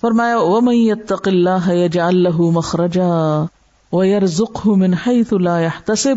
فرمایا 0.00 0.36
او 0.36 0.72
يتق 0.72 1.28
الله 1.28 1.72
يجعل 1.72 2.16
له 2.16 2.50
مخرجا 2.50 3.44
ويرزقه 3.92 4.74
من 4.76 4.94
حيث 4.94 5.32
لا 5.32 5.60
يحتسب۔ 5.60 6.14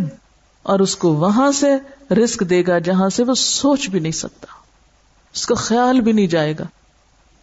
اور 0.64 0.80
اس 0.80 0.96
کو 0.96 1.14
وہاں 1.14 1.52
سے 1.52 1.76
رزق 2.14 2.44
دے 2.50 2.64
گا 2.68 2.80
جہاں 2.80 3.10
سے 3.10 3.24
وہ 3.24 3.34
سوچ 3.34 3.90
بھی 3.90 4.00
نہیں 4.00 4.12
سکتا۔ 4.12 4.48
اس 5.34 5.46
کا 5.46 5.56
خیال 5.56 6.02
بھی 6.02 6.12
نہیں 6.12 6.28
جائے 6.28 6.54
گا۔ 6.60 6.64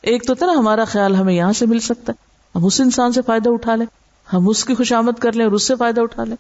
ایک 0.03 0.27
تو 0.27 0.35
تھا 0.35 0.47
نا، 0.47 0.53
ہمارا 0.53 0.85
خیال 0.85 1.17
ہمیں 1.17 1.35
یہاں 1.35 1.53
سے 1.53 1.67
مل 1.67 1.81
سکتا 1.81 2.13
ہے۔ 2.13 2.25
ہم 2.59 2.65
اس 2.65 2.81
انسان 2.81 3.13
سے 3.13 3.23
فائدہ 3.23 3.51
اٹھا 3.51 3.77
لیں۔ 3.77 3.87
ہم 4.33 4.49
اس 4.49 4.65
کی 4.65 4.75
خوشامد 4.75 5.19
کر 5.19 5.33
لیں 5.33 5.45
اور 5.45 5.53
اس 5.53 5.63
سے 5.63 5.77
فائدہ 5.77 6.01
اٹھا 6.01 6.25
لیں۔ 6.25 6.37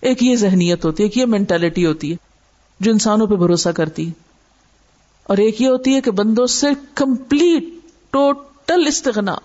ایک 0.00 0.22
یہ 0.22 0.36
ذہنیت 0.36 0.84
ہوتی 0.84 1.02
ہے 1.02 1.06
ایک 1.06 1.18
یہ 1.18 1.26
مینٹلٹی 1.26 1.86
ہوتی 1.86 2.10
ہے 2.10 2.16
جو 2.80 2.90
انسانوں 2.90 3.26
پہ 3.26 3.34
بھروسہ 3.34 3.68
کرتی 3.68 4.06
ہے۔ 4.06 4.12
اور 5.24 5.36
ایک 5.36 5.62
یہ 5.62 5.68
ہوتی 5.68 5.94
ہے 5.94 6.00
کہ 6.00 6.10
بندوں 6.10 6.46
سے 6.46 6.66
کمپلیٹ 6.94 7.64
ٹوٹل 8.64 8.86
استغنا، 8.86 9.36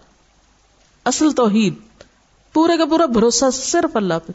اصل 1.05 1.32
توحید، 1.32 1.73
پورے 2.54 2.78
کا 2.78 2.86
پورا 2.86 3.06
بھروسہ 3.06 3.46
صرف 3.54 3.96
اللہ 3.96 4.14
پہ۔ 4.26 4.32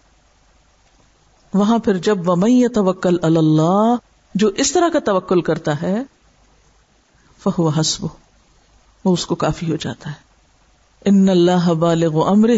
وہاں 1.54 1.78
پھر 1.78 1.96
جب 1.96 2.28
ومئی 2.28 2.68
توکل 2.68 3.16
اللہ 3.22 3.94
جو 4.34 4.48
اس 4.48 4.72
طرح 4.72 4.88
کا 4.88 4.98
توکل 4.98 5.40
کرتا 5.40 5.82
ہے 5.82 6.02
فہو 7.42 7.68
حسب 7.68 8.06
وہ 9.04 9.12
اس 9.12 9.26
کو 9.26 9.34
کافی 9.34 9.70
ہو 9.70 9.76
جاتا 9.76 10.10
ہے۔ 10.10 10.14
ان 11.04 11.28
اللہ 11.28 11.72
بالغ 11.72 12.28
امر 12.28 12.50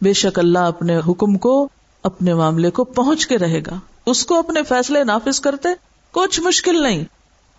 بے 0.00 0.12
شک 0.12 0.38
اللہ 0.38 0.58
اپنے 0.58 0.98
حکم 1.08 1.38
کو، 1.38 1.68
اپنے 2.02 2.34
معاملے 2.34 2.70
کو 2.70 2.84
پہنچ 2.84 3.26
کے 3.26 3.38
رہے 3.38 3.60
گا۔ 3.66 3.78
اس 4.06 4.26
کو 4.26 4.38
اپنے 4.38 4.62
فیصلے 4.62 5.04
نافذ 5.04 5.40
کرتے، 5.40 5.68
کچھ 6.10 6.40
مشکل 6.40 6.82
نہیں۔ 6.82 7.04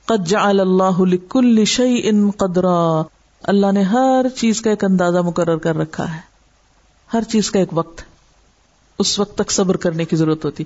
قد 0.06 0.28
جعل 0.28 0.60
اللہ 0.60 1.00
لکل 1.00 1.66
شیء 1.66 2.12
قدرا 2.38 3.02
اللہ 3.48 3.72
نے 3.72 3.82
ہر 3.82 4.26
چیز 4.38 4.62
کا 4.62 4.70
ایک 4.70 4.84
اندازہ 4.84 5.18
مقرر 5.18 5.58
کر 5.58 5.78
رکھا 5.78 6.16
ہے۔ 6.16 6.20
ہر 7.14 7.22
چیز 7.22 7.52
کا 7.52 7.60
ایک 7.60 7.70
وقت۔ 7.72 8.02
اس 9.00 9.20
وقت 9.20 9.38
تک 9.38 9.52
صبر 9.52 9.78
کرنے 9.78 10.06
کی 10.06 10.16
ضرورت 10.16 10.45
ہوتی۔ 10.45 10.64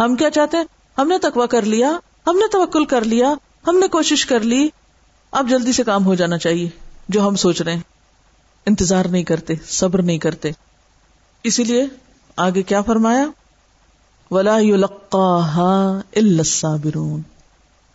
ہم 0.00 0.16
کیا 0.16 0.30
چاہتے 0.30 0.56
ہیں؟ 0.56 0.64
ہم 0.98 1.08
نے 1.08 1.18
تقوی 1.18 1.46
کر 1.46 1.62
لیا، 1.62 1.98
ہم 2.26 2.36
نے 2.36 2.48
توکل 2.52 2.84
کر 2.84 3.04
لیا، 3.04 3.34
ہم 3.66 3.78
نے 3.78 3.88
کوشش 3.88 4.26
کر 4.26 4.40
لی۔ 4.40 4.68
اب 5.30 5.48
جلدی 5.48 5.72
سے 5.72 5.82
کام 5.82 6.06
ہو 6.06 6.14
جانا 6.14 6.38
چاہیے، 6.38 6.68
جو 7.08 7.28
ہم 7.28 7.36
سوچ 7.36 7.62
رہے 7.62 7.74
ہیں۔ 7.74 7.80
انتظار 8.66 9.04
نہیں 9.04 9.24
کرتے، 9.24 9.54
صبر 9.68 10.02
نہیں 10.02 10.18
کرتے۔ 10.18 10.50
اسی 11.44 11.64
لیے 11.64 11.86
آگے 12.36 12.62
کیا 12.62 12.82
فرمایا؟ 12.82 13.26
ولا 14.30 14.56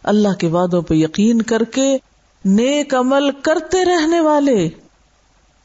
اللہ 0.03 0.33
کے 0.33 0.47
وعدوں 0.47 0.81
پہ 0.81 0.93
یقین 0.93 1.41
کر 1.41 1.63
کے 1.63 1.97
نیک 2.45 2.93
عمل 2.95 3.31
کرتے 3.31 3.83
رہنے 3.85 4.19
والے، 4.21 4.67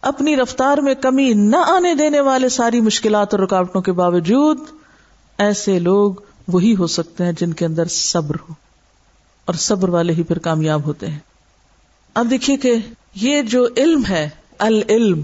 اپنی 0.02 0.36
رفتار 0.36 0.78
میں 0.78 0.94
کمی 0.94 1.32
نہ 1.32 1.56
آنے 1.56 1.94
دینے 1.94 2.20
والے 2.20 2.48
ساری 2.48 2.80
مشکلات 2.80 3.34
اور 3.34 3.42
رکاوٹوں 3.42 3.80
کے 3.82 3.92
باوجود، 3.92 4.58
ایسے 5.38 5.78
لوگ 5.78 6.14
وہی 6.48 6.74
ہو 6.76 6.86
سکتے 6.86 7.24
ہیں 7.24 7.32
جن 7.32 7.52
کے 7.52 7.64
اندر 7.64 7.88
صبر 7.88 8.36
ہو، 8.48 8.54
اور 9.44 9.54
صبر 9.54 9.88
والے 9.88 10.12
ہی 10.12 10.22
پھر 10.22 10.38
کامیاب 10.38 10.86
ہوتے 10.86 11.06
ہیں۔ 11.06 11.18
اب 12.14 12.30
دیکھیے 12.30 12.56
کہ 12.56 12.74
یہ 13.14 13.42
جو 13.42 13.66
علم 13.76 14.02
ہے، 14.08 14.28
العلم، 14.58 15.22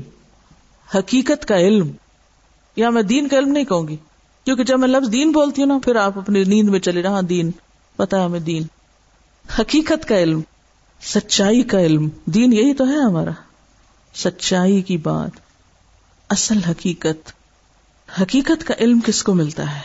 حقیقت 0.94 1.46
کا 1.48 1.58
علم، 1.58 1.90
یا 2.76 2.90
میں 2.90 3.02
دین 3.02 3.28
کا 3.28 3.38
علم 3.38 3.52
نہیں 3.52 3.64
کہوں 3.64 3.88
گی، 3.88 3.96
کیونکہ 4.46 4.64
جب 4.64 4.78
میں 4.78 4.88
لفظ 4.88 5.12
دین 5.12 5.32
بولتی 5.32 5.62
ہوں 5.62 5.68
نا، 5.68 5.78
پھر 5.84 5.96
آپ 5.96 6.18
اپنی 6.18 6.44
نیند 6.44 6.68
میں 6.68 6.80
چلے 6.80 7.02
رہا 7.02 7.20
دین 7.28 7.50
پتا 7.96 8.18
ہے 8.18 8.24
ہمیں 8.24 8.40
دین۔ 8.40 8.62
حقیقت 9.60 10.08
کا 10.08 10.18
علم۔ 10.18 10.40
سچائی 11.02 11.62
کا 11.62 11.80
علم۔ 11.80 12.08
دین 12.24 12.52
یہی 12.52 12.74
تو 12.74 12.88
ہے 12.88 12.96
ہمارا۔ 12.96 13.30
سچائی 14.14 14.82
کی 14.82 14.96
بات۔ 14.96 15.30
اصل 16.28 16.58
حقیقت۔ 16.64 17.32
حقیقت 18.22 18.66
کا 18.66 18.74
علم 18.80 19.00
کس 19.06 19.22
کو 19.22 19.34
ملتا 19.34 19.76
ہے؟ 19.76 19.80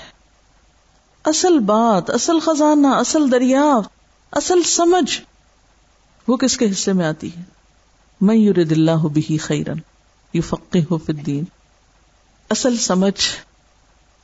اصل 1.25 1.59
بات، 1.59 2.09
اصل 2.09 2.39
خزانہ، 2.39 2.87
اصل 2.87 3.31
دریافت 3.31 3.89
اصل 4.31 4.63
سمجھ، 4.63 5.21
وہ 6.27 6.37
کس 6.37 6.57
کے 6.57 6.71
حصے 6.71 6.93
میں 6.93 7.05
آتی 7.05 7.29
ہے؟ 7.37 7.41
میں 8.21 8.35
یور 8.35 8.55
دلہ 8.55 8.91
بھی 8.91 9.37
خیرن 9.37 9.77
یو 10.33 10.41
فقی 10.41 10.83
ہو 10.91 10.97
فدین 10.97 11.43
اصل 12.49 12.77
سمجھ 12.77 13.25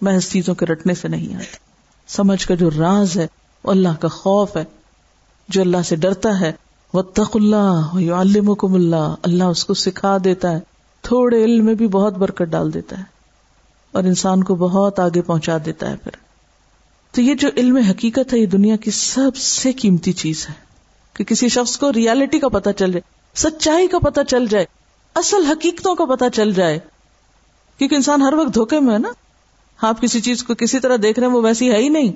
محض 0.02 0.30
چیزوں 0.30 0.56
کے 0.56 0.66
رٹنے 0.66 0.94
سے 0.94 1.08
نہیں 1.08 1.36
آتی۔ 1.36 1.58
سمجھ 2.08 2.47
کا 2.47 2.56
جو 2.56 2.69
راز 2.72 3.18
ہے، 3.18 3.28
وہ 3.63 3.72
اللہ 3.72 3.96
کا 4.00 4.08
خوف 4.08 4.58
ہے، 4.58 4.63
جو 5.50 5.62
اللہ 5.62 5.81
سے 5.86 5.96
ڈرتا 5.96 6.40
ہے 6.40 6.52
وہ 6.94 7.01
تق 7.01 7.35
اللہ 7.35 7.81
علمکم 7.94 8.73
اللہ۔ 8.73 9.16
اللہ 9.23 9.44
اس 9.44 9.66
کو 9.66 9.73
سکھا 9.73 10.17
دیتا 10.23 10.51
ہے۔ 10.51 10.59
تھوڑے 11.01 11.44
علم 11.44 11.66
میں 11.66 11.73
بھی 11.73 11.88
بہت 11.88 12.13
برکت 12.13 12.41
ڈال 12.41 12.73
دیتا 12.73 12.97
ہے۔ 12.97 13.03
اور 13.91 14.03
انسان 14.03 14.44
کو 14.44 14.55
بہت 14.55 15.00
آگے 15.00 15.22
پہنچا 15.22 15.57
دیتا 15.66 15.89
ہے 15.89 15.95
پھر۔ 15.95 16.11
تو 17.11 17.22
یہ 17.22 17.35
جو 17.35 17.50
علم 17.57 17.77
حقیقت 17.77 18.33
ہے، 18.33 18.39
یہ 18.39 18.45
دنیا 18.45 18.75
کی 18.75 18.91
سب 18.91 19.35
سے 19.35 19.72
قیمتی 19.72 20.13
چیز 20.13 20.45
ہے۔ 20.50 20.53
کہ 21.13 21.23
کسی 21.23 21.50
شخص 21.50 21.77
کو 21.77 21.94
ریالٹی 21.94 22.39
کا 22.39 22.47
پتہ 22.47 22.69
چل 22.77 22.91
جائے، 22.91 23.01
سچائی 23.35 23.88
کا 23.88 24.00
پتہ 24.00 24.19
چل 24.27 24.47
جائے، 24.47 24.66
اصل 25.16 25.45
حقیقتوں 25.45 25.95
کا 25.95 26.06
پتہ 26.06 26.25
چل 26.33 26.53
جائے۔ 26.53 26.79
کیونکہ 27.77 27.95
انسان 27.95 28.21
ہر 28.21 28.33
وقت 28.33 28.56
دھوکے 28.56 28.79
میں 28.79 28.94
ہے 28.94 29.00
نا۔ 29.00 29.09
آپ 29.81 30.01
کسی 30.01 30.21
چیز 30.21 30.44
کو 30.44 30.56
کسی 30.56 30.79
طرح 30.79 30.95
دیکھ 31.03 31.19
رہے 31.19 31.27
ہیں، 31.27 31.33
وہ 31.33 31.41
ویسی 31.41 31.71
ہے 31.71 31.77
ہی 31.77 31.89
نہیں۔ 31.89 32.11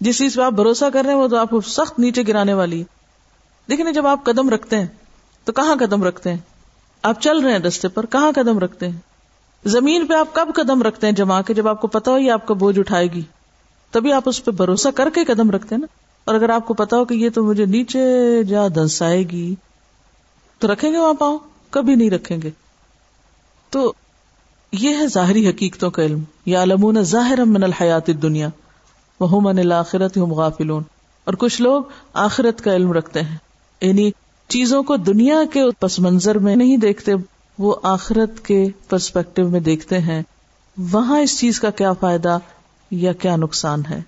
جس 0.00 0.18
چیز 0.18 0.34
پہ 0.34 0.42
آپ 0.42 0.52
بھروسہ 0.52 0.84
کر 0.92 1.02
رہے 1.04 1.12
ہیں، 1.12 1.20
وہ 1.20 1.28
تو 1.28 1.36
آپ 1.36 1.50
کو 1.50 1.60
سخت 1.60 1.98
نیچے 1.98 2.22
گرانے 2.28 2.54
والی 2.54 2.80
ہے۔ 2.80 3.01
دیکھیں 3.70 3.92
جب 3.92 4.06
آپ 4.06 4.24
قدم 4.24 4.50
رکھتے 4.50 4.78
ہیں، 4.78 4.86
تو 5.44 5.52
کہاں 5.52 5.76
قدم 5.80 6.04
رکھتے 6.04 6.30
ہیں؟ 6.30 6.38
آپ 7.02 7.20
چل 7.20 7.38
رہے 7.38 7.52
ہیں 7.52 7.58
رستے 7.58 7.88
پر، 7.88 8.06
کہاں 8.06 8.32
قدم 8.34 8.58
رکھتے 8.58 8.88
ہیں؟ 8.88 8.96
زمین 9.64 10.06
پہ 10.06 10.14
آپ 10.14 10.28
کب 10.32 10.48
قدم 10.54 10.82
رکھتے 10.82 11.06
ہیں 11.06 11.14
جما 11.14 11.42
کے؟ 11.42 11.54
جب 11.54 11.68
آپ 11.68 11.80
کو 11.80 11.86
پتا 11.88 12.10
ہو 12.10 12.18
یہ 12.18 12.32
آپ 12.32 12.46
کا 12.46 12.54
بوجھ 12.54 12.78
اٹھائے 12.78 13.06
گی، 13.06 13.22
تبھی 13.90 14.12
آپ 14.12 14.22
اس 14.26 14.44
پہ 14.44 14.50
بھروسہ 14.50 14.88
کر 14.94 15.08
کے 15.14 15.24
قدم 15.24 15.50
رکھتے 15.50 15.74
ہیں 15.74 15.80
نا۔ 15.80 15.86
اور 16.24 16.34
اگر 16.34 16.48
آپ 16.48 16.66
کو 16.66 16.74
پتا 16.74 16.96
ہو 16.96 17.04
کہ 17.04 17.14
یہ 17.14 17.30
تو 17.30 17.44
مجھے 17.44 17.66
نیچے 17.66 18.08
جا 18.44 18.68
دنسائے 18.74 19.22
گی، 19.22 19.54
تو 20.58 20.72
رکھیں 20.72 20.92
گے 20.92 20.98
وہاں 20.98 21.14
پاؤں؟ 21.14 21.38
کبھی 21.70 21.94
نہیں 21.94 22.10
رکھیں 22.10 22.42
گے۔ 22.42 22.50
تو 23.70 23.92
یہ 24.72 24.96
ہے 24.96 25.06
ظاہری 25.06 25.48
حقیقتوں 25.48 25.90
کا 25.90 26.02
علم۔ 26.02 26.22
یا 26.46 26.62
علمون 26.62 27.02
ظاہر 27.02 27.44
من 27.44 27.64
الحیات 27.64 28.06
دنیا 28.06 28.48
وہ 29.20 29.40
من 29.40 29.58
الآخرت 29.58 30.16
ہم 30.16 30.32
غافلون۔ 30.32 30.82
اور 31.24 31.34
کچھ 31.34 31.62
لوگ 31.62 31.82
آخرت 32.14 32.60
کا 32.60 32.76
علم 32.76 32.92
رکھتے 32.92 33.22
ہیں۔ 33.22 33.36
یعنی 33.82 34.10
چیزوں 34.48 34.82
کو 34.82 34.96
دنیا 34.96 35.36
کے 35.52 35.60
پس 35.80 35.98
منظر 35.98 36.38
میں 36.38 36.56
نہیں 36.56 36.76
دیکھتے، 36.76 37.12
وہ 37.58 37.74
آخرت 37.82 38.44
کے 38.44 38.68
پرسپیکٹو 38.88 39.48
میں 39.48 39.60
دیکھتے 39.60 39.98
ہیں۔ 39.98 40.22
وہاں 40.92 41.18
اس 41.18 41.38
چیز 41.38 41.60
کا 41.60 41.70
کیا 41.70 41.92
فائدہ 41.92 42.38
یا 42.90 43.12
کیا 43.12 43.36
نقصان 43.36 43.82
ہے؟ 43.90 44.02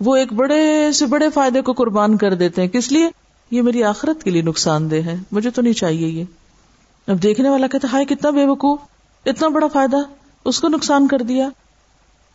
وہ 0.00 0.16
ایک 0.16 0.32
بڑے 0.32 0.92
سے 0.92 1.06
بڑے 1.06 1.30
فائدے 1.30 1.60
کو 1.60 1.72
قربان 1.72 2.16
کر 2.16 2.34
دیتے 2.34 2.62
ہیں۔ 2.62 2.68
کس 2.68 2.92
لیے؟ 2.92 3.08
یہ 3.50 3.62
میری 3.62 3.84
آخرت 3.84 4.22
کے 4.22 4.30
لیے 4.30 4.42
نقصان 4.42 4.90
دہ 4.90 4.96
ہے۔ 4.96 5.16
مجھے 5.32 5.50
تو 5.50 5.62
نہیں 5.62 5.72
چاہیے 5.72 6.08
یہ۔ 6.08 6.24
اب 7.06 7.22
دیکھنے 7.22 7.48
والا 7.48 7.66
کہتا 7.66 7.88
ہائے، 7.92 8.04
کتنا 8.04 8.30
بے 8.30 8.46
وقوف، 8.46 8.80
اتنا 9.26 9.48
بڑا 9.48 9.66
فائدہ، 9.66 9.96
اس 10.44 10.60
کو 10.60 10.68
نقصان 10.68 11.08
کر 11.08 11.18
دیا۔ 11.18 11.48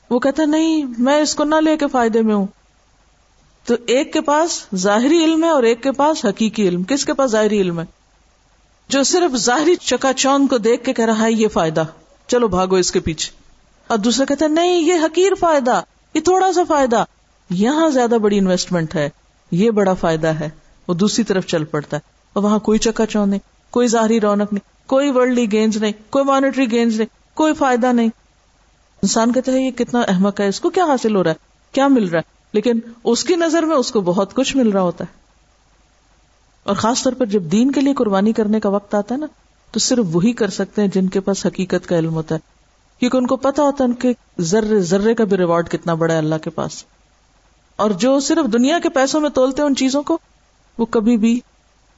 وہ 0.09 0.19
کہتا 0.19 0.45
نہیں، 0.45 0.83
میں 0.97 1.21
اس 1.21 1.35
کو 1.35 1.43
نہ 1.43 1.55
لے 1.55 1.77
کے 1.77 1.87
فائدے 1.87 2.21
میں 2.21 2.35
ہوں۔ 2.35 2.47
تو 3.65 3.75
ایک 3.85 4.13
کے 4.13 4.21
پاس 4.21 4.65
ظاہری 4.75 5.23
علم 5.23 5.43
ہے 5.43 5.49
اور 5.49 5.63
ایک 5.63 5.83
کے 5.83 5.91
پاس 5.91 6.25
حقیقی 6.25 6.67
علم. 6.67 6.83
کس 6.83 7.05
کے 7.05 7.13
پاس 7.13 7.31
ظاہری 7.31 7.61
علم 7.61 7.79
ہے؟ 7.79 7.85
جو 8.89 9.03
صرف 9.03 9.35
ظاہری 9.35 9.75
چکا 9.75 10.13
چوند 10.13 10.47
کو 10.49 10.57
دیکھ 10.57 10.83
کے 10.83 10.93
کہہ 10.93 11.05
رہا 11.05 11.21
ہے، 11.21 11.31
یہ 11.31 11.47
فائدہ. 11.47 11.83
چلو 12.27 12.47
بھاگو 12.47 12.75
اس 12.75 12.91
کے 12.91 12.99
پیچھے. 12.99 13.31
اور 13.87 13.97
دوسرا 13.97 14.25
کہتا 14.25 14.45
ہے، 14.45 14.49
نہیں، 14.49 14.79
یہ 14.79 14.93
حقیر 14.93 15.31
فائدہ. 15.39 15.81
یہ 16.13 16.21
تھوڑا 16.21 16.53
سا 16.53 16.61
فائدہ. 16.67 17.03
یہاں 17.49 17.89
زیادہ 17.89 18.15
بڑی 18.21 18.37
انویسٹمنٹ 18.37 18.95
ہے. 18.95 19.09
یہ 19.51 19.71
بڑا 19.71 19.93
فائدہ 19.93 20.27
ہے. 20.27 20.49
وہ 20.87 20.93
دوسری 20.93 21.23
طرف 21.23 21.45
چل 21.45 21.63
پڑتا 21.63 21.97
ہے. 21.97 22.01
اور 22.33 22.43
وہاں 22.43 22.59
کوئی 22.59 22.79
چکا 22.79 23.05
چوند 23.05 23.29
نہیں، 23.29 23.39
کوئی 23.69 23.87
ظاہری 23.87 24.21
رونق 24.21 24.53
نہیں، 24.53 24.89
کوئی 24.89 25.11
ورلڈلی 25.11 25.51
گینز 25.51 25.77
نہیں، 25.77 25.91
کوئی 26.09 26.25
مانیٹری 26.25 26.71
گینز 26.71 26.97
نہیں، 26.97 27.07
کوئی 27.33 27.53
فائدہ 27.53 27.91
نہیں. 27.93 28.09
انسان 29.01 29.31
کہتے 29.31 29.51
ہیں 29.51 29.65
یہ 29.65 29.71
کتنا 29.71 30.01
احمد 30.01 30.39
ہے 30.39 30.47
اس 30.47 30.59
کو، 30.59 30.69
کیا 30.69 30.83
حاصل 30.83 31.15
ہو 31.15 31.23
رہا 31.23 31.31
ہے؟ 31.31 31.35
کیا 31.71 31.87
مل 31.87 32.07
رہا 32.07 32.19
ہے؟ 32.19 32.33
لیکن 32.53 32.79
اس 33.03 33.23
کی 33.23 33.35
نظر 33.35 33.63
میں 33.63 33.75
اس 33.75 33.91
کو 33.91 34.01
بہت 34.01 34.33
کچھ 34.33 34.57
مل 34.57 34.69
رہا 34.69 34.81
ہوتا 34.81 35.03
ہے۔ 35.03 35.23
اور 36.63 36.75
خاص 36.75 37.03
طور 37.03 37.13
پر 37.13 37.25
جب 37.25 37.43
دین 37.43 37.71
کے 37.71 37.81
لیے 37.81 37.93
قربانی 37.93 38.33
کرنے 38.33 38.59
کا 38.59 38.69
وقت 38.69 38.95
آتا 38.95 39.15
ہے 39.15 39.19
نا، 39.19 39.25
تو 39.71 39.79
صرف 39.79 40.05
وہی 40.11 40.33
کر 40.33 40.49
سکتے 40.49 40.81
ہیں 40.81 40.89
جن 40.89 41.07
کے 41.07 41.19
پاس 41.19 41.45
حقیقت 41.45 41.89
کا 41.89 41.99
علم 41.99 42.13
ہوتا 42.13 42.35
ہے۔ 42.35 42.39
کیونکہ 42.99 43.17
ان 43.17 43.27
کو 43.27 43.35
پتا 43.35 43.63
ہوتا 43.63 43.83
ہے 43.83 43.89
ان 43.89 43.95
کے 43.95 44.13
ذرے 44.39 44.79
ذرے 44.79 45.13
کا 45.13 45.23
بھی 45.23 45.37
ریوارڈ 45.37 45.69
کتنا 45.69 45.93
بڑا 45.93 46.13
ہے 46.13 46.19
اللہ 46.19 46.35
کے 46.43 46.49
پاس۔ 46.49 46.83
اور 47.75 47.91
جو 47.91 48.19
صرف 48.19 48.53
دنیا 48.53 48.79
کے 48.79 48.89
پیسوں 48.89 49.21
میں 49.21 49.29
تولتے 49.29 49.61
ہیں 49.61 49.69
ان 49.69 49.75
چیزوں 49.75 50.03
کو، 50.03 50.17
وہ 50.77 50.85
کبھی 50.85 51.17
بھی 51.17 51.39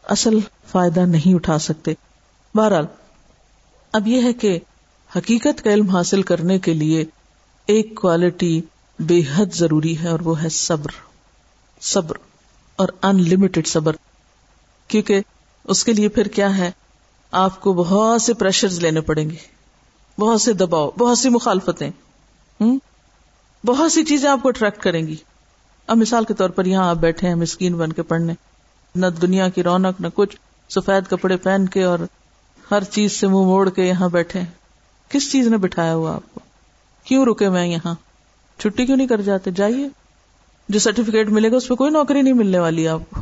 اصل 0.04 0.40
فائدہ 0.68 1.00
نہیں 1.00 1.36
اٹھا 1.36 1.60
سکتے۔ 1.60 1.94
بہرحال، 2.56 2.86
اب 3.92 4.08
یہ 4.08 4.22
ہے 4.22 4.34
کہ 4.34 4.60
حقیقت 5.16 5.64
کا 5.64 5.74
علم 5.74 5.90
حاصل 5.90 6.22
کرنے 6.22 6.60
کے 6.60 6.74
لیے 6.74 7.06
ایک 7.66 7.96
کوالٹی 7.96 8.62
بے 9.00 9.22
حد 9.36 9.46
ضروری 9.54 9.98
ہے 10.00 10.08
اور 10.08 10.20
وہ 10.20 10.44
ہے 10.44 10.50
صبر 10.50 10.92
صبر 11.82 12.16
اور 12.76 12.88
ان 13.02 13.30
لمیٹڈ 13.30 13.68
صبر۔ 13.68 13.96
کیونکہ 14.88 15.22
اس 15.64 15.84
کے 15.84 15.94
لیے 15.94 16.10
پھر 16.10 16.28
کیا 16.28 16.58
ہے؟ 16.58 16.72
آپ 17.32 17.62
کو 17.62 17.74
بہت 17.74 18.22
سے 18.22 18.34
پریشر 18.34 18.70
لینے 18.70 19.02
پڑیں 19.02 19.30
گے۔ 19.30 19.36
بہت 20.20 20.42
سے 20.42 20.54
دباؤ، 20.54 20.92
بہت 20.92 21.18
سی 21.18 21.30
مخالفتیں۔ 21.30 21.90
ہوں 22.62 22.80
بہت 23.66 23.92
سی 23.92 24.06
چیزیں 24.06 24.30
آپ 24.30 24.40
کو 24.42 24.50
اٹریکٹ 24.50 24.84
کریں 24.84 25.08
گی۔ 25.08 25.16
اب 25.88 25.98
مثال 25.98 26.26
کے 26.26 26.34
طور 26.34 26.50
پر 26.50 26.66
یہاں 26.66 26.90
آپ 26.90 26.96
بیٹھے 26.96 27.28
ہیں، 27.28 27.36
مسکین 27.36 27.76
بن 27.76 27.94
کے 27.94 28.04
پڑھنے۔ 28.04 28.34
نہ 28.96 29.06
دنیا 29.08 29.50
کی 29.50 29.64
رونق، 29.64 30.02
نہ 30.02 30.08
کچھ۔ 30.14 30.38
سفید 30.70 31.10
کپڑے 31.10 31.38
پہن 31.38 31.66
کے 31.66 31.84
اور 31.84 32.00
ہر 32.72 32.84
چیز 32.84 33.12
سے 33.12 33.28
منہ 33.28 33.36
موڑ 33.36 33.70
کے 33.70 33.84
یہاں 33.84 34.10
بیٹھے 34.10 34.42
کس 35.10 35.32
چیز 35.32 35.48
نے 35.48 35.58
بٹھایا 35.58 35.96
ہوا 35.96 36.16
آپ 36.16 36.34
کو؟ 36.34 36.40
کیوں 37.04 37.26
رکے 37.26 37.50
میں 37.50 37.68
یہاں؟ 37.68 37.96
چھٹی 38.60 38.86
کیوں 38.86 38.98
نہیں 38.98 39.08
کر 39.08 39.22
جاتے؟ 39.22 39.52
جائیے۔ 39.52 39.88
جو 40.70 40.80
سرٹیفکیٹ 40.80 41.30
ملے 41.30 41.52
گا، 41.52 41.56
اس 41.56 41.68
پہ 41.68 41.74
کوئی 41.74 41.92
نوکری 41.92 42.22
نہیں 42.22 42.34
ملنے 42.34 42.60
والی 42.60 42.88
آپ 42.88 43.02
کو۔ 43.10 43.22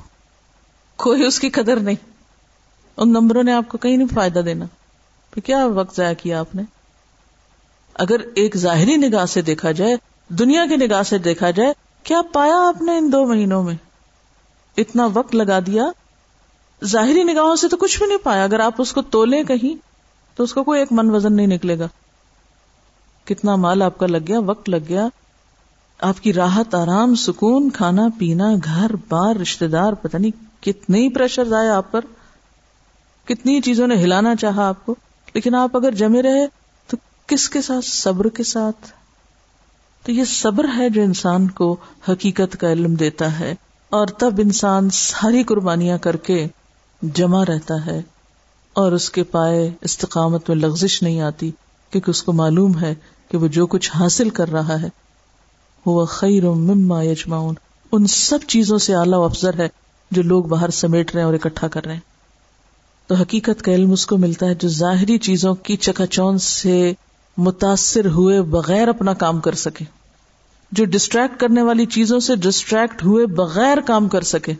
کوئی 0.95 1.25
اس 1.25 1.39
کی 1.39 1.49
قدر 1.49 1.79
نہیں۔ 1.79 1.95
ان 2.97 3.09
نمبروں 3.09 3.43
نے 3.43 3.53
آپ 3.53 3.69
کو 3.69 3.77
کہیں 3.77 3.97
نہیں 3.97 4.07
فائدہ 4.13 4.39
دینا۔ 4.39 4.65
پھر 5.31 5.41
کیا 5.41 5.65
وقت 5.65 5.95
ضائع 5.95 6.13
کیا 6.13 6.39
آپ 6.39 6.55
نے؟ 6.55 6.63
اگر 7.93 8.15
ایک 8.35 8.57
ظاہری 8.57 8.95
نگاہ 8.95 9.25
سے 9.25 9.41
دیکھا 9.41 9.71
جائے، 9.71 9.95
دنیا 10.29 10.65
کی 10.69 10.75
نگاہ 10.75 11.03
سے 11.03 11.17
دیکھا 11.17 11.51
جائے، 11.51 11.73
کیا 12.03 12.21
پایا 12.33 12.67
آپ 12.67 12.81
نے 12.81 12.97
ان 12.97 13.11
دو 13.11 13.25
مہینوں 13.25 13.63
میں؟ 13.63 13.75
اتنا 14.77 15.07
وقت 15.13 15.35
لگا 15.35 15.59
دیا۔ 15.59 15.85
ظاہری 16.85 17.23
نگاہوں 17.23 17.55
سے 17.55 17.67
تو 17.67 17.77
کچھ 17.77 17.97
بھی 17.97 18.07
نہیں 18.07 18.17
پایا۔ 18.23 18.43
اگر 18.43 18.59
آپ 18.59 18.73
اس 18.77 18.93
کو 18.93 19.01
تولے 19.01 19.43
کہیں، 19.43 19.75
تو 20.37 20.43
اس 20.43 20.53
کو 20.53 20.63
کوئی 20.63 20.79
ایک 20.79 20.91
من 20.91 21.09
وزن 21.09 21.33
نہیں 21.33 21.47
نکلے 21.47 21.79
گا۔ 21.79 21.87
کتنا 23.25 23.55
مال 23.55 23.81
آپ 23.81 23.97
کا 23.97 24.07
لگ 24.07 24.17
گیا، 24.27 24.39
وقت 24.39 24.69
لگ 24.69 24.77
گیا۔ 24.89 25.07
آپ 26.03 26.19
کی 26.19 26.33
راحت، 26.33 26.75
آرام، 26.75 27.15
سکون، 27.15 27.69
کھانا، 27.69 28.07
پینا، 28.17 28.51
گھر، 28.63 28.91
بار 29.09 29.35
رشتے 29.35 29.67
دار، 29.67 29.93
پتہ 29.93 30.17
نہیں 30.17 30.63
کتنے 30.63 31.09
پریشر 31.09 31.53
آئے 31.53 31.69
آپ 31.69 31.91
پر، 31.91 32.01
کتنی 33.25 33.61
چیزوں 33.61 33.87
نے 33.87 33.95
ہلانا 33.95 34.35
چاہا 34.35 34.67
آپ 34.67 34.85
کو۔ 34.85 34.95
لیکن 35.33 35.55
آپ 35.55 35.77
اگر 35.77 35.91
جمے 35.91 36.21
رہے 36.21 36.47
تو 36.87 36.97
کس 37.27 37.49
کے 37.49 37.61
ساتھ؟ 37.61 37.85
صبر 37.85 38.29
کے 38.29 38.43
ساتھ۔ 38.43 38.91
تو 40.05 40.11
یہ 40.11 40.23
صبر 40.23 40.65
ہے 40.77 40.89
جو 40.89 41.01
انسان 41.01 41.47
کو 41.47 41.75
حقیقت 42.09 42.59
کا 42.59 42.71
علم 42.71 42.95
دیتا 42.95 43.39
ہے، 43.39 43.55
اور 43.89 44.07
تب 44.07 44.33
انسان 44.37 44.89
ساری 44.89 45.43
قربانیاں 45.43 45.97
کر 45.97 46.15
کے 46.15 46.47
جمع 47.01 47.45
رہتا 47.45 47.85
ہے، 47.85 48.01
اور 48.73 48.91
اس 48.91 49.09
کے 49.09 49.23
پائے 49.23 49.71
استقامت 49.81 50.49
میں 50.49 50.57
لغزش 50.57 51.03
نہیں 51.03 51.21
آتی، 51.21 51.51
کیونکہ 51.89 52.09
اس 52.09 52.23
کو 52.23 52.33
معلوم 52.33 52.79
ہے 52.79 52.95
کہ 53.31 53.37
وہ 53.37 53.47
جو 53.47 53.67
کچھ 53.67 53.91
حاصل 53.95 54.29
کر 54.29 54.51
رہا 54.51 54.81
ہے۔ 54.81 54.89
وہ 55.85 56.05
خیر 56.05 56.49
مما 56.49 57.03
یجمعون۔ 57.03 57.55
ان 57.91 58.07
سب 58.07 58.39
چیزوں 58.47 58.77
سے 58.77 58.95
اعلیٰ 58.95 59.25
افضر 59.25 59.59
ہے 59.59 59.67
جو 60.11 60.21
لوگ 60.21 60.43
باہر 60.43 60.69
سمیٹ 60.69 61.11
رہے 61.11 61.21
ہیں 61.21 61.25
اور 61.25 61.33
اکٹھا 61.33 61.67
کر 61.67 61.85
رہے 61.85 61.93
ہیں۔ 61.93 62.01
تو 63.07 63.15
حقیقت 63.15 63.61
کا 63.61 63.71
علم 63.71 63.91
اس 63.91 64.05
کو 64.05 64.17
ملتا 64.17 64.45
ہے 64.45 64.55
جو 64.55 64.69
ظاہری 64.69 65.17
چیزوں 65.17 65.55
کی 65.55 65.75
چکا 65.75 66.05
چون 66.05 66.37
سے 66.37 66.93
متاثر 67.37 68.05
ہوئے 68.05 68.41
بغیر 68.41 68.87
اپنا 68.87 69.13
کام 69.13 69.39
کر 69.39 69.55
سکے۔ 69.55 69.85
جو 70.71 70.85
ڈسٹریکٹ 70.85 71.39
کرنے 71.39 71.61
والی 71.61 71.85
چیزوں 71.85 72.19
سے 72.19 72.35
ڈسٹریکٹ 72.35 73.03
ہوئے 73.03 73.25
بغیر 73.25 73.77
کام 73.87 74.07
کر 74.07 74.21
سکے۔ 74.21 74.53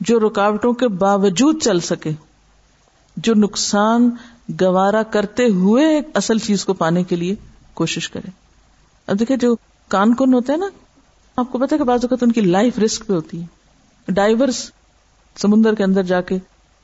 جو 0.00 0.20
رکاوٹوں 0.20 0.72
کے 0.72 0.88
باوجود 0.88 1.62
چل 1.62 1.80
سکے۔ 1.80 2.10
جو 3.16 3.34
نقصان 3.34 4.10
گوارا 4.60 5.02
کرتے 5.02 5.44
ہوئے 5.44 6.00
اصل 6.14 6.38
چیز 6.38 6.64
کو 6.64 6.72
پانے 6.72 7.04
کے 7.04 7.16
لیے 7.16 7.34
کوشش 7.74 8.10
کرے۔ 8.10 8.30
اب 9.06 9.18
دیکھیں 9.18 9.36
جو 9.36 9.56
کان 9.88 10.14
کن 10.14 10.34
ہوتے 10.34 10.52
ہیں 10.52 10.60
نا، 10.60 10.66
آپ 11.36 11.52
کو 11.52 11.58
پتا 11.58 11.76
کہ 11.76 11.84
بعض 11.84 11.98
اوقات 12.02 12.22
ان 12.22 12.32
کی 12.32 12.40
لائف 12.40 12.78
رسک 12.78 13.06
پہ 13.06 13.12
ہوتی 13.12 13.42
ہے 13.42 13.46
ڈائیورس 14.08 14.70
سمندر 15.36 15.74
کے 15.74 15.84
اندر 15.84 16.02
جا 16.02 16.20
کے 16.20 16.38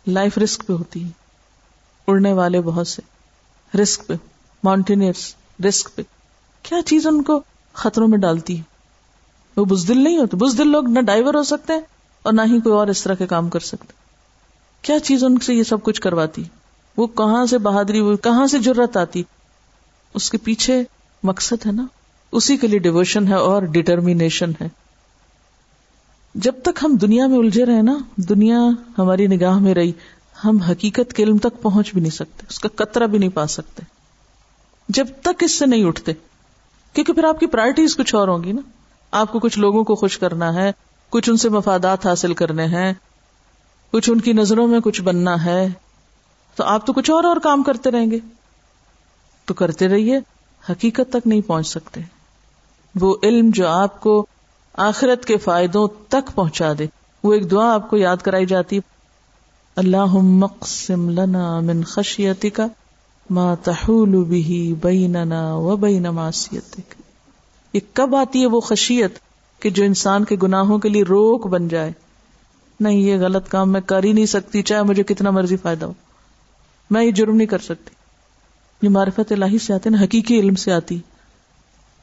لائف 0.06 0.38
رسک 0.38 0.66
پہ 0.66 0.72
ہوتی 0.72 1.04
ہے 1.04 1.10
اڑنے 2.08 2.32
والے 2.32 2.60
بہت 2.60 2.88
سے۔ 2.88 3.02
رسک 3.82 4.06
پہ۔ 4.06 4.14
ماؤنٹینئرس 4.64 5.34
رسک 5.68 5.88
پہ۔ 5.94 6.02
کیا 6.62 6.82
چیز 6.86 7.06
ان 7.06 7.22
کو 7.22 7.40
خطروں 7.72 8.08
میں 8.08 8.18
ڈالتی 8.18 8.58
ہے؟ 8.58 8.62
وہ 9.56 9.64
بزدل 9.64 10.04
نہیں 10.04 10.18
ہوتے۔ 10.18 10.36
بزدل 10.36 10.68
لوگ 10.68 10.88
نہ 10.88 11.00
ڈائیور 11.00 11.34
ہو 11.34 11.42
سکتے 11.42 11.72
ہیں 11.72 11.80
اور 12.22 12.32
نہ 12.32 12.40
ہی 12.40 12.60
کوئی 12.60 12.74
اور 12.74 12.86
اس 12.86 13.02
طرح 13.02 13.14
کے 13.14 13.26
کام 13.26 13.48
کر 13.48 13.60
سکتے۔ 13.60 13.92
کیا 14.82 14.98
چیز 14.98 15.24
ان 15.24 15.38
سے 15.38 15.54
یہ 15.54 15.62
سب 15.62 15.82
کچھ 15.82 16.00
کرواتی؟ 16.00 16.42
وہ 16.96 17.06
کہاں 17.06 17.46
سے 17.46 17.58
بہادری، 17.58 18.00
وہ 18.00 18.16
کہاں 18.16 18.46
سے 18.46 18.58
ضرورت 18.58 18.96
آتی؟ 18.96 19.22
اس 20.14 20.30
کے 20.30 20.38
پیچھے 20.38 20.82
مقصد 21.22 21.66
ہے 21.66 21.72
نا۔ 21.72 21.86
اسی 22.34 22.56
کے 22.56 22.66
لیے 22.66 22.78
ڈیووشن 22.78 23.28
ہے 23.28 23.34
اور 23.34 23.62
ڈٹرمینیشن 23.62 24.50
ہے۔ 24.60 24.68
جب 26.34 26.52
تک 26.62 26.78
ہم 26.82 26.96
دنیا 26.96 27.26
میں 27.26 27.38
الجھے 27.38 27.66
رہے 27.66 27.82
نا، 27.82 27.98
دنیا 28.16 28.58
ہماری 28.98 29.26
نگاہ 29.26 29.58
میں 29.58 29.74
رہی، 29.74 29.92
ہم 30.44 30.56
حقیقت 30.56 31.12
کے 31.12 31.22
علم 31.22 31.38
تک 31.38 31.62
پہنچ 31.62 31.92
بھی 31.92 32.00
نہیں 32.00 32.10
سکتے، 32.10 32.46
اس 32.48 32.58
کا 32.58 32.68
قطرہ 32.68 33.06
بھی 33.06 33.18
نہیں 33.18 33.30
پا 33.30 33.46
سکتے۔ 33.46 33.82
جب 34.88 35.06
تک 35.22 35.42
اس 35.42 35.58
سے 35.58 35.66
نہیں 35.66 35.84
اٹھتے، 35.84 36.12
کیونکہ 36.92 37.12
پھر 37.12 37.24
آپ 37.24 37.40
کی 37.40 37.46
پرائرٹیز 37.46 37.96
کچھ 37.96 38.14
اور 38.14 38.28
ہوں 38.28 38.44
گی 38.44 38.52
نا۔ 38.52 38.60
آپ 39.10 39.32
کو 39.32 39.38
کچھ 39.38 39.58
لوگوں 39.58 39.84
کو 39.84 39.94
خوش 39.94 40.18
کرنا 40.18 40.54
ہے، 40.54 40.72
کچھ 41.10 41.30
ان 41.30 41.36
سے 41.36 41.48
مفادات 41.48 42.06
حاصل 42.06 42.34
کرنے 42.34 42.64
ہیں، 42.64 42.92
کچھ 43.90 44.10
ان 44.10 44.20
کی 44.20 44.32
نظروں 44.32 44.68
میں 44.68 44.80
کچھ 44.80 45.02
بننا 45.02 45.44
ہے، 45.44 45.68
تو 46.54 46.64
آپ 46.64 46.86
تو 46.86 46.92
کچھ 46.92 47.10
اور 47.10 47.24
اور 47.24 47.36
کام 47.36 47.62
کرتے 47.62 47.90
رہیں 47.90 48.10
گے۔ 48.10 48.18
تو 49.44 49.54
کرتے 49.54 49.88
رہیے، 49.88 50.18
حقیقت 50.70 51.10
تک 51.10 51.26
نہیں 51.26 51.40
پہنچ 51.40 51.66
سکتے۔ 51.66 52.00
وہ 53.00 53.16
علم 53.22 53.50
جو 53.52 53.68
آپ 53.68 54.00
کو 54.00 54.26
آخرت 54.72 55.24
کے 55.24 55.36
فائدوں 55.36 55.88
تک 56.08 56.34
پہنچا 56.34 56.72
دے۔ 56.78 56.86
وہ 57.22 57.32
ایک 57.32 57.50
دعا 57.50 57.74
آپ 57.74 57.90
کو 57.90 57.96
یاد 57.96 58.16
کرائی 58.16 58.46
جاتی۔ 58.46 58.80
اللہ 59.76 60.06
مقسم 60.14 61.10
لنا 61.10 61.60
من 61.60 61.82
خشیتی 61.82 62.50
کا 62.50 62.66
ما 63.30 63.54
تحول 63.54 64.24
به 64.24 64.74
بیننا 64.82 65.54
و 65.54 65.76
بین 65.76 66.02
معصیتک۔ 66.02 66.94
یہ 67.72 67.80
کب 67.92 68.16
آتی 68.16 68.40
ہے 68.40 68.46
وہ 68.46 68.60
خشیت 68.60 69.18
کہ 69.60 69.70
جو 69.70 69.84
انسان 69.84 70.24
کے 70.24 70.36
گناہوں 70.42 70.78
کے 70.78 70.88
لیے 70.88 71.02
روک 71.02 71.46
بن 71.46 71.68
جائے۔ 71.68 71.92
نہیں، 72.80 72.96
یہ 72.96 73.18
غلط 73.20 73.48
کام 73.48 73.70
میں 73.70 73.80
کر 73.80 74.04
ہی 74.04 74.12
نہیں 74.12 74.26
سکتی، 74.26 74.62
چاہے 74.62 74.82
مجھے 74.82 75.02
کتنا 75.02 75.30
مرضی 75.30 75.56
فائدہ 75.56 75.86
ہو۔ 75.86 75.92
میں 76.90 77.04
یہ 77.04 77.10
جرم 77.10 77.36
نہیں 77.36 77.46
کر 77.46 77.58
سکتی۔ 77.58 77.90
یہ 78.82 78.88
معرفت 78.88 79.32
الہی 79.32 79.58
سے 79.58 79.74
آتے 79.74 79.90
نا 79.90 80.04
حقیقی 80.04 80.40
علم 80.40 80.54
سے 80.54 80.72
آتی۔ 80.72 80.98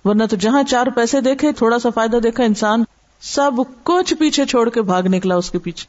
ورنہ 0.06 0.24
تو 0.30 0.36
جہاں 0.36 0.64
چار 0.64 0.88
پیسے 0.88 1.22
دیکھے، 1.22 1.52
تھوڑا 1.52 1.80
سا 1.80 1.90
فائدہ 1.90 2.18
دیکھا 2.18 2.44
انسان 2.44 2.84
سب 3.22 3.52
کچھ 3.84 4.14
پیچھے 4.14 4.46
چھوڑ 4.46 4.70
کے 4.70 4.82
بھاگ 4.82 5.04
نکلا 5.04 5.36
اس 5.36 5.52
کے 5.52 5.60
پیچھے۔ 5.60 5.86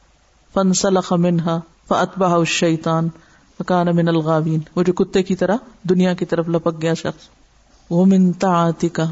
فنسلخ 0.55 1.13
منہا 1.13 1.61
فاتبہ 1.89 2.27
الشیطان 2.27 3.09
فکان 3.59 3.87
من 3.97 4.09
الغاوین 4.09 4.61
وہ 4.77 4.83
جو 4.83 4.93
کتے 4.93 5.23
کی 5.23 5.37
طرح 5.37 5.57
دنیا 5.83 6.15
کی 6.15 6.25
طرف 6.25 6.49
لپک 6.49 6.83
گیا 6.83 6.95
شخص۔ 6.95 7.29
وہ 7.91 8.07
منتا 8.07 8.71
کا 8.93 9.05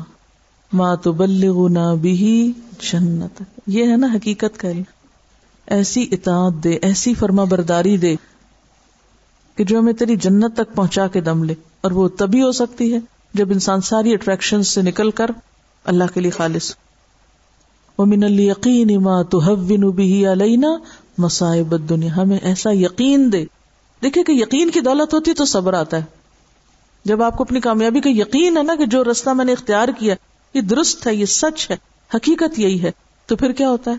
ماں 0.72 0.96
تو 0.96 1.12
بلغنا 1.12 1.94
بھی 1.94 2.52
جنت۔ 2.78 3.42
یہ 3.66 3.90
ہے 3.90 3.96
نا 3.96 4.06
حقیقت 4.14 4.60
کا 4.60 4.70
علم۔ 4.70 4.82
ایسی 5.66 6.08
اطاعت 6.12 6.64
دے، 6.64 6.70
ایسی 6.70 7.14
فرما 7.14 7.44
برداری 7.44 7.96
دے 7.96 8.16
کہ 9.54 9.64
جو 9.64 9.78
ہمیں 9.78 9.92
تیری 9.92 10.16
جنت 10.16 10.54
تک 10.56 10.74
پہنچا 10.74 11.06
کے 11.06 11.20
دم 11.20 11.44
لے 11.44 11.54
اور 11.80 11.90
وہ 11.90 12.08
تبھی 12.08 12.42
ہو 12.42 12.52
سکتی 12.52 12.94
ہے۔ 12.94 12.98
جب 13.34 13.50
انسان 13.50 13.80
ساری 13.80 14.14
اٹریکشن 14.14 14.62
سے 14.62 14.82
نکل 14.82 15.10
کر 15.10 15.26
اللہ 15.84 16.04
کے 16.14 16.20
لیے 16.20 16.30
خالص۔ 16.30 16.74
وہ 17.98 18.04
من 18.04 18.22
القین 18.24 19.02
ماں 19.02 19.24
تو 19.24 19.56
بھی 19.90 20.26
علینا 20.26 20.68
مصائب 21.18 21.88
دنیا 21.88 22.16
ہمیں 22.16 22.38
ایسا 22.42 22.70
یقین 22.72 23.32
دے۔ 23.32 23.44
دیکھیں 24.02 24.22
کہ 24.22 24.32
یقین 24.32 24.70
کی 24.70 24.80
دولت 24.80 25.14
ہوتی 25.14 25.34
تو 25.34 25.44
صبر 25.44 25.74
آتا 25.74 25.96
ہے۔ 25.96 26.02
جب 27.04 27.22
آپ 27.22 27.36
کو 27.36 27.44
اپنی 27.44 27.60
کامیابی 27.60 28.00
کا 28.00 28.10
یقین 28.10 28.56
ہے 28.56 28.62
نا 28.62 28.74
کہ 28.74 28.86
جو 28.86 29.04
رستہ 29.04 29.30
میں 29.30 29.44
نے 29.44 29.52
اختیار 29.52 29.88
کیا 29.98 30.14
یہ 30.54 30.60
درست 30.60 31.06
ہے، 31.06 31.14
یہ 31.14 31.24
سچ 31.24 31.70
ہے، 31.70 31.76
حقیقت 32.14 32.58
یہی 32.58 32.82
ہے، 32.82 32.90
تو 33.26 33.36
پھر 33.36 33.52
کیا 33.52 33.70
ہوتا 33.70 33.90
ہے؟ 33.90 33.96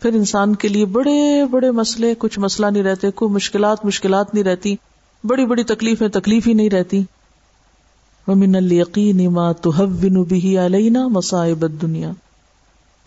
پھر 0.00 0.12
انسان 0.14 0.54
کے 0.54 0.68
لیے 0.68 0.84
بڑے 0.84 1.44
بڑے 1.50 1.70
مسئلے، 1.70 2.14
کچھ 2.18 2.38
مسئلہ 2.38 2.66
نہیں 2.66 2.82
رہتے، 2.82 3.10
کوئی 3.10 3.30
مشکلات 3.32 3.84
مشکلات 3.84 4.34
نہیں 4.34 4.44
رہتی، 4.44 4.76
بڑی 5.24 5.46
بڑی 5.46 5.64
تکلیفیں 5.64 6.08
تکلیف 6.08 6.48
ہی 6.48 6.52
نہیں 6.52 6.70
رہتی۔ 6.70 7.02
ومن 8.28 8.54
القین 8.54 9.28
ما 9.28 9.52
تهون 9.52 10.22
به 10.22 10.66
علينا 10.66 11.08
مصائب 11.08 11.62
الدنيا. 11.62 12.10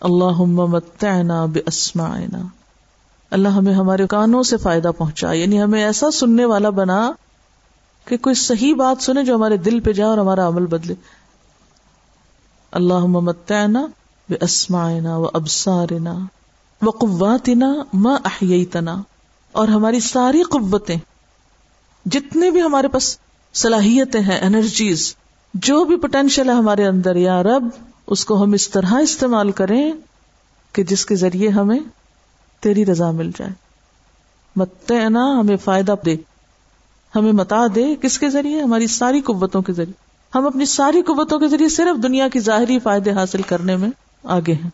اللهم 0.00 0.70
متعنا 0.70 1.46
باسماعنا 1.46 2.38
اللہ 3.30 3.48
ہمیں 3.48 3.74
ہمارے 3.74 4.06
کانوں 4.06 4.42
سے 4.42 4.56
فائدہ 4.56 4.90
پہنچا 4.98 5.32
یعنی 5.32 5.62
ہمیں 5.62 5.84
ایسا 5.84 6.10
سننے 6.10 6.44
والا 6.44 6.70
بنا 6.70 7.12
کہ 8.04 8.16
کوئی 8.16 8.34
صحیح 8.34 8.74
بات 8.74 9.02
سنے 9.02 9.24
جو 9.24 9.34
ہمارے 9.34 9.56
دل 9.56 9.80
پہ 9.80 9.92
جائے 9.92 10.10
اور 10.10 10.18
ہمارا 10.18 10.48
عمل 10.48 10.66
بدلے۔ 10.66 10.94
اللہ 12.70 13.06
متعنا 13.06 13.86
بے 14.28 14.36
اسمائنا 14.40 15.16
و 15.16 15.26
ابسارنا 15.34 16.14
و 16.82 16.90
قواتنا 16.90 17.74
ما 17.92 18.14
احییتنا 18.24 19.02
اور 19.52 19.68
ہماری 19.68 20.00
ساری 20.00 20.42
قوتیں، 20.42 20.96
جتنے 22.04 22.50
بھی 22.50 22.62
ہمارے 22.62 22.88
پاس 22.88 23.18
صلاحیتیں 23.58 24.20
ہیں 24.20 24.40
انرجیز 24.40 25.14
جو 25.54 25.84
بھی 25.84 25.96
پوٹینشیل 25.96 26.48
ہے 26.48 26.54
ہمارے 26.54 26.86
اندر، 26.86 27.16
یا 27.16 27.42
رب، 27.42 27.68
اس 28.06 28.24
کو 28.24 28.42
ہم 28.42 28.52
اس 28.52 28.70
طرح 28.70 28.94
استعمال 28.94 29.50
کریں 29.50 29.92
کہ 30.72 30.82
جس 30.82 31.06
کے 31.06 31.16
ذریعے 31.16 31.48
ہمیں 31.48 31.78
تیری 32.60 32.86
رضا 32.86 33.10
مل 33.10 33.30
جائے۔ 33.38 33.50
مت 34.56 34.92
نا 35.10 35.40
ہمیں 35.40 35.56
فائدہ 35.56 35.94
دے۔ 36.04 36.16
ہمیں 37.16 37.32
متا 37.32 37.66
دے 37.74 37.94
کس 38.02 38.18
کے 38.18 38.30
ذریعے؟ 38.30 38.62
ہماری 38.62 38.86
ساری 38.86 39.20
قوتوں 39.20 39.62
کے 39.62 39.72
ذریعے۔ 39.72 39.92
ہم 40.34 40.46
اپنی 40.46 40.64
ساری 40.64 41.02
قوتوں 41.02 41.38
کے 41.38 41.48
ذریعے 41.48 41.68
صرف 41.68 42.02
دنیا 42.02 42.28
کی 42.28 42.40
ظاہری 42.40 42.78
فائدے 42.78 43.10
حاصل 43.10 43.42
کرنے 43.42 43.76
میں 43.76 43.90
آگے 44.24 44.52
ہیں۔ 44.52 44.70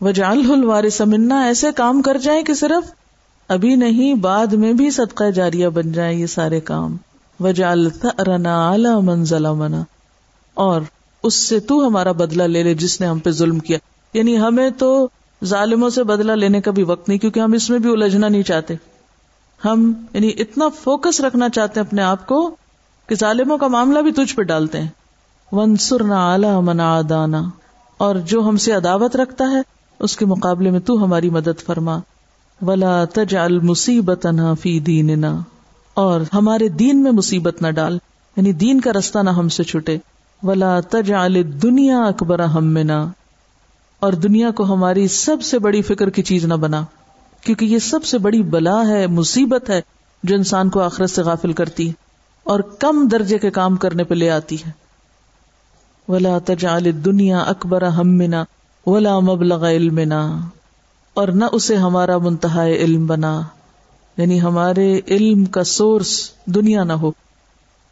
وجال 0.00 0.50
الوارث 0.50 1.00
منا، 1.00 1.42
ایسے 1.42 1.66
کام 1.76 2.02
کر 2.02 2.18
جائیں 2.18 2.42
کہ 2.42 2.54
صرف 2.54 2.92
ابھی 3.48 3.74
نہیں، 3.74 4.14
بعد 4.14 4.46
میں 4.46 4.72
بھی 4.72 4.90
صدقہ 4.90 5.30
جاریہ 5.30 5.68
بن 5.68 5.92
جائیں 5.92 6.18
یہ 6.18 6.26
سارے 6.26 6.60
کام۔ 6.60 6.96
وجال 7.40 7.88
رنا 8.26 8.70
اعلی 8.70 9.02
منزلہ 9.02 9.52
منا 9.52 9.82
اور 10.54 10.82
اس 11.22 11.34
سے 11.34 11.60
تو 11.60 11.86
ہمارا 11.86 12.12
بدلہ 12.12 12.42
لے 12.42 12.62
لے 12.62 12.74
جس 12.74 13.00
نے 13.00 13.06
ہم 13.06 13.18
پہ 13.18 13.30
ظلم 13.30 13.58
کیا۔ 13.58 13.78
یعنی 14.14 14.40
ہمیں 14.40 14.70
تو 14.70 15.08
ظالموں 15.44 15.90
سے 15.90 16.04
بدلہ 16.04 16.32
لینے 16.32 16.60
کا 16.60 16.70
بھی 16.70 16.82
وقت 16.82 17.08
نہیں، 17.08 17.18
کیونکہ 17.18 17.40
ہم 17.40 17.52
اس 17.52 17.70
میں 17.70 17.78
بھی 17.78 17.92
الجھنا 17.92 18.28
نہیں 18.28 18.42
چاہتے۔ 18.42 18.74
ہم 19.64 19.92
یعنی 20.12 20.30
اتنا 20.38 20.68
فوکس 20.68 21.20
رکھنا 21.20 21.48
چاہتے 21.48 21.80
ہیں 21.80 21.86
اپنے 21.86 22.02
آپ 22.02 22.26
کو 22.26 22.56
کہ 23.06 23.14
ظالموں 23.14 23.58
کا 23.58 23.68
معاملہ 23.68 23.98
بھی 23.98 24.12
تجھ 24.12 24.36
پہ 24.36 24.42
ڈالتے 24.42 24.80
ہیں۔ 24.80 24.88
ونسر 25.52 26.02
نہ 26.02 26.14
اعلی 26.14 26.60
منا 26.62 27.00
دانا 27.08 27.42
اور 27.98 28.16
جو 28.16 28.48
ہم 28.48 28.56
سے 28.56 28.72
عداوت 28.72 29.16
رکھتا 29.16 29.50
ہے، 29.50 29.62
اس 29.98 30.16
کے 30.16 30.26
مقابلے 30.26 30.70
میں 30.70 30.80
تو 30.80 31.04
ہماری 31.04 31.30
مدد 31.30 31.66
فرما۔ 31.66 31.98
ولا 32.62 33.04
تج 33.04 33.36
المصیبت 33.36 34.26
فی 34.60 34.80
دیننا 34.80 35.38
اور 35.94 36.20
ہمارے 36.32 36.68
دین 36.68 37.02
میں 37.02 37.12
مصیبت 37.12 37.62
نہ 37.62 37.70
ڈال 37.70 37.98
یعنی 38.36 38.52
دین 38.52 38.80
کا 38.80 38.92
رستہ 38.92 39.18
نہ 39.18 39.30
ہم 39.30 39.48
سے 39.48 39.64
چھٹے۔ 39.64 39.98
ولا 40.42 40.80
تج 40.80 41.12
دنیا 41.62 42.04
اکبر 42.04 42.38
ہم 42.38 42.78
اور 44.00 44.12
دنیا 44.12 44.50
کو 44.50 44.64
ہماری 44.64 45.08
سب 45.08 45.42
سے 45.42 45.58
بڑی 45.58 45.82
فکر 45.82 46.10
کی 46.10 46.22
چیز 46.22 46.44
نہ 46.44 46.54
بنا، 46.54 46.84
کیونکہ 47.40 47.64
یہ 47.64 47.78
سب 47.78 48.04
سے 48.04 48.18
بڑی 48.18 48.42
بلا 48.42 48.86
ہے، 48.88 49.06
مصیبت 49.06 49.70
ہے 49.70 49.80
جو 50.22 50.36
انسان 50.36 50.68
کو 50.68 50.80
آخرت 50.80 51.10
سے 51.10 51.22
غافل 51.22 51.52
کرتی 51.52 51.88
ہے 51.88 51.92
اور 52.44 52.60
کم 52.60 53.08
درجے 53.12 53.38
کے 53.38 53.50
کام 53.50 53.76
کرنے 53.76 54.04
پہ 54.04 54.14
لے 54.14 54.30
آتی 54.30 54.56
ہے۔ 54.66 54.70
ولا 56.08 56.38
تجعل 56.44 57.04
دنیا 57.04 57.38
اکبر 57.38 57.82
ہمنا 57.82 58.44
ولا 58.86 59.20
مبلغ 59.20 59.66
علمنا۔ 59.66 60.36
اور 61.14 61.28
نہ 61.28 61.44
اسے 61.52 61.76
ہمارا 61.76 62.18
منتہا 62.18 62.66
علم 62.66 63.06
بنا۔ 63.06 63.40
یعنی 64.16 64.40
ہمارے 64.40 65.00
علم 65.08 65.44
کا 65.44 65.64
سورس 65.64 66.30
دنیا 66.46 66.84
نہ 66.84 66.92
ہو، 66.92 67.10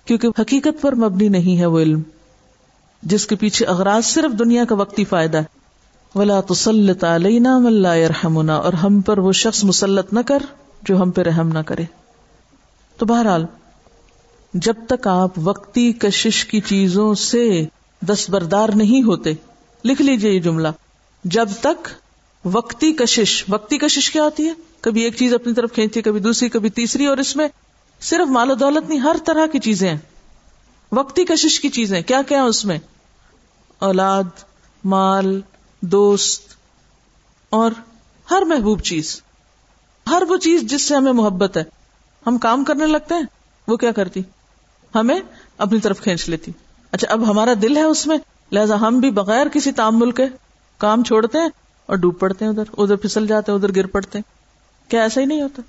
کیونکہ 0.06 0.28
حقیقت 0.38 0.80
پر 0.80 0.94
مبنی 0.94 1.28
نہیں 1.28 1.58
ہے 1.58 1.66
وہ 1.66 1.80
علم، 1.80 2.02
جس 3.02 3.26
کے 3.26 3.36
پیچھے 3.36 3.66
اغراض 3.66 4.04
صرف 4.04 4.38
دنیا 4.38 4.64
کا 4.64 4.74
وقتی 4.74 5.04
فائدہ 5.04 5.38
ہے۔ 5.38 5.60
ولا 6.14 6.40
تسلط 6.40 7.04
علینا 7.04 7.58
من 7.58 7.72
لا 7.72 7.94
يرحمنا، 7.94 8.56
اور 8.56 8.72
ہم 8.72 9.00
پر 9.00 9.18
وہ 9.18 9.32
شخص 9.32 9.64
مسلط 9.64 10.12
نہ 10.12 10.20
کر 10.26 10.42
جو 10.82 11.02
ہم 11.02 11.10
پہ 11.10 11.22
رحم 11.22 11.48
نہ 11.48 11.58
کرے۔ 11.58 11.84
تو 12.98 13.06
بہرحال، 13.06 13.46
جب 14.54 14.74
تک 14.88 15.06
آپ 15.06 15.30
وقتی 15.36 15.92
کشش 15.92 16.44
کی 16.44 16.60
چیزوں 16.60 17.14
سے 17.14 17.64
دستبردار 18.02 18.68
نہیں 18.68 19.02
ہوتے، 19.02 19.32
لکھ 19.84 20.02
لیجیے 20.02 20.30
یہ 20.30 20.40
جملہ، 20.40 20.68
جب 21.24 21.48
تک 21.60 21.88
وقتی 22.44 22.92
کشش 22.92 23.44
وقتی 23.48 23.78
کشش 23.78 24.10
کیا 24.10 24.22
ہوتی 24.22 24.46
ہے؟ 24.48 24.52
کبھی 24.82 25.02
ایک 25.02 25.16
چیز 25.16 25.34
اپنی 25.34 25.54
طرف 25.54 25.72
کھینچتی 25.72 26.02
کبھی 26.02 26.20
دوسری، 26.20 26.48
کبھی 26.48 26.70
تیسری، 26.70 27.06
اور 27.06 27.16
اس 27.16 27.36
میں 27.36 27.48
صرف 28.00 28.30
مال 28.30 28.50
و 28.50 28.54
دولت 28.54 28.88
نہیں، 28.88 28.98
ہر 28.98 29.16
طرح 29.26 29.46
کی 29.46 29.58
چیزیں 29.58 29.90
ہیں۔ 29.90 29.98
وقتی 30.92 31.24
کشش 31.24 31.60
کی 31.60 31.68
چیزیں، 31.68 32.02
کیا 32.02 32.22
کیا 32.28 32.42
اس 32.42 32.64
میں؟ 32.64 32.78
اولاد، 33.78 34.44
مال، 34.84 35.40
دوست، 35.80 36.42
اور 37.50 37.70
ہر 38.30 38.42
محبوب 38.42 38.80
چیز۔ 38.80 39.22
ہر 40.10 40.22
وہ 40.28 40.36
چیز 40.36 40.62
جس 40.62 40.82
سے 40.82 40.94
ہمیں 40.94 41.12
محبت 41.12 41.56
ہے۔ 41.56 41.64
ہم 42.26 42.38
کام 42.38 42.64
کرنے 42.64 42.86
لگتے 42.86 43.14
ہیں، 43.14 43.22
وہ 43.68 43.76
کیا 43.76 43.92
کرتی؟ 43.92 44.20
ہمیں 44.94 45.20
اپنی 45.58 45.80
طرف 45.80 46.00
کھینچ 46.00 46.28
لیتی۔ 46.28 46.52
اچھا 46.90 47.12
اب 47.12 47.30
ہمارا 47.30 47.52
دل 47.62 47.76
ہے 47.76 47.82
اس 47.82 48.06
میں، 48.06 48.18
لہٰذا 48.52 48.80
ہم 48.80 49.00
بھی 49.00 49.10
بغیر 49.10 49.46
کسی 49.48 49.72
تامل 49.72 50.10
کے 50.10 50.24
کام 50.78 51.04
چھوڑتے 51.04 51.38
ہیں 51.38 51.48
اور 51.86 51.96
ڈوب 51.96 52.18
پڑتے 52.18 52.44
ہیں 52.44 52.52
ادھر 52.52 52.64
ادھر 52.78 52.96
پھسل 52.96 53.26
جاتے 53.26 53.52
ہیں، 53.52 53.58
ادھر 53.58 53.74
گر 53.76 53.86
پڑتے 53.86 54.18
ہیں۔ 54.18 54.41
کیا 54.88 55.02
ایسا 55.02 55.20
ہی 55.20 55.26
نہیں 55.26 55.42
ہوتا۔ 55.42 55.62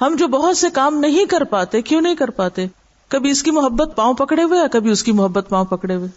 ہم 0.00 0.16
جو 0.18 0.28
بہت 0.28 0.56
سے 0.56 0.66
کام 0.70 0.98
نہیں 0.98 1.24
کر 1.24 1.44
پاتے، 1.44 1.82
کیوں 1.82 2.00
نہیں 2.00 2.14
کر 2.14 2.30
پاتے؟ 2.30 2.66
کبھی 3.08 3.30
اس 3.30 3.42
کی 3.42 3.50
محبت 3.50 3.96
پاؤں 3.96 4.14
پکڑے 4.14 4.42
ہوئے 4.42 4.58
یا 4.58 4.66
کبھی 4.66 4.90
اس 4.90 5.02
کی 5.02 5.12
محبت 5.12 5.46
پاؤں 5.48 5.64
پکڑے 5.64 5.94
ہوئے؟ 5.94 6.08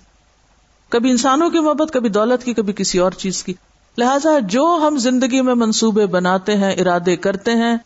کبھی 0.89 1.09
انسانوں 1.09 1.49
کی 1.49 1.59
محبت، 1.59 1.93
کبھی 1.93 2.09
دولت 2.09 2.43
کی، 2.43 2.53
کبھی 2.53 2.73
کسی 2.73 2.99
اور 2.99 3.11
چیز 3.11 3.43
کی۔ 3.43 3.53
لہذا 3.97 4.39
جو 4.39 4.79
ہم 4.87 4.97
زندگی 4.97 5.41
میں 5.41 5.55
منصوبے 5.55 6.05
بناتے 6.05 6.55
ہیں، 6.55 6.71
ارادے 6.71 7.15
کرتے 7.15 7.51
ہیں، 7.51 7.77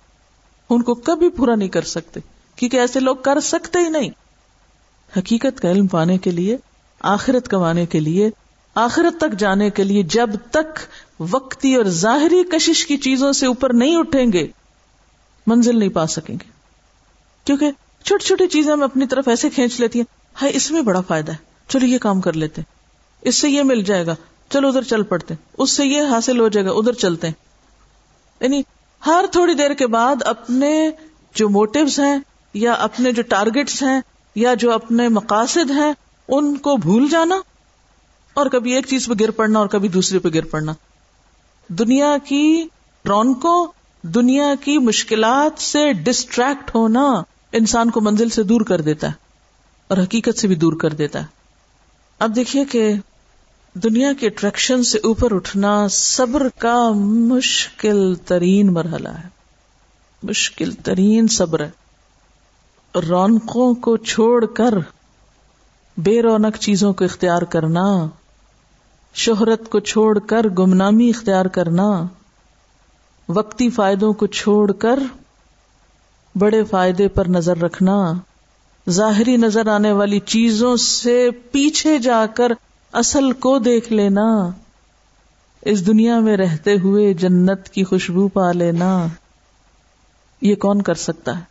ان 0.70 0.82
کو 0.82 0.94
کبھی 0.94 1.30
پورا 1.30 1.56
نہیں 1.56 1.70
کر 1.70 1.82
سکتے۔ 1.82 2.20
کیونکہ 2.56 2.78
ایسے 2.78 3.00
لوگ 3.00 3.16
کر 3.16 3.40
سکتے 3.40 3.80
ہی 3.80 3.90
نہیں۔ 3.90 4.10
حقیقت 5.18 5.60
کا 5.62 5.72
علم 5.72 5.88
پانے 5.88 6.18
کے 6.18 6.32
لیے، 6.32 6.58
آخرت 7.00 7.48
کمانے 7.48 7.86
کے 7.86 8.00
لیے، 8.00 8.30
آخرت 8.76 9.20
تک 9.20 9.40
جانے 9.40 9.70
کے 9.70 9.84
لیے، 9.84 10.04
جب 10.04 10.30
تک 10.52 10.80
وقتی 11.20 11.76
اور 11.76 11.86
ظاہری 11.86 12.44
کشش 12.44 12.86
کی 12.86 12.98
چیزوں 12.98 13.34
سے 13.34 13.46
اوپر 13.46 13.74
نہیں 13.74 13.96
اٹھیں 13.96 14.34
گے، 14.34 14.48
منزل 15.48 15.80
نہیں 15.80 15.90
پا 15.90 16.08
سکیں 16.08 16.36
گے۔ 16.36 16.50
کیونکہ 17.46 17.72
چھوٹی 18.04 18.26
چھوٹی 18.26 18.48
چیزیں 18.48 18.74
ہم 18.74 18.84
اپنی 18.84 19.08
طرف 19.08 19.28
ایسے 19.28 19.50
کھینچ 19.50 19.80
لیتی 19.80 20.00
ہیں 20.00 20.06
ہائی 20.42 20.56
اس 20.56 20.72
میں 20.72 20.82
بڑا 20.82 21.02
فائدہ 21.02 21.32
ہے۔ 21.32 21.38
چلو، 21.68 21.86
یہ 21.86 21.98
کام 21.98 22.22
کر 22.22 22.34
لیتے 22.34 22.62
اس 23.22 23.36
سے 23.36 23.50
یہ 23.50 23.64
مل 23.64 23.84
جائے 23.84 24.06
گا۔ 24.06 24.16
چلو، 24.50 24.68
ادھر 24.68 24.82
چل 24.82 25.04
پڑتے 25.04 25.34
اس 25.58 25.72
سے 25.72 25.86
یہ 25.86 26.02
حاصل 26.02 26.40
ہو 26.40 26.48
جائے 26.48 26.66
گا، 26.66 26.72
ادھر 26.72 26.94
چلتے 26.94 27.28
یعنی 28.40 28.62
ہر 29.06 29.26
تھوڑی 29.32 29.54
دیر 29.54 29.74
کے 29.74 29.88
بعد 29.88 30.16
اپنے 30.26 30.90
جو 31.36 31.50
موٹیوز 31.50 32.00
ہیں، 32.00 32.20
یا 32.54 32.74
اپنے 32.74 33.12
جو 33.12 33.22
ٹارگیٹس 33.22 33.84
ہیں، 33.84 34.02
یا 34.36 34.54
جو 34.54 34.72
اپنے 34.72 35.08
مقاصد 35.08 35.72
ہیں، 35.72 35.94
ان 36.28 36.58
کو 36.58 36.78
بھول 36.78 37.10
جانا 37.10 37.36
اور 38.34 38.46
کبھی 38.46 38.74
ایک 38.74 38.88
چیز 38.88 39.08
پہ 39.08 39.14
گر 39.20 39.32
پڑنا 39.32 39.60
اور 39.60 39.68
کبھی 39.68 39.90
دوسرے 39.90 40.20
پہ 40.20 40.30
گر 40.34 40.46
پڑنا۔ 40.46 40.74
دنیا 41.68 42.18
کی 42.24 42.68
رونقوں 43.08 43.68
دنیا 44.02 44.56
کی 44.62 44.78
مشکلات 44.78 45.62
سے 45.62 45.94
ڈسٹریکٹ 45.94 46.76
ہونا 46.76 47.22
انسان 47.52 47.90
کو 47.90 48.02
منزل 48.02 48.30
سے 48.30 48.44
دور 48.44 48.62
کر 48.62 48.82
دیتا 48.82 49.08
ہے 49.08 49.14
اور 49.88 49.98
حقیقت 49.98 50.40
سے 50.40 50.48
بھی 50.48 50.56
دور 50.56 50.74
کر 50.74 50.90
دیتا 50.90 51.20
ہے۔ 51.20 51.26
اب 52.20 52.36
دیکھیے 52.36 52.66
کہ 52.66 52.94
دنیا 53.74 54.14
کے 54.14 54.28
اٹریکشن 54.28 54.84
سے 54.84 54.98
اوپر 54.98 55.36
اٹھنا 55.36 55.88
صبر 55.88 56.48
کا 56.58 56.92
مشکل 56.96 58.16
ترین 58.16 58.74
مرحلہ 58.74 59.10
ہے۔ 59.10 59.28
مشکل 60.24 60.72
ترین 60.72 61.28
صبر 61.28 61.66
ہے۔ 61.66 61.70
رونقوں 63.10 63.74
کو 63.74 63.98
چھوڑ 63.98 64.46
کر 64.46 64.74
بے 65.98 66.22
رونق 66.22 66.58
چیزوں 66.58 66.94
کو 66.94 67.06
اختیار 67.06 67.42
کرنا 67.42 68.08
شہرت 69.16 69.70
کو 69.70 69.80
چھوڑ 69.80 70.20
کر 70.20 70.48
گمنامی 70.50 71.10
اختیار 71.10 71.46
کرنا، 71.46 71.84
وقتی 73.30 73.70
فائدوں 73.70 74.14
کو 74.14 74.28
چھوڑ 74.28 74.72
کر 74.72 75.00
بڑے 76.36 76.64
فائدے 76.64 77.08
پر 77.08 77.28
نظر 77.28 77.58
رکھنا، 77.58 78.14
ظاہری 78.90 79.38
نظر 79.38 79.68
آنے 79.68 79.92
والی 79.92 80.20
چیزوں 80.20 80.76
سے 80.76 81.30
پیچھے 81.52 81.98
جا 81.98 82.26
کر 82.26 82.52
اصل 82.94 83.32
کو 83.32 83.58
دیکھ 83.60 83.94
لینا، 83.94 84.50
اس 85.62 85.86
دنیا 85.88 86.20
میں 86.20 86.38
رہتے 86.38 86.78
ہوئے 86.78 87.14
جنت 87.14 87.70
کی 87.70 87.84
خوشبو 87.84 88.28
پا 88.28 88.52
لینا، 88.52 89.06
یہ 90.42 90.56
کون 90.56 90.82
کر 90.82 90.94
سکتا 90.94 91.38
ہے؟ 91.40 91.44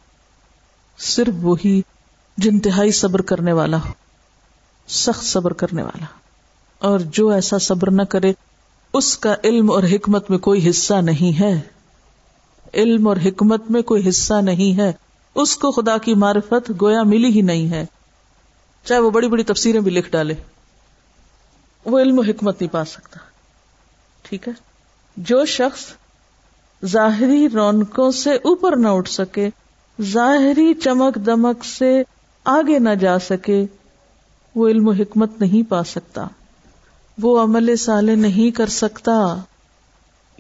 صرف 0.99 1.35
وہی 1.43 1.81
جنتہائی 2.39 2.93
صبر 2.93 3.23
کرنے 3.23 3.53
والا 3.53 3.77
ہو، 3.77 3.93
سخت 4.89 5.25
صبر 5.25 5.53
کرنے 5.53 5.83
والا 5.83 6.07
اور 6.79 7.01
جو 7.01 7.29
ایسا 7.29 7.59
صبر 7.59 7.91
نہ 7.91 8.03
کرے، 8.03 8.33
اس 8.93 9.19
کا 9.19 9.35
علم 9.45 9.71
اور 9.71 9.83
حکمت 9.83 10.31
میں 10.31 10.39
کوئی 10.39 10.71
حصہ 10.71 10.95
نہیں 10.95 11.41
ہے۔ 11.41 11.61
علم 12.75 13.09
اور 13.09 13.17
حکمت 13.25 13.71
میں 13.71 13.83
کوئی 13.83 14.09
حصہ 14.09 14.35
نہیں 14.35 14.79
ہے۔ 14.79 14.93
اس 15.35 15.57
کو 15.57 15.71
خدا 15.73 15.99
کی 15.99 16.15
معرفت 16.15 16.73
گویا 16.83 17.03
ملی 17.03 17.29
ہی 17.29 17.41
نہیں 17.41 17.71
ہے۔ 17.71 17.87
چاہے 18.85 19.01
وہ 19.01 19.11
بڑی 19.11 19.29
بڑی 19.29 19.43
تفسیریں 19.43 19.81
بھی 19.81 19.91
لکھ 19.91 20.11
ڈالے۔ 20.11 20.35
وہ 21.85 22.01
علم 22.01 22.19
و 22.19 22.23
حکمت 22.23 22.61
نہیں 22.61 22.73
پا 22.73 22.85
سکتا۔ 22.85 23.19
ٹھیک 24.23 24.49
ہے؟ 24.49 24.53
جو 25.17 25.45
شخص 25.45 25.81
ظاہری 26.87 27.49
رونقوں 27.49 28.11
سے 28.11 28.35
اوپر 28.35 28.77
نہ 28.77 28.89
اٹھ 28.89 29.11
سکے، 29.11 29.51
ظاہری 30.03 30.75
چمک 30.75 31.27
دمک 31.27 31.65
سے 31.65 32.03
آگے 32.45 32.79
نہ 32.79 32.95
جا 33.01 33.19
سکے، 33.19 33.67
وہ 34.55 34.69
علم 34.69 34.89
و 34.89 34.93
حکمت 34.93 35.41
نہیں 35.41 35.71
پا 35.71 35.85
سکتا۔ 35.85 36.27
وہ 37.23 37.43
عمل 37.43 37.77
سالے 37.77 38.15
نہیں 38.15 38.51
کر 38.51 38.67
سکتا۔ 38.67 39.37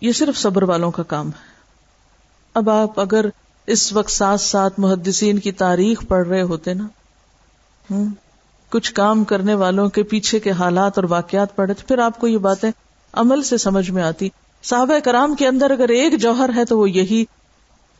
یہ 0.02 0.12
صرف 0.12 0.38
صبر 0.38 0.62
والوں 0.62 0.90
کا 0.90 1.02
کام 1.02 1.28
ہے۔ 1.28 1.54
اب 2.54 2.70
آپ 2.70 3.00
اگر 3.00 3.26
اس 3.66 3.92
وقت 3.92 4.10
ساتھ 4.10 4.40
ساتھ 4.40 4.80
محدثین 4.80 5.38
کی 5.38 5.52
تاریخ 5.52 6.06
پڑھ 6.08 6.28
رہے 6.28 6.42
ہوتے 6.42 6.74
نا۔ 6.74 6.88
کچھ 8.70 8.94
کام 8.94 9.24
کرنے 9.24 9.54
والوں 9.54 9.88
کے 9.88 10.02
پیچھے 10.02 10.40
کے 10.40 10.50
حالات 10.50 10.98
اور 10.98 11.04
واقعات 11.08 11.56
پڑھے 11.56 11.74
تو 11.74 11.86
پھر 11.88 11.98
آپ 11.98 12.20
کو 12.20 12.28
یہ 12.28 12.38
باتیں 12.38 12.70
عمل 13.12 13.42
سے 13.42 13.56
سمجھ 13.56 13.90
میں 13.90 14.02
آتی۔ 14.02 14.28
صحابہ 14.62 14.98
کرام 14.98 15.34
کے 15.34 15.46
اندر 15.46 15.70
اگر 15.70 15.88
ایک 15.88 16.20
جوہر 16.20 16.50
ہے 16.56 16.64
تو 16.64 16.78
وہ 16.78 16.90
یہی 16.90 17.24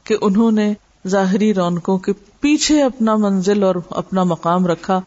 کہ 0.05 0.17
انہوں 0.21 0.53
نے 0.53 0.75
ظاہری 1.09 1.55
رونقوں 1.55 1.99
کے 1.99 2.13
پیچھے 2.41 2.83
اپنا 2.83 3.17
منزل 3.17 3.63
اور 3.63 3.75
اپنا 3.91 4.25
مقام 4.25 4.67
رکھا۔ 4.67 5.01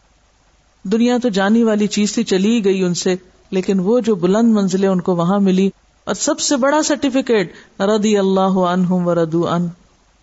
دنیا 0.84 1.18
تو 1.22 1.28
جانی 1.28 1.62
والی 1.62 1.86
چیز 1.86 2.14
تھی 2.14 2.24
چلی 2.24 2.64
گئی 2.64 2.82
ان 2.82 2.94
سے۔ 2.94 3.16
لیکن 3.50 3.80
وہ 3.80 4.00
جو 4.00 4.14
بلند 4.14 4.52
منزلیں 4.52 4.88
ان 4.88 5.00
کو 5.00 5.16
وہاں 5.16 5.40
ملی 5.40 5.70
اور 6.04 6.14
سب 6.14 6.40
سے 6.40 6.56
بڑا 6.56 6.82
سرٹیفکیٹ 6.82 7.52
رضی 7.80 8.18
اللہ 8.18 8.58
عنہم 8.58 9.06
و 9.06 9.14
ردو 9.14 9.48
ان 9.48 9.68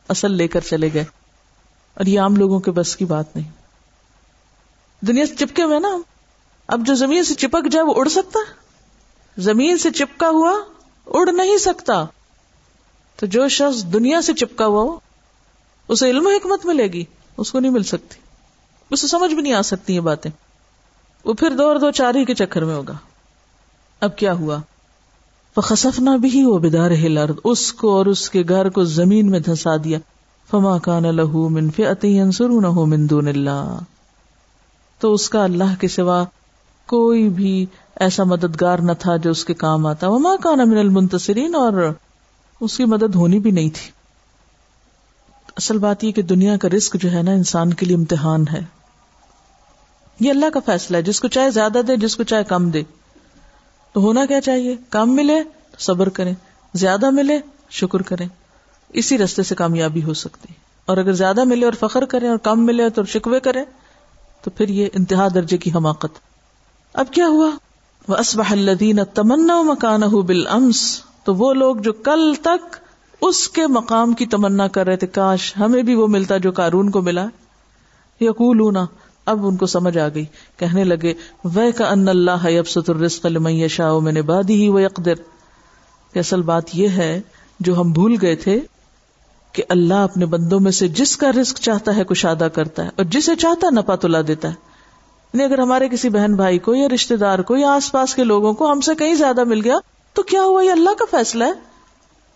اصل 0.09 0.31
لے 0.31 0.47
کر 0.47 0.59
چلے 0.59 0.89
گئے۔ 0.93 1.05
اور 1.93 2.05
یہ 2.05 2.19
عام 2.19 2.35
لوگوں 2.35 2.59
کے 2.59 2.71
بس 2.71 2.95
کی 2.95 3.05
بات 3.05 3.35
نہیں۔ 3.35 3.51
دنیا 5.05 5.25
سے 5.25 5.35
چپکے 5.35 5.63
ہوئے 5.63 5.79
نا 5.79 5.97
اب 6.67 6.81
جو 6.87 6.95
زمین 6.95 7.23
سے 7.23 7.33
چپک 7.33 7.71
جائے 7.71 7.85
وہ 7.85 7.93
اڑ 7.95 8.07
سکتا؟ 8.07 8.39
زمین 9.37 9.77
سے 9.77 9.91
چپکا 9.91 10.29
ہوا 10.29 10.53
اڑ 11.05 11.31
نہیں 11.31 11.57
سکتا۔ 11.57 12.05
تو 13.15 13.25
جو 13.25 13.47
شخص 13.47 13.83
دنیا 13.83 14.21
سے 14.21 14.33
چپکا 14.33 14.65
ہوا 14.65 14.83
ہو، 14.83 14.99
اسے 15.87 16.09
علم 16.09 16.27
و 16.27 16.29
حکمت 16.29 16.65
ملے 16.65 16.87
گی، 16.87 17.03
اس 17.37 17.51
کو 17.51 17.59
نہیں 17.59 17.71
مل 17.71 17.83
سکتی۔ 17.83 18.15
اسے 18.91 19.07
سمجھ 19.07 19.33
بھی 19.33 19.41
نہیں 19.41 19.53
آ 19.53 19.61
سکتی 19.61 19.95
یہ 19.95 19.99
باتیں۔ 19.99 20.31
وہ 21.25 21.33
پھر 21.33 21.49
دو 21.49 21.67
اور 21.67 21.75
دو 21.75 21.91
چار 21.91 22.15
ہی 22.15 22.25
کے 22.25 22.35
چکر 22.35 22.63
میں 22.63 22.75
ہوگا۔ 22.75 22.93
اب 24.05 24.17
کیا 24.17 24.33
ہوا؟ 24.33 24.57
خسف 25.63 25.99
بھی 26.21 26.43
وہ 26.43 26.59
بدار 26.59 26.91
لرد 26.91 27.35
اس 27.43 27.73
کو 27.73 27.97
اور 27.97 28.05
اس 28.05 28.29
کے 28.29 28.43
گھر 28.49 28.69
کو 28.69 28.83
زمین 28.83 29.31
میں 29.31 29.39
دھسا 29.39 29.77
دیا۔ 29.83 29.99
فما 30.51 30.77
کان 30.77 31.03
لہو 31.03 31.49
منفی 31.49 31.85
انسر 32.19 32.49
نہ 32.49 32.67
ہو 32.67 32.85
مندون 32.85 33.27
اللہ۔ 33.27 33.77
تو 34.99 35.13
اس 35.13 35.29
کا 35.29 35.43
اللہ 35.43 35.73
کے 35.79 35.87
سوا 35.87 36.23
کوئی 36.87 37.29
بھی 37.29 37.65
ایسا 37.95 38.23
مددگار 38.23 38.79
نہ 38.79 38.91
تھا 38.99 39.17
جو 39.17 39.31
اس 39.31 39.45
کے 39.45 39.53
کام 39.53 39.85
آتا۔ 39.85 40.07
وہ 40.07 40.19
ماں 40.19 40.37
کان 40.37 40.69
من 40.69 40.77
المنتصرین، 40.77 41.55
اور 41.55 41.93
اس 42.61 42.77
کی 42.77 42.85
مدد 42.85 43.15
ہونی 43.15 43.39
بھی 43.39 43.51
نہیں 43.51 43.69
تھی۔ 43.69 43.91
اصل 45.57 45.77
بات 45.77 46.03
یہ 46.03 46.11
کہ 46.11 46.21
دنیا 46.21 46.57
کا 46.57 46.69
رسک 46.69 46.97
جو 47.01 47.11
ہے 47.11 47.23
نا، 47.23 47.31
انسان 47.31 47.73
کے 47.73 47.85
لیے 47.85 47.95
امتحان 47.95 48.45
ہے۔ 48.53 48.61
یہ 50.19 50.29
اللہ 50.29 50.49
کا 50.53 50.59
فیصلہ 50.65 50.97
ہے۔ 50.97 51.01
جس 51.01 51.19
کو 51.19 51.27
چاہے 51.27 51.49
زیادہ 51.51 51.81
دے، 51.87 51.95
جس 51.95 52.15
کو 52.15 52.23
چاہے 52.23 52.43
کم 52.43 52.69
دے۔ 52.69 52.83
تو 53.95 54.01
ہونا 54.01 54.25
کیا 54.25 54.41
چاہیے؟ 54.41 54.75
کم 54.89 55.15
ملے 55.15 55.43
تو 55.43 55.77
صبر 55.79 56.09
کریں۔ 56.09 56.33
زیادہ 56.73 57.09
ملے، 57.09 57.39
شکر 57.69 58.01
کریں۔ 58.01 58.27
اسی 58.89 59.17
رستے 59.17 59.43
سے 59.43 59.55
کامیابی 59.55 60.03
ہو 60.03 60.13
سکتی۔ 60.13 60.53
اور 60.85 60.97
اگر 60.97 61.13
زیادہ 61.13 61.43
ملے 61.43 61.65
اور 61.65 61.73
فخر 61.73 62.05
کریں 62.05 62.29
اور 62.29 62.37
کم 62.37 62.65
ملے 62.65 62.89
تو 62.89 63.03
شکوے 63.03 63.39
کریں، 63.39 63.63
تو 64.43 64.51
پھر 64.51 64.69
یہ 64.69 64.87
انتہا 64.93 65.27
درجے 65.33 65.57
کی 65.57 65.71
حماقت۔ 65.75 66.19
اب 66.93 67.05
کیا 67.11 67.27
ہوا؟ 67.27 67.49
وہ 68.07 68.15
اسبح 68.17 68.51
الدین 68.51 68.99
تمنا 69.13 69.61
مکان 69.61 70.01
بال 70.01 70.47
تو 71.23 71.35
وہ 71.35 71.53
لوگ 71.53 71.75
جو 71.75 71.93
کل 71.93 72.33
تک 72.41 72.75
اس 73.21 73.49
کے 73.49 73.67
مقام 73.67 74.13
کی 74.13 74.25
تمنا 74.25 74.67
کر 74.67 74.85
رہے 74.85 74.95
تھے، 74.95 75.07
کاش 75.07 75.57
ہمیں 75.57 75.83
بھی 75.83 75.95
وہ 75.95 76.07
ملتا 76.07 76.37
جو 76.37 76.51
کارون 76.51 76.89
کو 76.89 77.01
ملا۔ 77.01 77.27
یقول 78.21 78.61
اب 79.25 79.47
ان 79.47 79.57
کو 79.57 79.65
سمجھ 79.65 79.97
آ 79.97 80.07
گئی۔ 80.15 80.25
کہنے 80.57 80.83
لگے 80.83 81.13
وہ 81.43 81.61
کا 81.75 81.89
ان 81.89 82.07
اللہ 82.07 83.67
شاہ 83.67 83.99
میں 83.99 84.11
نے 84.11 84.21
بادی 84.21 84.53
ہی 84.53 84.67
وہ 84.67 84.79
اقدر 84.79 85.13
اصل 86.15 86.41
بات 86.41 86.63
یہ 86.73 86.87
ہے، 86.87 87.21
جو 87.59 87.81
ہم 87.81 87.91
بھول 87.91 88.15
گئے 88.21 88.35
تھے، 88.35 88.59
کہ 89.51 89.63
اللہ 89.69 89.93
اپنے 89.93 90.25
بندوں 90.25 90.59
میں 90.59 90.71
سے 90.71 90.87
جس 90.87 91.17
کا 91.17 91.31
رسک 91.31 91.57
چاہتا 91.57 91.95
ہے 91.95 92.03
کشادہ 92.03 92.47
کرتا 92.53 92.83
ہے 92.83 92.89
اور 92.95 93.05
جسے 93.05 93.35
چاہتا 93.35 93.67
ہے 93.67 93.75
نپا 93.75 93.95
تلا 93.95 94.21
دیتا 94.27 94.47
ہے۔ 94.47 94.53
یعنی 95.33 95.43
اگر 95.43 95.59
ہمارے 95.59 95.89
کسی 95.89 96.09
بہن 96.09 96.35
بھائی 96.35 96.59
کو 96.59 96.75
یا 96.75 96.87
رشتے 96.89 97.15
دار 97.15 97.39
کو 97.39 97.57
یا 97.57 97.71
آس 97.71 97.91
پاس 97.91 98.15
کے 98.15 98.23
لوگوں 98.23 98.53
کو 98.53 98.71
ہم 98.71 98.81
سے 98.81 98.95
کہیں 98.95 99.13
زیادہ 99.13 99.43
مل 99.43 99.61
گیا، 99.63 99.75
تو 100.13 100.23
کیا 100.23 100.43
ہوا؟ 100.43 100.63
یہ 100.63 100.71
اللہ 100.71 100.89
کا 100.99 101.05
فیصلہ 101.11 101.43
ہے۔ 101.43 101.51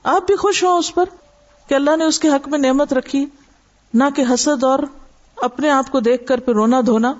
آپ 0.03 0.27
بھی 0.27 0.35
خوش 0.35 0.63
ہو 0.63 0.77
اس 0.77 0.95
پر 0.95 1.03
کہ 1.67 1.73
اللہ 1.73 1.95
نے 1.95 2.03
اس 2.03 2.19
کے 2.19 2.27
حق 2.27 2.47
میں 2.47 2.59
نعمت 2.59 2.93
رکھی، 2.93 3.25
نہ 3.93 4.03
کہ 4.15 4.23
حسد 4.33 4.63
اور 4.63 4.79
اپنے 5.41 5.69
آپ 5.69 5.91
کو 5.91 5.99
دیکھ 5.99 6.27
کر 6.27 6.39
پھر 6.39 6.53
رونا 6.53 6.81
دھونا، 6.85 7.13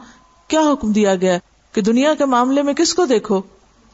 کیا 0.48 0.60
حکم 0.60 0.92
دیا 0.92 1.16
گیا 1.16 1.38
کہ 1.74 1.82
دنیا 1.82 2.14
کے 2.14 2.26
معاملے 2.26 2.62
میں 2.62 2.74
کس 2.74 2.94
کو 2.94 3.06
دیکھو؟ 3.06 3.42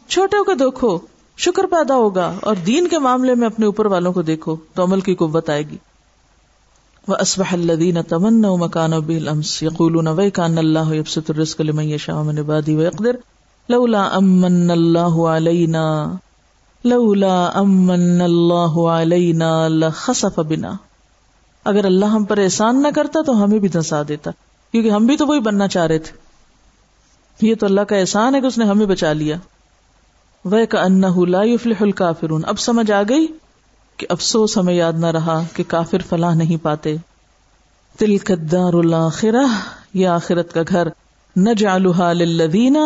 چھوٹے 0.07 0.43
کو 0.43 0.53
دیکھو، 0.53 0.99
شکر 1.37 1.63
پیدا 1.63 1.95
ہوگا 1.95 2.33
اور 2.41 2.55
دین 2.55 2.87
کے 2.87 2.99
معاملے 2.99 3.35
میں 3.35 3.47
اپنے 3.47 3.65
اوپر 3.65 3.85
والوں 3.85 4.13
کو 4.13 4.21
دیکھو، 4.21 4.55
تو 4.73 4.83
عمل 4.83 5.01
کی 5.01 5.15
قوت 5.15 5.49
آئے 5.49 5.63
گی۔ 5.69 5.77
وہ 7.07 7.15
اسبح 7.19 7.53
الدین 7.53 8.03
تمن 8.03 8.41
مکان 8.41 8.91
بالامس 8.91 9.63
یقولون 9.63 10.07
ویکان 10.07 10.57
اللہ 10.57 10.93
یبسط 10.93 11.29
الرزق 11.29 11.61
لمن 11.61 11.83
یشاء 11.83 12.23
من 12.23 12.37
عبادی 12.37 12.75
ویقدر 12.75 13.15
لولا 13.69 14.03
امن 14.05 14.71
اللہ 14.71 15.17
علینا 15.27 16.13
لولا 16.83 17.45
امن 17.45 18.21
اللہ 18.21 18.77
علینا 18.89 19.67
لخسف 19.67 20.39
بنا۔ 20.39 20.71
اگر 21.65 21.85
اللہ 21.85 22.05
ہم 22.05 22.23
پر 22.23 22.37
احسان 22.37 22.81
نہ 22.81 22.87
کرتا 22.95 23.21
تو 23.21 23.43
ہمیں 23.43 23.59
بھی 23.59 23.67
دھسا 23.67 24.01
دیتا 24.07 24.31
کیونکہ 24.71 24.89
ہم 24.89 25.05
بھی 25.05 25.17
تو 25.17 25.27
وہی 25.27 25.39
بننا 25.39 25.67
چاہ 25.67 25.85
رہے 25.85 25.99
تھے۔ 25.99 26.17
یہ 27.47 27.55
تو 27.55 27.65
اللہ 27.65 27.81
کا 27.81 27.95
احسان 27.95 28.35
ہے 28.35 28.41
کہ 28.41 28.45
اس 28.45 28.57
نے 28.57 28.65
ہمیں 28.65 28.85
بچا 28.85 29.13
لیا۔ 29.13 29.37
وہ 30.45 30.65
کا 30.69 30.81
ان 30.81 31.31
لا 31.31 31.43
يفلح 31.43 31.75
الكافرون۔ 31.79 32.41
اب 32.47 32.59
سمجھ 32.59 32.91
آ 32.91 33.01
گئی 33.09 33.27
کہ 33.97 34.07
افسوس 34.09 34.57
ہمیں 34.57 34.73
یاد 34.73 34.93
نہ 34.93 35.05
رہا 35.05 35.43
کہ 35.53 35.63
کافر 35.67 35.97
فلاح 36.09 36.35
نہیں 36.35 36.63
پاتے۔ 36.63 36.95
تل 37.99 38.17
قدار 38.23 38.73
الآخرہ 38.73 39.43
یہ 39.93 40.07
آخرت 40.07 40.53
کا 40.53 40.61
گھر۔ 40.67 40.87
نجعلها 41.37 42.13
للذین 42.13 42.77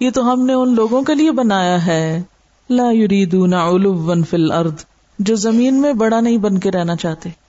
یہ 0.00 0.10
تو 0.10 0.32
ہم 0.32 0.46
نے 0.46 0.52
ان 0.52 0.74
لوگوں 0.74 1.02
کے 1.02 1.14
لیے 1.14 1.30
بنایا 1.30 1.86
ہے۔ 1.86 2.22
لا 2.70 2.90
يريدون 2.90 3.54
علوا 3.54 4.14
في 4.30 4.36
الارض 4.36 4.84
جو 5.18 5.34
زمین 5.34 5.80
میں 5.80 5.92
بڑا 5.92 6.20
نہیں 6.20 6.38
بن 6.38 6.58
کے 6.58 6.70
رہنا 6.70 6.96
چاہتے۔ 6.96 7.43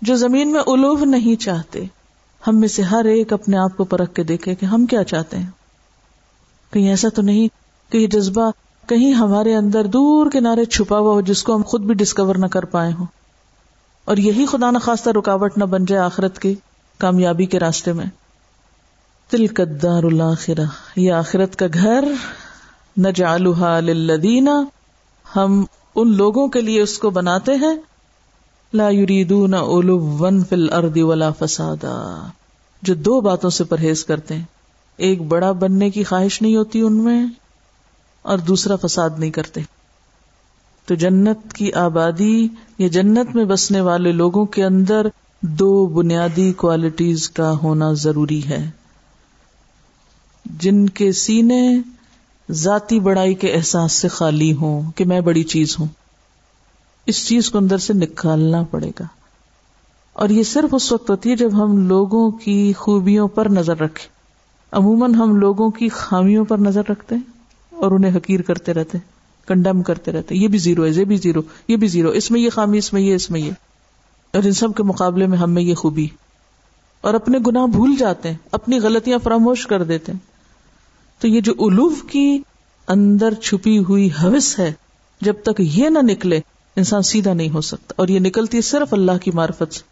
جو 0.00 0.16
زمین 0.16 0.52
میں 0.52 0.60
الوف 0.66 1.02
نہیں 1.02 1.40
چاہتے، 1.40 1.84
ہم 2.46 2.60
میں 2.60 2.68
سے 2.68 2.82
ہر 2.82 3.04
ایک 3.04 3.32
اپنے 3.32 3.58
آپ 3.58 3.76
کو 3.76 3.84
پرکھ 3.84 4.14
کے 4.14 4.22
دیکھے 4.22 4.54
کہ 4.54 4.66
ہم 4.66 4.86
کیا 4.86 5.04
چاہتے 5.04 5.38
ہیں۔ 5.38 5.50
کہیں 6.72 6.88
ایسا 6.88 7.08
تو 7.08 7.22
نہیں 7.22 7.48
کہ 7.92 7.98
یہ 7.98 8.06
جذبہ 8.06 8.50
کہیں 8.86 9.12
ہمارے 9.12 9.54
اندر 9.54 9.84
دور 9.84 10.30
کنارے 10.32 10.64
چھپا 10.64 10.98
ہوا 10.98 11.12
ہو 11.12 11.20
جس 11.20 11.42
کو 11.42 11.56
ہم 11.56 11.62
خود 11.62 11.80
بھی 11.80 11.94
ڈسکور 11.94 12.36
نہ 12.36 12.46
کر 12.46 12.64
پائے 12.64 12.92
ہوں۔ 12.92 13.06
اور 14.04 14.16
یہی 14.16 14.46
خدا 14.46 14.70
نخواستہ 14.70 15.10
رکاوٹ 15.10 15.58
نہ 15.58 15.64
بن 15.64 15.84
جائے 15.84 16.02
آخرت 16.02 16.38
کی 16.38 16.54
کامیابی 16.98 17.46
کے 17.46 17.60
راستے 17.60 17.92
میں۔ 17.92 18.06
تل 19.30 19.46
قدار 19.46 20.02
الآخرہ 20.02 20.64
یہ 20.96 21.12
آخرت 21.12 21.56
کا 21.56 21.66
گھر 21.74 22.04
نہ 22.96 23.08
جالوہ 23.08 23.80
لدینہ 23.80 24.64
ہم 25.36 25.64
ان 25.94 26.16
لوگوں 26.16 26.48
کے 26.48 26.60
لیے 26.60 26.82
اس 26.82 26.98
کو 26.98 27.10
بناتے 27.10 27.54
ہیں 27.54 27.89
لا 28.72 28.90
يريدون 28.90 29.54
علوا 29.54 30.28
في 30.48 30.54
الارض 30.56 30.98
ولا 30.98 31.30
فسادا۔ 31.30 32.28
جو 32.82 32.94
دو 32.94 33.20
باتوں 33.20 33.50
سے 33.50 33.64
پرہیز 33.64 34.04
کرتے 34.04 34.36
ہیں، 34.36 34.44
ایک 34.96 35.22
بڑا 35.22 35.52
بننے 35.52 35.90
کی 35.90 36.04
خواہش 36.04 36.42
نہیں 36.42 36.56
ہوتی 36.56 36.80
ان 36.80 37.04
میں، 37.04 37.26
اور 38.22 38.38
دوسرا 38.38 38.76
فساد 38.76 39.10
نہیں 39.18 39.30
کرتے۔ 39.30 39.60
تو 40.86 40.94
جنت 40.94 41.52
کی 41.52 41.72
آبادی 41.72 42.48
یا 42.78 42.88
جنت 42.88 43.36
میں 43.36 43.44
بسنے 43.44 43.80
والے 43.80 44.12
لوگوں 44.12 44.46
کے 44.46 44.64
اندر 44.64 45.06
دو 45.42 45.86
بنیادی 45.86 46.52
کوالٹیز 46.52 47.30
کا 47.30 47.52
ہونا 47.62 47.92
ضروری 47.92 48.48
ہے۔ 48.48 48.70
جن 50.44 50.88
کے 50.88 51.12
سینے 51.12 51.78
ذاتی 52.50 53.00
بڑائی 53.00 53.34
کے 53.34 53.52
احساس 53.52 53.92
سے 53.92 54.08
خالی 54.08 54.52
ہوں، 54.52 54.92
کہ 54.92 55.04
میں 55.04 55.20
بڑی 55.20 55.42
چیز 55.42 55.76
ہوں۔ 55.78 55.86
اس 57.06 57.26
چیز 57.26 57.50
کو 57.50 57.58
اندر 57.58 57.78
سے 57.78 57.92
نکالنا 57.92 58.62
پڑے 58.62 58.90
گا۔ 59.00 59.04
اور 60.12 60.28
یہ 60.28 60.42
صرف 60.42 60.74
اس 60.74 60.92
وقت 60.92 61.10
ہوتی 61.10 61.30
ہے 61.30 61.36
جب 61.36 61.64
ہم 61.64 61.88
لوگوں 61.88 62.30
کی 62.30 62.72
خوبیوں 62.72 63.28
پر 63.28 63.48
نظر 63.48 63.76
رکھیں۔ 63.78 64.08
عموماً 64.72 65.14
ہم 65.14 65.36
لوگوں 65.36 65.70
کی 65.70 65.88
خامیوں 65.88 66.44
پر 66.44 66.58
نظر 66.58 66.82
رکھتے 66.88 67.14
ہیں 67.14 67.22
اور 67.70 67.90
انہیں 67.90 68.16
حقیر 68.16 68.42
کرتے 68.42 68.74
رہتے 68.74 68.98
کنڈم 69.46 69.82
کرتے 69.82 70.12
رہتے 70.12 70.34
یہ 70.34 70.48
بھی 70.48 70.58
زیرو 70.58 70.84
ہے، 70.84 70.90
یہ 70.90 71.04
بھی 71.04 71.16
زیرو، 71.16 71.42
یہ 71.68 71.76
بھی 71.76 71.88
زیرو۔ 71.88 72.08
اس 72.08 72.30
میں 72.30 72.40
یہ 72.40 72.50
خامی، 72.50 72.78
اس 72.78 72.92
میں 72.92 73.00
یہ، 73.00 73.14
اس 73.14 73.30
میں 73.30 73.40
یہ۔ 73.40 73.52
اور 74.34 74.42
ان 74.42 74.52
سب 74.52 74.74
کے 74.74 74.82
مقابلے 74.82 75.26
میں 75.26 75.38
ہم 75.38 75.50
میں 75.50 75.62
یہ 75.62 75.74
خوبی۔ 75.74 76.06
اور 77.00 77.14
اپنے 77.14 77.38
گناہ 77.46 77.66
بھول 77.66 77.96
جاتے 77.96 78.30
ہیں، 78.30 78.36
اپنی 78.52 78.78
غلطیاں 78.78 79.18
فراموش 79.18 79.66
کر 79.66 79.82
دیتے 79.82 80.12
ہیں۔ 80.12 80.18
تو 81.20 81.28
یہ 81.28 81.40
جو 81.40 81.52
الوف 81.58 82.02
کی 82.10 82.38
اندر 82.88 83.34
چھپی 83.34 83.78
ہوئی 83.78 84.08
حوث 84.22 84.58
ہے، 84.58 84.72
جب 85.20 85.34
تک 85.42 85.60
یہ 85.60 85.88
نہ 85.88 85.98
نکلے 86.02 86.40
انسان 86.76 87.02
سیدھا 87.02 87.32
نہیں 87.32 87.50
ہو 87.50 87.60
سکتا 87.60 87.94
اور 87.96 88.08
یہ 88.08 88.20
نکلتی 88.20 88.56
ہے 88.56 88.62
صرف 88.62 88.92
اللہ 88.92 89.18
کی 89.22 89.30
معرفت 89.30 89.74
سے۔ 89.74 89.82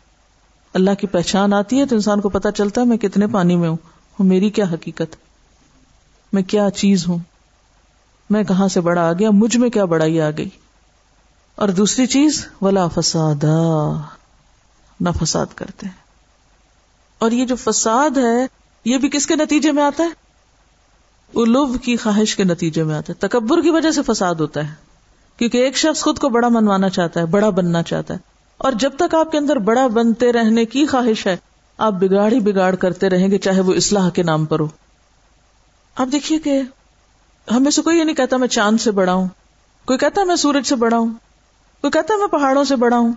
اللہ 0.75 0.91
کی 0.99 1.07
پہچان 1.07 1.53
آتی 1.53 1.81
ہے 1.81 1.87
تو 1.87 1.95
انسان 1.95 2.21
کو 2.21 2.29
پتا 2.29 2.53
چلتا 2.53 2.81
ہے 2.81 2.87
میں 2.87 2.97
کتنے 2.97 3.27
پانی 3.27 3.57
میں 3.57 3.69
ہوں۔ 3.69 3.77
میری 4.19 4.51
کیا 4.51 4.64
حقیقت؟ 4.73 5.17
میں 6.33 6.43
کیا 6.43 6.71
چیز 6.71 7.09
ہوں؟ 7.09 7.19
میں 8.31 8.45
کہاں 8.45 8.69
سے 8.69 8.81
بڑا 8.81 9.09
آ 9.09 9.12
گیا 9.12 9.31
مجھ 9.31 9.57
میں 9.57 9.71
کیا 9.71 9.85
بڑائی 9.85 10.21
آ 10.21 10.31
گئی؟ 10.31 10.49
اور 11.55 11.69
دوسری 11.69 12.07
چیز، 12.07 12.47
ولا 12.61 12.88
فساد 12.88 13.45
نہ 15.01 15.09
فساد 15.23 15.47
کرتے 15.55 15.87
ہیں۔ 15.87 15.95
اور 17.19 17.31
یہ 17.31 17.45
جو 17.45 17.57
فساد 17.57 18.19
ہے، 18.19 18.47
یہ 18.85 18.99
بھی 18.99 19.09
کس 19.09 19.27
کے 19.27 19.37
نتیجے 19.37 19.73
میں 19.73 19.83
آتا 19.83 20.05
ہے؟ 20.05 20.09
الوب 21.35 21.77
کی 21.83 21.97
خواہش 21.97 22.37
کے 22.37 22.45
نتیجے 22.45 22.83
میں 22.83 22.95
آتا 22.95 23.12
ہے۔ 23.12 23.29
تکبر 23.29 23.62
کی 23.62 23.71
وجہ 23.71 23.91
سے 23.91 24.03
فساد 24.03 24.35
ہوتا 24.35 24.69
ہے۔ 24.69 24.88
کیونکہ 25.38 25.59
ایک 25.59 25.77
شخص 25.77 26.03
خود 26.03 26.18
کو 26.18 26.29
بڑا 26.29 26.48
منوانا 26.48 26.88
چاہتا 26.88 27.20
ہے، 27.20 27.27
بڑا 27.27 27.51
بننا 27.51 27.83
چاہتا 27.83 28.14
ہے۔ 28.14 28.18
اور 28.59 28.72
جب 28.72 28.90
تک 28.98 29.14
آپ 29.14 29.33
کے 29.33 29.38
اندر 29.38 29.57
بڑا 29.57 29.87
بنتے 29.87 30.33
رہنے 30.33 30.64
کی 30.64 30.87
خواہش 30.87 31.27
ہے، 31.27 31.37
آپ 31.79 31.92
بگاڑ 31.92 32.33
ہی 32.33 32.40
بگاڑ 32.40 32.74
کرتے 32.74 33.09
رہیں 33.09 33.31
گے 33.31 33.38
چاہے 33.38 33.61
وہ 33.61 33.72
اصلاح 33.72 34.11
کے 34.11 34.22
نام 34.22 34.44
پر 34.44 34.61
ہو۔ 34.61 34.66
آپ 35.94 36.07
دیکھیے 36.12 36.38
کہ 36.38 36.62
ہمیں 37.51 37.70
سے 37.70 37.83
کوئی 37.83 37.98
یہ 37.98 38.05
نہیں 38.05 38.16
کہتا 38.16 38.37
میں 38.37 38.48
چاند 38.48 38.81
سے 38.81 38.90
بڑا 38.90 39.12
ہوں، 39.12 39.29
کوئی 39.85 39.98
کہتا 39.98 40.24
میں 40.24 40.37
سورج 40.37 40.66
سے 40.66 40.77
بڑا 40.77 40.98
ہوں، 40.98 41.09
کوئی 41.81 41.90
کہتا 41.90 42.14
میں 42.16 42.27
پہاڑوں 42.27 42.64
سے 42.64 42.77
بڑا 42.77 42.98
ہوں۔ 42.98 43.12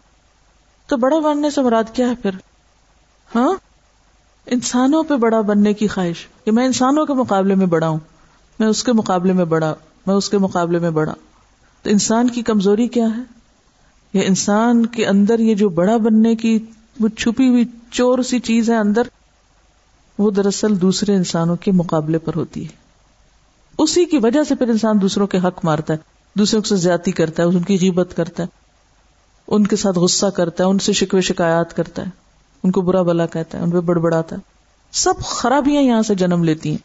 تو 0.87 0.97
بڑا 0.97 1.19
بننے 1.19 1.49
سے 1.49 1.61
مراد 1.61 1.83
کیا 1.93 2.09
ہے 2.09 2.15
پھر؟ 2.15 2.31
ہاں؟ 3.35 3.53
انسانوں 4.45 5.03
پہ 5.03 5.15
بڑا 5.15 5.41
بننے 5.41 5.73
کی 5.73 5.87
خواہش، 5.87 6.27
کہ 6.45 6.51
میں 6.51 6.65
انسانوں 6.65 7.05
کے 7.05 7.13
مقابلے 7.13 7.55
میں 7.55 7.65
بڑا 7.65 7.87
ہوں، 7.87 7.99
میں 8.59 8.67
اس 8.67 8.83
کے 8.83 8.93
مقابلے 8.93 9.33
میں 9.33 9.45
بڑا، 9.45 9.73
میں 10.07 10.15
اس 10.15 10.29
کے 10.29 10.37
مقابلے 10.37 10.79
میں 10.79 10.89
بڑا۔ 10.89 11.13
تو 11.81 11.89
انسان 11.89 12.29
کی 12.29 12.41
کمزوری 12.41 12.87
کیا 12.87 13.05
ہے؟ 13.17 13.21
یہ 14.13 14.21
انسان 14.25 14.85
کے 14.85 15.05
اندر 15.05 15.39
یہ 15.39 15.55
جو 15.55 15.69
بڑا 15.69 15.97
بننے 15.97 16.35
کی 16.35 16.65
وہ 16.99 17.07
چھپی 17.07 17.49
ہوئی 17.49 17.65
چور 17.91 18.19
سی 18.19 18.39
چیز 18.39 18.69
ہے 18.69 18.75
اندر، 18.75 19.01
وہ 20.17 20.31
دراصل 20.31 20.81
دوسرے 20.81 21.15
انسانوں 21.15 21.55
کے 21.55 21.71
مقابلے 21.71 22.17
پر 22.17 22.35
ہوتی 22.35 22.63
ہے۔ 22.63 22.81
اسی 23.77 24.05
کی 24.05 24.17
وجہ 24.17 24.43
سے 24.43 24.55
پھر 24.55 24.69
انسان 24.69 25.01
دوسروں 25.01 25.27
کے 25.27 25.37
حق 25.37 25.65
مارتا 25.65 25.93
ہے 25.93 25.97
دوسروں 26.39 26.61
سے 26.61 26.75
زیادتی 26.75 27.11
کرتا 27.11 27.43
ہے 27.43 27.47
ان 27.47 27.61
کی 27.61 27.77
غیبت 27.81 28.13
کرتا 28.15 28.43
ہے، 28.43 28.47
ان 29.47 29.67
کے 29.67 29.75
ساتھ 29.75 29.99
غصہ 29.99 30.25
کرتا 30.25 30.63
ہے، 30.63 30.69
ان 30.69 30.79
سے 30.79 30.93
شکوے 30.93 31.21
شکایات 31.21 31.75
کرتا 31.75 32.01
ہے، 32.01 32.09
ان 32.63 32.71
کو 32.71 32.81
برا 32.81 33.01
بلا 33.01 33.25
کہتا 33.25 33.57
ہے، 33.57 33.63
ان 33.63 33.71
پہ 33.71 33.79
بڑبڑاتا 33.79 34.35
ہے۔ 34.35 34.41
سب 34.91 35.13
خرابیاں 35.25 35.81
یہاں 35.81 36.01
سے 36.01 36.15
جنم 36.15 36.43
لیتی 36.43 36.69
ہیں۔ 36.69 36.77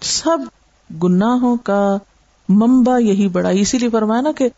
سب 0.00 0.38
گناہوں 1.02 1.56
کا 1.56 1.98
ممبا 2.50 2.98
یہی 2.98 3.28
بڑا 3.28 3.48
اسی 3.48 3.78
لیے 3.78 3.88
فرمایا 3.88 4.20
نا 4.20 4.32
کہ 4.32 4.48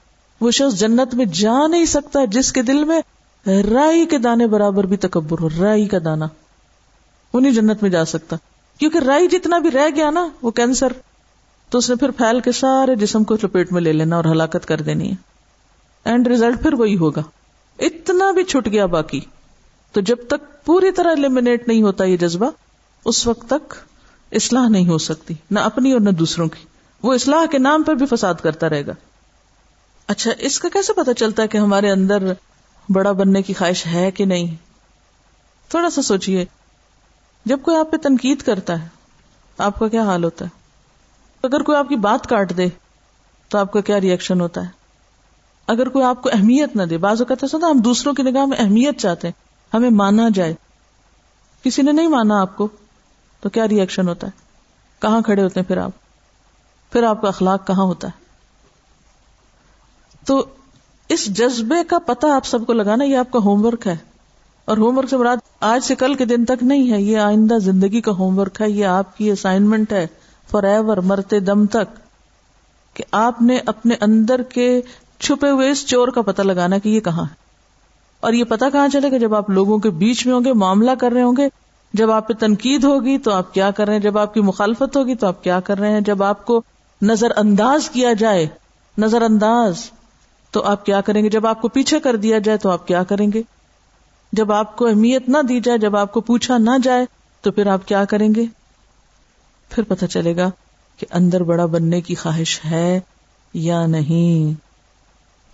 وہ 0.41 0.51
شخص 0.51 0.79
جنت 0.79 1.15
میں 1.15 1.25
جا 1.25 1.67
نہیں 1.67 1.85
سکتا 1.85 2.25
جس 2.25 2.53
کے 2.53 2.63
دل 2.63 2.85
میں 2.85 3.01
رائی 3.47 4.07
کے 4.07 4.19
دانے 4.19 4.47
برابر 4.47 4.85
بھی 4.85 4.97
تکبر 4.97 5.39
ہو، 5.41 5.49
رائی 5.61 5.87
کا 5.87 5.99
دانا۔ 6.05 6.27
وہ 7.35 7.41
نہیں 7.41 7.53
جنت 7.53 7.83
میں 7.83 7.91
جا 7.91 8.05
سکتا۔ 8.05 8.37
کیونکہ 8.79 8.99
رائی 8.99 9.29
جتنا 9.29 9.59
بھی 9.59 9.71
رہ 9.71 9.89
گیا 9.97 10.11
نا، 10.11 10.29
وہ 10.43 10.51
کینسر۔ 10.51 10.93
تو 11.71 11.79
اس 11.79 11.91
نے 11.91 11.97
پھر 11.97 12.11
پھیل 12.11 12.41
کے 12.41 12.53
سارے 12.53 12.95
جسم 12.95 13.25
کو 13.25 13.35
لپیٹ 13.35 13.73
میں 13.73 13.81
لے 13.81 13.93
لینا 13.93 14.17
اور 14.17 14.25
ہلاکت 14.25 14.67
کر 14.67 14.81
دینی 14.81 15.11
ہے۔ 15.11 15.15
اینڈ 16.05 16.27
ریزلٹ 16.27 16.63
پھر 16.63 16.75
وہی 16.75 16.97
ہوگا۔ 16.97 17.23
اتنا 17.79 18.31
بھی 18.31 18.45
چھٹ 18.45 18.67
گیا 18.67 18.87
باقی۔ 18.87 19.21
تو 19.93 20.01
جب 20.01 20.17
تک 20.29 20.65
پوری 20.65 20.91
طرح 20.91 21.11
المنیٹ 21.11 21.69
نہیں 21.69 21.83
ہوتا 21.83 22.05
یہ 22.05 22.17
جذبہ، 22.17 22.51
اس 23.05 23.27
وقت 23.27 23.51
تک 23.51 23.75
اصلاح 24.33 24.69
نہیں 24.69 24.89
ہو 24.89 24.99
سکتی، 24.99 25.35
نہ 25.51 25.61
اپنی 25.61 25.93
اور 25.93 26.01
نہ 26.01 26.11
دوسروں 26.11 26.49
کی۔ 26.49 26.72
وہ 27.03 27.15
اصلاح 27.15 27.47
کے 27.51 27.59
نام 27.59 27.83
پر 27.83 27.95
بھی 27.95 28.07
فساد 28.07 28.35
کرتا 28.35 28.69
رہے 28.69 28.87
گا۔ 28.87 28.93
اچھا 30.07 30.31
اس 30.39 30.59
کا 30.59 30.69
کیسے 30.69 30.93
پتا 30.93 31.15
چلتا 31.15 31.43
ہے 31.43 31.49
کہ 31.49 31.59
ہمارے 31.59 31.91
اندر 31.91 32.33
بڑا 32.89 33.13
بننے 33.13 33.43
کی 33.43 33.55
خواہش 33.55 33.87
ہے 33.87 34.11
کہ 34.11 34.25
نہیں؟ 34.25 34.57
تھوڑا 35.69 35.91
سا 35.91 36.03
سوچئے۔ 36.03 36.45
جب 37.45 37.59
کوئی 37.63 37.77
آپ 37.77 37.91
پہ 37.91 37.97
تنقید 37.97 38.43
کرتا 38.43 38.83
ہے، 38.83 38.89
آپ 39.59 39.79
کا 39.79 39.89
کیا 39.89 40.03
حال 40.03 40.25
ہوتا 40.25 40.45
ہے؟ 40.45 40.51
اگر 41.43 41.63
کوئی 41.63 41.79
آپ 41.79 41.89
کی 41.89 41.97
بات 41.97 42.27
کاٹ 42.27 42.57
دے، 42.57 42.67
تو 43.49 43.59
آپ 43.59 43.73
کا 43.73 43.81
کیا 43.81 44.01
ریئیکشن 44.01 44.41
ہوتا 44.41 44.61
ہے؟ 44.61 44.69
اگر 45.67 45.89
کوئی 45.89 46.05
آپ 46.05 46.23
کو 46.23 46.31
اہمیت 46.33 46.77
نہ 46.77 46.83
دے، 46.83 46.99
بعض 46.99 47.23
اوقات 47.23 47.51
سنا 47.51 47.71
ہم 47.71 47.79
دوسروں 47.79 48.15
کی 48.15 48.23
نگاہ 48.23 48.45
میں 48.45 48.59
اہمیت 48.59 48.99
چاہتے 48.99 49.29
ہیں، 49.29 49.43
ہمیں 49.75 49.91
مانا 49.91 50.29
جائے۔ 50.35 50.55
کسی 51.63 51.83
نے 51.83 51.93
نہیں 51.93 52.09
مانا 52.09 52.41
آپ 52.41 52.57
کو، 52.57 52.69
تو 53.41 53.49
کیا 53.49 53.69
ریئیکشن 53.69 54.09
ہوتا 54.09 54.27
ہے؟ 54.27 54.33
کہاں 55.03 55.21
کھڑے 55.21 55.43
ہوتے 55.43 55.61
ہیں 55.61 55.67
پھر 55.67 55.77
آپ؟ 55.77 55.91
پھر 56.93 57.03
آپ 57.03 57.23
کا 57.23 57.29
اخلاق 57.29 57.67
کہاں 57.67 57.85
ہوتا 57.85 58.09
ہے؟ 58.09 58.23
تو 60.27 60.47
اس 61.09 61.27
جذبے 61.27 61.85
کا 61.85 61.99
پتہ 61.99 62.27
آپ 62.27 62.47
سب 62.47 62.67
کو 62.67 62.73
لگانا 62.73 63.05
یہ 63.05 63.17
آپ 63.17 63.31
کا 63.31 63.39
ہوم 63.39 63.67
ورک 63.67 63.87
ہے۔ 63.87 63.97
اور 64.65 64.77
ہوم 64.77 64.99
ورک 64.99 65.09
سے 65.09 65.17
مراد 65.17 65.37
آج 65.61 65.85
سے 65.85 65.95
کل 65.95 66.15
کے 66.15 66.25
دن 66.25 66.45
تک 66.45 66.63
نہیں 66.63 66.93
ہے، 66.93 67.03
یہ 67.03 67.19
آئندہ 67.19 67.59
زندگی 67.59 68.01
کا 68.01 68.13
ہوم 68.13 68.39
ورک 68.39 68.61
ہے، 68.61 68.71
یہ 68.71 68.87
آپ 68.87 69.17
کی 69.17 69.31
اسائنمنٹ 69.31 69.93
ہے 69.93 70.07
فار 70.51 70.63
ایور 70.63 70.97
مرتے 70.97 71.41
دم 71.41 71.67
تک۔ 71.67 72.03
کہ 72.95 73.05
آپ 73.13 73.43
نے 73.43 73.59
اپنے 73.67 73.95
اندر 74.01 74.43
کے 74.43 74.81
چھپے 75.19 75.51
ہوئے 75.51 75.71
اس 75.71 75.87
چور 75.87 76.09
کا 76.09 76.23
پتہ 76.23 76.43
لگانا 76.43 76.79
کہ 76.79 76.89
یہ 76.89 77.01
کہاں 77.01 77.25
ہے۔ 77.25 77.35
اور 78.21 78.33
یہ 78.33 78.45
پتا 78.45 78.71
کہاں 78.71 78.89
چلے 78.89 79.11
گا؟ 79.11 79.17
جب 79.17 79.35
آپ 79.35 79.51
لوگوں 79.51 79.79
کے 79.79 79.91
بیچ 79.91 80.27
میں 80.27 80.35
ہوں 80.35 80.45
گے، 80.45 80.53
معاملہ 80.53 80.91
کر 81.01 81.13
رہے 81.13 81.23
ہوں 81.23 81.37
گے، 81.37 81.49
جب 81.93 82.11
آپ 82.11 82.29
پہ 82.29 82.33
تنقید 82.33 82.85
ہوگی 82.85 83.19
تو 83.19 83.33
آپ 83.33 83.55
کیا 83.55 83.71
کر 83.71 83.87
رہے 83.87 83.93
ہیں؟ 83.93 84.01
جب 84.01 84.19
آپ 84.19 84.35
کی 84.35 84.41
مخالفت 84.41 84.97
ہوگی 84.97 85.15
تو 85.15 85.27
آپ 85.27 85.45
کیا 85.45 85.61
کر 85.61 85.79
رہے 85.79 85.93
ہیں؟ 85.93 86.01
جب 86.01 86.23
آپ 86.23 86.47
کو 86.47 86.63
نظر 87.03 87.31
انداز 87.37 87.91
کیا 87.91 88.13
جائے 88.13 88.47
نظر 88.99 89.23
انداز 89.23 89.91
تو 90.51 90.63
آپ 90.63 90.87
کیا 90.87 91.01
کریں 91.01 91.25
گے؟ 91.25 91.29
جب 91.29 91.47
آپ 91.47 91.63
کو 91.63 91.69
پیچھے 91.69 92.01
کر 92.01 92.17
دیا 92.17 92.39
جائے 92.39 92.59
تو 92.59 92.71
آپ 92.71 92.89
کیا 92.89 93.03
کریں 93.03 93.33
گے؟ 93.33 93.43
جب 94.33 94.53
آپ 94.53 94.77
کو 94.77 94.87
اہمیت 94.87 95.29
نہ 95.29 95.39
دی 95.49 95.61
جائے، 95.61 95.79
جب 95.79 95.97
آپ 95.97 96.13
کو 96.13 96.21
پوچھا 96.21 96.59
نہ 96.59 96.71
جائے، 96.83 97.07
تو 97.41 97.51
پھر 97.51 97.67
آپ 97.67 97.89
کیا 97.89 98.05
کریں 98.05 98.35
گے؟ 98.35 98.45
پھر 99.69 99.83
پتہ 99.83 100.07
چلے 100.07 100.37
گا 100.37 100.51
کہ 100.97 101.07
اندر 101.11 101.43
بڑا 101.43 101.67
بننے 101.67 102.01
کی 102.01 102.15
خواہش 102.15 102.61
ہے 102.65 103.01
یا 103.55 103.87
نہیں۔ 103.87 104.55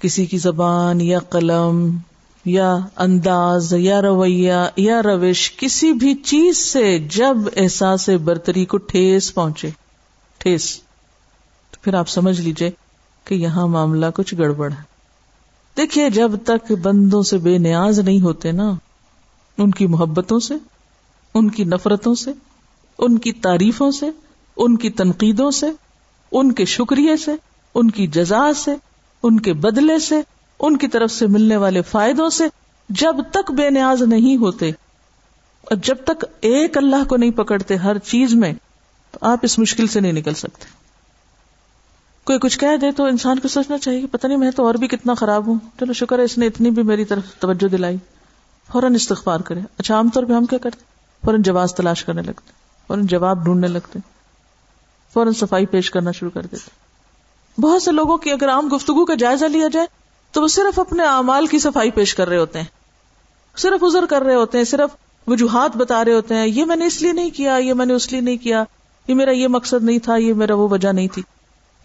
کسی 0.02 0.26
کی 0.26 0.38
زبان 0.38 1.00
یا 1.00 1.18
قلم 1.18 1.96
یا 2.44 2.78
انداز 2.96 3.74
یا 3.78 4.02
رویہ 4.02 4.54
یا 4.76 5.02
روش، 5.02 5.56
کسی 5.56 5.92
بھی 5.92 6.14
چیز 6.14 6.58
سے 6.58 6.98
جب 6.98 7.37
احساس 7.56 8.08
برتری 8.08 8.64
کو 8.64 8.76
ٹھیس 8.76 9.34
پہنچے، 9.34 9.70
ٹھیس۔ 10.38 10.80
تو 11.70 11.78
پھر 11.83 11.94
آپ 11.94 12.09
سمجھ 12.09 12.40
لیجیے 12.40 12.70
کہ 13.26 13.35
یہاں 13.35 13.66
معاملہ 13.66 14.07
کچھ 14.14 14.35
گڑبڑ 14.35 14.70
ہے۔ 14.72 14.83
دیکھیے، 15.76 16.11
جب 16.11 16.33
تک 16.44 16.72
بندوں 16.72 17.22
سے 17.22 17.38
بے 17.38 17.59
نیاز 17.59 17.98
نہیں 18.00 18.20
ہوتے 18.20 18.52
نا، 18.52 18.70
ان 19.59 19.70
کی 19.70 19.87
محبتوں 19.87 20.38
سے، 20.40 20.54
ان 21.35 21.50
کی 21.50 21.64
نفرتوں 21.64 22.14
سے، 22.14 22.33
ان 22.98 23.18
کی 23.18 23.33
تعریفوں 23.33 23.90
سے، 23.90 24.11
ان 24.57 24.76
کی 24.76 24.90
تنقیدوں 24.90 25.50
سے، 25.50 25.66
ان 26.33 26.52
کے 26.52 26.64
شکریہ 26.64 27.16
سے، 27.16 27.33
ان 27.74 27.90
کی 27.90 28.07
جزا 28.07 28.52
سے، 28.57 28.74
ان 29.22 29.40
کے 29.40 29.52
بدلے 29.52 29.98
سے، 29.98 30.20
ان 30.61 30.76
کی 30.76 30.88
طرف 30.88 31.11
سے 31.11 31.26
ملنے 31.26 31.57
والے 31.57 31.83
فائدوں 31.83 32.28
سے 32.31 32.44
جب 32.88 33.16
تک 33.31 33.50
بے 33.50 33.70
نیاز 33.70 34.02
نہیں 34.02 34.37
ہوتے، 34.37 34.70
اور 35.64 35.76
جب 35.76 35.96
تک 36.04 36.24
ایک 36.40 36.76
اللہ 36.76 37.04
کو 37.09 37.16
نہیں 37.16 37.31
پکڑتے 37.31 37.76
ہر 37.76 37.98
چیز 37.98 38.35
میں، 38.35 38.52
تو 39.11 39.18
آپ 39.20 39.38
اس 39.42 39.59
مشکل 39.59 39.87
سے 39.87 40.00
نہیں 40.00 40.12
نکل 40.12 40.35
سکتے۔ 40.35 40.77
کوئی 42.28 42.38
کچھ 42.38 42.58
کہہ 42.58 42.76
دے 42.80 42.92
تو 42.92 43.04
انسان 43.04 43.38
کو 43.38 43.48
سوچنا 43.48 43.78
چاہیے 43.78 44.00
کہ 44.00 44.06
پتہ 44.06 44.26
نہیں 44.26 44.38
میں 44.38 44.50
تو 44.50 44.66
اور 44.66 44.74
بھی 44.74 44.88
کتنا 44.88 45.14
خراب 45.14 45.46
ہوں۔ 45.46 45.54
چلو 45.80 45.92
شکر 45.92 46.18
ہے 46.18 46.24
اس 46.24 46.38
نے 46.38 46.46
اتنی 46.46 46.70
بھی 46.70 46.82
میری 46.82 47.04
طرف 47.04 47.22
توجہ 47.38 47.68
دلائی۔ 47.68 47.96
فوراً 48.72 48.94
استغفار 48.94 49.40
کرے۔ 49.40 49.60
اچھا 49.78 49.94
عام 49.94 50.08
طور 50.08 50.24
پہ 50.24 50.32
ہم 50.32 50.44
کیا 50.44 50.58
کرتے؟ 50.58 50.84
فوراً 51.24 51.42
جواز 51.42 51.74
تلاش 51.74 52.04
کرنے 52.04 52.22
لگتے۔ 52.22 52.52
فوراً 52.88 53.06
جواب 53.06 53.44
ڈھونڈنے 53.44 53.68
لگتے۔ 53.68 53.98
فوراً 55.14 55.32
صفائی 55.32 55.66
پیش 55.66 55.90
کرنا 55.90 56.10
شروع 56.10 56.30
کر 56.30 56.42
دیتے۔ 56.42 56.70
بہت 57.60 57.82
سے 57.82 57.92
لوگوں 57.92 58.16
کی 58.16 58.30
اگر 58.30 58.48
عام 58.48 58.68
گفتگو 58.76 59.04
کا 59.04 59.14
جائزہ 59.14 59.44
لیا 59.44 59.68
جائے 59.72 59.86
تو 60.32 60.42
وہ 60.42 60.48
صرف 60.48 60.78
اپنے 60.78 61.04
اعمال 61.04 61.46
کی 61.46 61.58
صفائی 61.58 61.90
پیش 61.90 62.14
کر 62.14 62.28
رہے 62.28 62.38
ہوتے 62.38 62.58
ہیں۔ 62.58 62.66
صرف 63.56 63.84
ازر 63.84 64.06
کر 64.06 64.22
رہے 64.22 64.34
ہوتے 64.34 64.58
ہیں، 64.58 64.64
صرف 64.64 64.96
وجوہات 65.26 65.76
بتا 65.76 66.04
رہے 66.04 66.14
ہوتے 66.14 66.34
ہیں، 66.34 66.46
یہ 66.46 66.64
میں 66.64 66.76
نے 66.76 66.86
اس 66.86 67.02
لیے 67.02 67.12
نہیں 67.12 67.30
کیا، 67.30 67.56
یہ 67.56 67.74
میں 67.74 67.86
نے 67.86 67.94
اس 67.94 68.12
لیے 68.12 68.20
نہیں 68.20 68.36
کیا، 68.36 68.64
یہ 69.08 69.14
میرا 69.14 69.30
یہ 69.30 69.48
مقصد 69.48 69.84
نہیں 69.84 69.98
تھا، 69.98 70.16
یہ 70.16 70.34
میرا 70.34 70.54
وہ 70.54 70.68
وجہ 70.68 70.92
نہیں 70.92 71.08
تھی۔ 71.08 71.22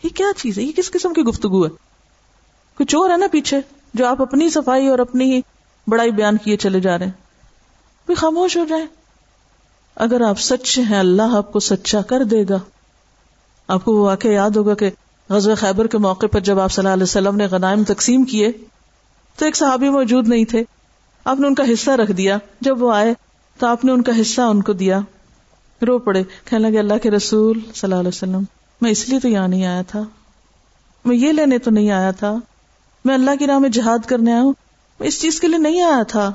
یہ 0.04 0.10
کیا 0.10 0.28
چیز 0.38 0.58
ہے؟ 0.58 0.64
یہ 0.64 0.72
کس 0.72 0.92
قسم 0.92 1.14
کی 1.14 1.22
گفتگو 1.22 1.64
ہے؟ 1.64 1.70
کوئی 2.78 2.86
چور 2.86 3.10
ہے 3.10 3.18
نا 3.18 3.26
پیچھے 3.32 3.60
جو 3.94 4.08
آپ 4.08 4.22
اپنی 4.22 4.50
صفائی 4.50 4.88
اور 4.88 5.00
اپنی 5.00 5.34
ہی 5.34 5.42
بڑائی 5.88 6.12
بیان 6.12 6.38
کیے 6.38 6.58
چلے 6.58 6.80
جا 6.80 6.98
رہے 6.98 7.06
ہیں۔ 7.06 7.12
کوئی 8.06 8.16
خاموش 8.16 8.58
ہو 8.58 8.66
جائے۔ 8.66 8.86
اگر 9.96 10.22
آپ 10.22 10.40
سچے 10.40 10.82
ہیں، 10.82 11.00
اللہ 11.00 11.36
آپ 11.36 11.54
کو 11.54 11.60
سچا 11.60 12.02
کر 12.02 12.24
دے 12.24 12.44
گا۔ 12.50 12.60
آپ 13.68 13.86
کو 13.86 13.94
وہ 13.94 14.06
واقعہ 14.06 14.30
یاد 14.30 14.50
ہوگا 14.50 14.74
کہ 14.74 14.90
غزب 15.30 15.58
خیبر 15.58 15.88
کے 15.88 15.98
موقع 15.98 16.26
پر 16.32 16.40
جب 16.40 16.60
آپ 16.60 16.72
صلی 16.72 16.82
اللہ 16.82 16.94
علیہ 16.94 17.04
وسلم 17.04 17.36
نے 17.36 17.46
غنائم 17.46 17.84
تقسیم 17.84 18.24
کیے، 18.24 18.52
تو 19.36 19.46
ایک 19.46 19.56
صحابی 19.56 19.90
موجود 19.90 20.28
نہیں 20.28 20.46
تھے۔ 20.46 20.64
آپ 21.26 21.40
نے 21.40 21.48
ان 21.48 21.56
کا 21.56 21.64
حصہ 21.74 21.92
رکھ 21.92 22.12
دیا۔ 22.12 22.38
جب 22.62 22.84
وہ 22.84 22.94
آئے، 22.94 23.14
تو 23.58 23.68
آپ 23.68 23.86
نے 23.86 23.92
ان 23.92 24.02
کا 24.02 24.22
حصہ 24.22 24.42
ان 24.42 24.62
کو 24.62 24.74
دیا۔ 24.74 25.00
رو 25.88 26.00
پڑے، 26.00 26.24
کہنے 26.46 26.70
لگے، 26.70 26.80
اللہ 26.80 26.98
کے 27.04 27.12
رسول 27.12 27.60
صلی 27.60 27.80
اللہ 27.84 27.96
علیہ 27.96 28.08
وسلم۔ 28.08 28.44
میں 28.84 28.92
اس 28.92 29.10
لیے 29.10 29.20
تو 29.20 29.28
یہاں 29.28 29.48
نہیں 29.48 29.66
آیا 29.66 29.82
تھا۔ 29.82 30.04
میں 31.06 31.16
یہ 31.16 31.32
لینے 31.32 31.58
تو 31.58 31.72
نہیں 31.72 31.92
آیا 31.92 32.12
تھا۔ 32.12 32.36
میں 33.06 33.16
اللہ 33.16 33.32
کی 33.40 33.48
راہ 33.48 33.60
میں 33.60 33.70
جہاد 33.70 34.06
کرنے 34.06 34.34
آیا 34.34 34.42
ہوں۔ 34.42 34.54
میں 35.00 35.08
اس 35.08 35.22
چیز 35.22 35.40
کے 35.40 35.48
لیے 35.48 35.58
نہیں 35.58 35.82
آیا 35.82 36.04
تھا۔ 36.04 36.32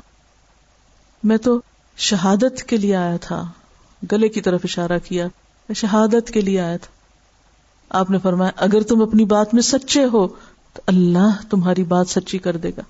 میں 1.24 1.36
تو 1.36 1.60
شہادت 1.96 2.62
کے 2.62 2.76
لیے 2.76 2.96
آیا 2.96 3.16
تھا۔ 3.16 3.44
گلے 4.12 4.28
کی 4.28 4.40
طرف 4.40 4.60
اشارہ 4.64 4.98
کیا۔ 5.04 5.24
میں 5.68 5.74
شہادت 5.74 6.30
کے 6.30 6.40
لیے 6.40 6.60
آیا 6.60 6.76
تھا۔ 6.76 6.90
آپ 7.98 8.10
نے 8.10 8.18
فرمایا، 8.18 8.50
اگر 8.56 8.82
تم 8.82 9.02
اپنی 9.02 9.24
بات 9.24 9.54
میں 9.54 9.62
سچے 9.62 10.04
ہو، 10.04 10.28
تو 10.72 10.82
اللہ 10.86 11.50
تمہاری 11.50 11.84
بات 11.84 12.08
سچی 12.08 12.38
کر 12.38 12.56
دے 12.56 12.70
گا۔ 12.70 12.82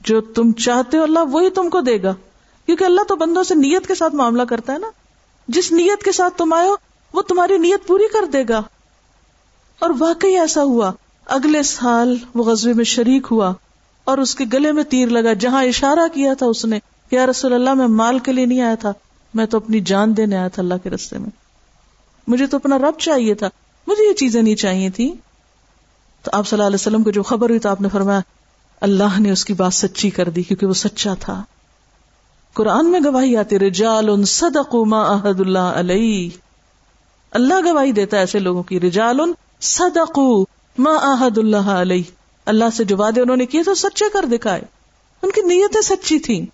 جو 0.00 0.20
تم 0.20 0.52
چاہتے 0.52 0.96
ہو، 0.96 1.02
اللہ 1.02 1.18
وہی 1.18 1.50
تم 1.50 1.70
کو 1.70 1.80
دے 1.80 2.02
گا۔ 2.02 2.14
کیونکہ 2.66 2.84
اللہ 2.84 3.00
تو 3.08 3.16
بندوں 3.16 3.44
سے 3.44 3.54
نیت 3.54 3.86
کے 3.86 3.94
ساتھ 3.94 4.14
معاملہ 4.14 4.42
کرتا 4.42 4.72
ہے 4.72 4.78
نا۔ 4.78 4.90
جس 5.48 5.72
نیت 5.72 6.04
کے 6.04 6.12
ساتھ 6.12 6.38
تم 6.38 6.52
آئے 6.52 6.68
ہو 6.68 6.76
وہ 7.12 7.22
تمہاری 7.22 7.58
نیت 7.58 7.86
پوری 7.86 8.08
کر 8.12 8.24
دے 8.24 8.44
گا۔ 8.48 8.62
اور 9.78 9.90
واقعی 9.98 10.38
ایسا 10.38 10.62
ہوا۔ 10.62 10.92
اگلے 11.26 11.62
سال 11.62 12.16
وہ 12.34 12.44
غزبے 12.44 12.72
میں 12.72 12.84
شریک 12.84 13.26
ہوا 13.30 13.52
اور 14.04 14.18
اس 14.18 14.34
کے 14.34 14.44
گلے 14.52 14.72
میں 14.72 14.84
تیر 14.84 15.08
لگا۔ 15.08 15.32
جہاں 15.32 15.64
اشارہ 15.64 16.08
کیا 16.14 16.34
تھا 16.34 16.46
اس 16.46 16.64
نے 16.64 16.78
یا 17.10 17.26
رسول 17.26 17.52
اللہ، 17.52 17.74
میں 17.74 17.86
مال 17.86 18.18
کے 18.18 18.32
لیے 18.32 18.46
نہیں 18.46 18.60
آیا 18.60 18.74
تھا، 18.74 18.92
میں 19.34 19.46
تو 19.46 19.56
اپنی 19.56 19.80
جان 19.80 20.16
دینے 20.16 20.36
آیا 20.36 20.48
تھا 20.48 20.62
اللہ 20.62 20.74
کے 20.82 20.90
رستے 20.90 21.18
میں۔ 21.18 21.30
مجھے 22.26 22.46
تو 22.46 22.56
اپنا 22.56 22.78
رب 22.78 23.00
چاہیے 23.00 23.34
تھا۔ 23.34 23.48
مجھے 23.86 24.08
یہ 24.08 24.14
چیزیں 24.14 24.42
نہیں 24.42 24.56
چاہیے 24.56 24.90
تھی 24.90 25.14
تو 26.22 26.30
آپ 26.34 26.46
صلی 26.46 26.56
اللہ 26.56 26.66
علیہ 26.66 26.74
وسلم 26.74 27.02
کو 27.02 27.10
جو 27.10 27.22
خبر 27.22 27.48
ہوئی 27.48 27.60
تو 27.60 27.68
آپ 27.68 27.80
نے 27.80 27.88
فرمایا، 27.88 28.20
اللہ 28.80 29.20
نے 29.20 29.30
اس 29.30 29.44
کی 29.44 29.52
بات 29.52 29.74
سچی 29.74 30.10
کر 30.10 30.28
دی 30.28 30.42
کیونکہ 30.42 30.66
وہ 30.66 30.74
سچا 30.74 31.14
تھا۔ 31.20 31.42
قرآن 32.52 32.90
میں 32.90 33.00
گواہی 33.04 33.36
آتی 33.36 33.58
رجال 33.58 34.24
صدقوا 34.24 34.84
ما 34.84 35.14
عہد 35.14 35.40
اللہ 35.40 35.58
علیہ۔ 35.58 36.30
اللہ 37.32 37.54
گواہی 37.64 37.92
دیتا 37.92 38.16
ہے 38.16 38.22
ایسے 38.22 38.38
لوگوں 38.38 38.62
کی 38.62 38.80
رجال 38.80 39.20
صدقوا 39.60 40.44
ما 40.78 40.90
عہد 41.02 41.38
اللہ 41.38 41.56
علیہ۔ 41.56 42.02
اللہ 42.46 42.64
سے 42.74 42.84
جو 42.84 42.96
وعدے 42.96 43.20
انہوں 43.20 43.36
نے 43.36 43.46
کیے 43.46 43.62
تو 43.62 43.74
سچے 43.74 44.04
کر 44.12 44.24
دکھائے۔ 44.24 44.62
ان 45.22 45.30
کی 45.30 45.40
نیتیں 45.40 45.80
سچی 45.80 46.18
تھیں۔ 46.18 46.46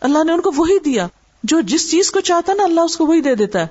اللہ 0.00 0.24
نے 0.24 0.32
ان 0.32 0.40
کو 0.40 0.50
وہی 0.56 0.78
دیا۔ 0.78 1.06
جو 1.44 1.60
جس 1.60 1.90
چیز 1.90 2.10
کو 2.10 2.20
چاہتا 2.20 2.52
ہے 2.52 2.56
نا، 2.56 2.64
اللہ 2.64 2.80
اس 2.80 2.96
کو 2.96 3.06
وہی 3.06 3.20
دے 3.20 3.34
دیتا 3.34 3.60
ہے۔ 3.60 3.66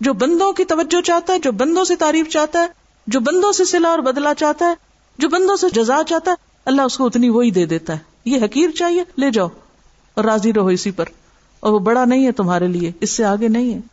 جو 0.00 0.14
بندوں 0.14 0.52
کی 0.52 0.64
توجہ 0.64 1.00
چاہتا 1.00 1.32
ہے، 1.32 1.38
جو 1.38 1.52
بندوں 1.52 1.84
سے 1.84 1.96
تعریف 1.96 2.28
چاہتا 2.28 2.60
ہے۔ 2.60 2.66
جو 3.06 3.20
بندوں 3.20 3.52
سے 3.52 3.64
سلا 3.64 3.88
اور 3.88 3.98
بدلا 3.98 4.34
چاہتا 4.34 4.68
ہے۔ 4.68 4.74
جو 5.18 5.28
بندوں 5.28 5.56
سے 5.56 5.66
جزا 5.70 5.98
چاہتا 6.08 6.30
ہے، 6.30 6.36
اللہ 6.64 6.82
اس 6.82 6.98
کو 6.98 7.06
اتنی 7.06 7.28
وہی 7.28 7.50
دے 7.50 7.66
دیتا 7.66 7.92
ہے۔ 7.92 7.98
یہ 8.24 8.44
حقیر 8.44 8.70
چاہیے، 8.70 9.04
لے 9.18 9.30
جاؤ۔ 9.30 9.48
اور 10.14 10.24
راضی 10.24 10.52
رہو 10.52 10.66
اسی 10.66 10.90
پر۔ 10.90 11.04
اور 11.60 11.72
وہ 11.72 11.78
بڑا 11.78 12.04
نہیں 12.04 12.26
ہے 12.26 12.32
تمہارے 12.32 12.66
لیے، 12.66 12.92
اس 13.00 13.10
سے 13.10 13.24
آگے 13.24 13.48
نہیں 13.48 13.74
ہے۔ 13.74 13.91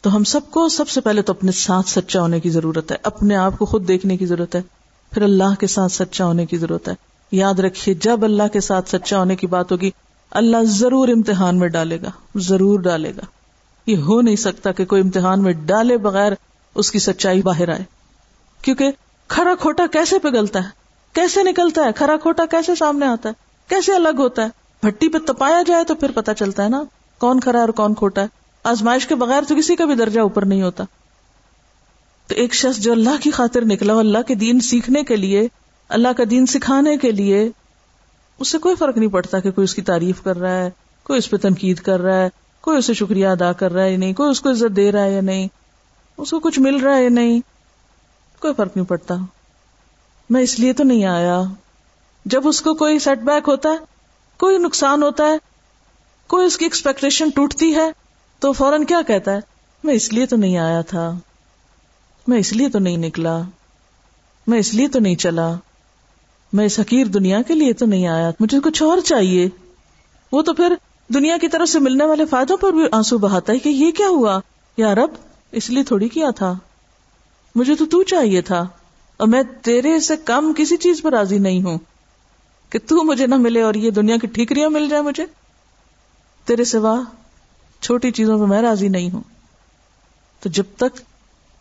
تو 0.00 0.16
ہم 0.16 0.24
سب 0.24 0.40
کو 0.50 0.68
سب 0.68 0.88
سے 0.88 1.00
پہلے 1.00 1.22
تو 1.22 1.32
اپنے 1.32 1.52
ساتھ 1.52 1.88
سچا 1.88 2.20
ہونے 2.20 2.40
کی 2.40 2.50
ضرورت 2.50 2.92
ہے، 2.92 2.96
اپنے 3.02 3.36
آپ 3.36 3.58
کو 3.58 3.64
خود 3.64 3.88
دیکھنے 3.88 4.16
کی 4.16 4.26
ضرورت 4.26 4.54
ہے۔ 4.54 4.62
پھر 5.10 5.22
اللہ 5.22 5.54
کے 5.60 5.66
ساتھ 5.66 5.92
سچا 5.92 6.24
ہونے 6.24 6.46
کی 6.46 6.56
ضرورت 6.56 6.88
ہے۔ 6.88 6.94
یاد 7.32 7.54
رکھیے، 7.54 7.94
جب 7.94 8.24
اللہ 8.24 8.42
کے 8.52 8.60
ساتھ 8.60 8.90
سچا 8.90 9.18
ہونے 9.18 9.36
کی 9.36 9.46
بات 9.46 9.72
ہوگی، 9.72 9.90
اللہ 10.30 10.56
ضرور 10.64 11.08
امتحان 11.08 11.58
میں 11.58 11.68
ڈالے 11.68 12.02
گا، 12.02 12.10
ضرور 12.34 12.80
ڈالے 12.80 13.10
گا۔ 13.16 13.20
یہ 13.86 13.96
ہو 13.96 14.20
نہیں 14.20 14.36
سکتا 14.36 14.72
کہ 14.72 14.84
کوئی 14.84 15.02
امتحان 15.02 15.42
میں 15.42 15.52
ڈالے 15.52 15.96
بغیر 15.96 16.32
اس 16.74 16.90
کی 16.90 16.98
سچائی 16.98 17.42
باہر 17.42 17.68
آئے۔ 17.68 17.84
کیونکہ 18.62 18.90
کھڑا 19.28 19.54
کھوٹا 19.60 19.86
کیسے 19.92 20.18
پگلتا 20.18 20.64
ہے؟ 20.64 20.68
کیسے 21.12 21.42
نکلتا 21.42 21.84
ہے؟ 21.84 21.92
کھڑا 21.96 22.16
کھوٹا 22.16 22.46
کیسے 22.46 22.74
سامنے 22.74 23.06
آتا 23.06 23.28
ہے؟ 23.28 23.34
کیسے 23.68 23.94
الگ 23.94 24.16
ہوتا 24.18 24.42
ہے؟ 24.42 24.48
بھٹی 24.82 25.08
پہ 25.08 25.18
تپایا 25.18 25.62
جائے 25.66 25.84
تو 25.84 25.94
پھر 25.94 26.10
پتا 26.10 26.34
چلتا 26.34 26.64
ہے 26.64 26.68
نا، 26.68 26.82
کون 27.18 27.40
کھڑا 27.40 27.58
ہے 27.58 27.64
اور 27.64 27.72
کون 27.72 27.94
کھوٹا 27.94 28.22
ہے۔ 28.22 28.26
آزمائش 28.66 29.06
کے 29.06 29.14
بغیر 29.14 29.42
تو 29.48 29.56
کسی 29.56 29.76
کا 29.76 29.84
بھی 29.84 29.94
درجہ 29.94 30.20
اوپر 30.20 30.44
نہیں 30.44 30.62
ہوتا۔ 30.62 30.84
تو 32.26 32.34
ایک 32.34 32.54
شخص 32.54 32.80
جو 32.80 32.92
اللہ 32.92 33.22
کی 33.22 33.30
خاطر 33.30 33.64
نکلا 33.64 33.94
اللہ 33.94 34.18
کے 34.26 34.34
دین 34.34 34.60
سیکھنے 34.60 35.02
کے 35.02 35.16
لیے، 35.16 35.48
اللہ 35.88 36.08
کا 36.16 36.24
دین 36.30 36.46
سکھانے 36.46 36.96
کے 36.96 37.12
لیے، 37.12 37.50
اس 38.38 38.48
سے 38.48 38.58
کوئی 38.58 38.76
فرق 38.76 38.98
نہیں 38.98 39.10
پڑتا 39.10 39.40
کہ 39.40 39.50
کوئی 39.50 39.64
اس 39.64 39.74
کی 39.74 39.82
تعریف 39.82 40.22
کر 40.22 40.36
رہا 40.36 40.64
ہے، 40.64 40.70
کوئی 41.02 41.18
اس 41.18 41.30
پہ 41.30 41.36
تنقید 41.36 41.78
کر 41.78 42.00
رہا 42.00 42.16
ہے، 42.16 42.28
کوئی 42.60 42.78
اسے 42.78 42.94
شکریہ 42.94 43.26
ادا 43.26 43.52
کر 43.52 43.72
رہا 43.72 43.84
ہے 43.84 43.92
یا 43.92 43.98
نہیں، 43.98 44.12
کوئی 44.12 44.30
اس 44.30 44.40
کو 44.40 44.50
عزت 44.50 44.76
دے 44.76 44.92
رہا 44.92 45.04
ہے 45.04 45.12
یا 45.12 45.20
نہیں، 45.20 45.48
اس 46.16 46.30
کو 46.30 46.40
کچھ 46.40 46.58
مل 46.58 46.76
رہا 46.76 46.96
ہے 46.96 47.02
یا 47.02 47.08
نہیں، 47.08 47.40
کوئی 48.40 48.54
فرق 48.54 48.76
نہیں 48.76 48.86
پڑتا۔ 48.86 49.14
میں 50.30 50.42
اس 50.42 50.58
لیے 50.58 50.72
تو 50.72 50.84
نہیں 50.84 51.04
آیا۔ 51.04 51.42
جب 52.24 52.48
اس 52.48 52.62
کو 52.62 52.74
کوئی 52.74 52.98
سیٹ 52.98 53.18
بیک 53.18 53.48
ہوتا 53.48 53.68
ہے، 53.68 53.76
کوئی 54.36 54.58
نقصان 54.58 55.02
ہوتا 55.02 55.26
ہے، 55.26 55.38
کوئی 56.26 56.46
اس 56.46 56.56
کی 56.56 56.64
ایکسپیکٹیشن 56.64 57.28
ٹوٹتی 57.30 57.74
ہے 57.74 58.05
تو 58.38 58.52
فوراً 58.52 58.84
کیا 58.84 59.02
کہتا 59.02 59.32
ہے؟ 59.32 59.38
میں 59.84 59.94
اس 59.94 60.12
لیے 60.12 60.26
تو 60.26 60.36
نہیں 60.36 60.58
آیا 60.58 60.80
تھا۔ 60.80 61.18
میں 62.26 62.38
اس 62.38 62.52
لیے 62.52 62.68
تو 62.68 62.78
نہیں 62.78 62.96
نکلا۔ 62.96 63.40
میں 64.46 64.58
اس 64.58 64.74
لیے 64.74 64.88
تو 64.88 64.98
نہیں 64.98 65.14
چلا۔ 65.14 65.54
میں 66.52 66.66
اس 66.66 66.80
حقیر 66.80 67.06
دنیا 67.06 67.42
کے 67.42 67.54
لیے 67.54 67.72
تو 67.72 67.86
نہیں 67.86 68.06
آیا۔ 68.06 68.30
مجھے 68.40 68.60
کچھ 68.60 68.82
اور 68.82 68.98
چاہیے۔ 69.00 69.48
وہ 70.32 70.42
تو 70.42 70.54
پھر 70.54 70.74
دنیا 71.08 71.36
کی 71.40 71.48
طرف 71.48 71.68
سے 71.68 71.78
ملنے 71.78 72.04
والے 72.04 72.26
فائدوں 72.26 72.56
پر 72.56 72.72
بھی 72.72 72.84
آنسو 72.92 73.18
بہاتا 73.18 73.52
ہے 73.52 73.58
کہ 73.58 73.68
یہ 73.68 73.90
کیا 73.90 74.08
ہوا؟ 74.08 74.40
یا 74.76 74.94
رب، 74.94 75.10
اس 75.52 75.70
لیے 75.70 75.82
تھوڑی 75.82 76.08
کیا 76.08 76.30
تھا؟ 76.30 76.54
مجھے 77.54 77.74
تو 77.74 77.86
تو 77.86 78.02
چاہیے 78.02 78.42
تھا۔ 78.42 78.66
اور 79.16 79.28
میں 79.28 79.42
تیرے 79.62 80.00
سے 80.00 80.16
کم 80.16 80.52
کسی 80.56 80.76
چیز 80.76 81.02
پر 81.02 81.12
راضی 81.12 81.38
نہیں 81.38 81.62
ہوں۔ 81.62 81.78
کہ 82.70 82.78
تو 82.86 83.04
مجھے 83.04 83.26
نہ 83.26 83.34
ملے 83.34 83.62
اور 83.62 83.74
یہ 83.74 83.90
دنیا 83.90 84.16
کی 84.16 84.26
ٹھیکریاں 84.26 84.70
مل 84.70 84.88
جائے 84.88 85.02
مجھے۔ 85.02 85.26
تیرے 86.44 86.64
سوا 86.64 87.00
چھوٹی 87.80 88.10
چیزوں 88.10 88.38
پہ 88.38 88.44
میں 88.44 88.62
راضی 88.62 88.88
نہیں 88.88 89.10
ہوں۔ 89.10 89.22
تو 90.40 90.48
جب 90.48 90.64
تک 90.76 91.00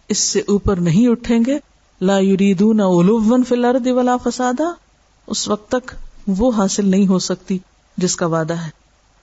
اس 0.08 0.17
سے 0.17 0.39
اوپر 0.39 0.75
نہیں 0.75 1.08
اٹھیں 1.08 1.39
گے، 1.47 1.60
لا 2.01 2.19
یریدون 2.19 2.80
علوا 2.80 3.38
فی 3.49 3.56
الارض 3.56 3.88
ولا 3.88 4.17
فسادا، 4.17 4.71
اس 5.28 5.47
وقت 5.47 5.71
تک 5.71 5.91
وہ 6.28 6.51
حاصل 6.58 6.88
نہیں 6.88 7.08
ہو 7.08 7.19
سکتی 7.19 7.58
جس 7.97 8.15
کا 8.15 8.25
وعدہ 8.25 8.54
ہے۔ 8.54 8.69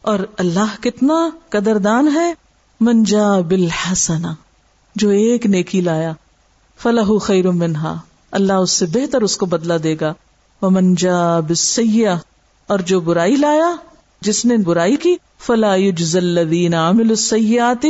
اور 0.03 0.19
اللہ 0.37 0.83
کتنا 0.83 1.31
قدردان 1.49 2.09
ہے 2.15 2.35
منجا 2.81 3.41
بالحسنا 3.41 4.35
جو 4.97 5.09
ایک 5.09 5.47
نیکی 5.47 5.81
لایا 5.81 6.13
فلاح 6.79 7.19
خیر 7.23 7.51
منہا۔ 7.51 8.01
اللہ 8.31 8.53
اس 8.53 8.71
سے 8.71 8.87
بہتر 8.87 9.23
اس 9.23 9.37
کو 9.37 9.47
بدلا 9.47 9.75
دے 9.83 9.97
گا۔ 10.01 10.15
وہ 10.63 10.71
منجا 10.71 11.41
بسیا 11.41 12.19
اور 12.67 12.79
جو 12.79 13.01
برائی 13.01 13.37
لایا، 13.37 13.77
جس 14.21 14.45
نے 14.45 14.57
برائی 14.57 14.97
کی 14.97 15.17
فلا 15.47 15.75
یجز 15.75 16.17
الذین 16.17 16.75
عملوا 16.75 17.11
السیئات 17.11 17.87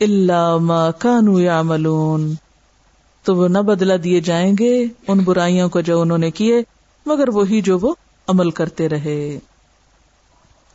الا 0.00 0.56
ما 0.56 0.90
كانوا 0.90 1.40
يعملون 1.40 2.34
تو 3.24 3.36
وہ 3.36 3.48
نہ 3.48 3.58
بدلا 3.58 3.94
دیے 4.04 4.20
جائیں 4.20 4.54
گے 4.58 4.84
ان 5.08 5.18
برائیوں 5.18 5.68
کو 5.68 5.80
جو 5.80 6.00
انہوں 6.00 6.18
نے 6.18 6.30
کیے، 6.30 6.62
مگر 7.06 7.28
وہی 7.28 7.60
جو 7.60 7.78
وہ 7.78 7.94
عمل 8.28 8.50
کرتے 8.50 8.88
رہے۔ 8.88 9.38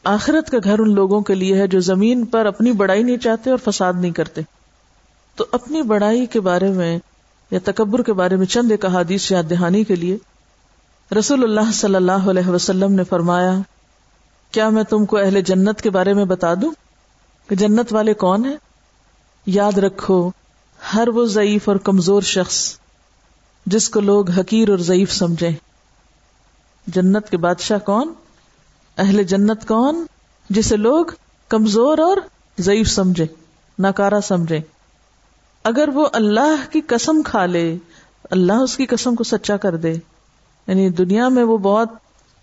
آخرت 0.03 0.49
کا 0.49 0.57
گھر 0.63 0.79
ان 0.79 0.93
لوگوں 0.95 1.21
کے 1.21 1.35
لیے 1.35 1.57
ہے 1.57 1.67
جو 1.67 1.79
زمین 1.79 2.25
پر 2.25 2.45
اپنی 2.45 2.71
بڑائی 2.71 3.03
نہیں 3.03 3.17
چاہتے 3.17 3.49
اور 3.49 3.71
فساد 3.71 3.93
نہیں 3.97 4.11
کرتے۔ 4.11 4.41
تو 5.35 5.45
اپنی 5.51 5.81
بڑائی 5.81 6.25
کے 6.25 6.39
بارے 6.39 6.69
میں 6.69 6.99
یا 7.51 7.59
تکبر 7.63 8.01
کے 8.01 8.13
بارے 8.13 8.35
میں 8.35 8.45
چند 8.45 8.71
ایک 8.71 8.85
احادیث 8.85 9.31
یاد 9.31 9.43
دہانی 9.49 9.83
کے 9.83 9.95
لیے 9.95 10.17
رسول 11.19 11.43
اللہ 11.43 11.71
صلی 11.73 11.95
اللہ 11.95 12.29
علیہ 12.29 12.49
وسلم 12.49 12.91
نے 12.91 13.03
فرمایا 13.03 13.53
کیا 14.53 14.69
میں 14.69 14.83
تم 14.83 15.05
کو 15.05 15.17
اہل 15.17 15.41
جنت 15.41 15.81
کے 15.81 15.89
بارے 15.89 16.13
میں 16.13 16.25
بتا 16.25 16.53
دوں 16.53 16.71
کہ 17.49 17.55
جنت 17.55 17.93
والے 17.93 18.13
کون 18.13 18.45
ہیں؟ 18.45 18.57
یاد 19.45 19.77
رکھو، 19.77 20.31
ہر 20.93 21.07
وہ 21.07 21.25
ضعیف 21.25 21.69
اور 21.69 21.75
کمزور 21.75 22.21
شخص 22.21 22.77
جس 23.65 23.89
کو 23.89 23.99
لوگ 23.99 24.29
حقیر 24.29 24.69
اور 24.69 24.77
ضعیف 24.77 25.11
سمجھے 25.11 25.49
جنت 26.87 27.29
کے 27.29 27.37
بادشاہ 27.37 27.77
کون؟ 27.77 28.13
اہل 28.97 29.23
جنت 29.23 29.67
کون 29.67 30.05
جسے 30.49 30.77
لوگ 30.77 31.05
کمزور 31.47 31.97
اور 31.97 32.17
ضعیف 32.59 32.87
سمجھے 32.87 33.25
ناکارا 33.79 34.21
سمجھے 34.21 34.59
اگر 35.63 35.89
وہ 35.93 36.07
اللہ 36.13 36.71
کی 36.71 36.81
قسم 36.87 37.21
کھا 37.21 37.45
لے، 37.45 37.77
اللہ 38.31 38.53
اس 38.53 38.77
کی 38.77 38.85
قسم 38.85 39.15
کو 39.15 39.23
سچا 39.23 39.57
کر 39.57 39.75
دے۔ 39.75 39.93
یعنی 40.67 40.89
دنیا 40.89 41.29
میں 41.29 41.43
وہ 41.43 41.57
بہت 41.57 41.89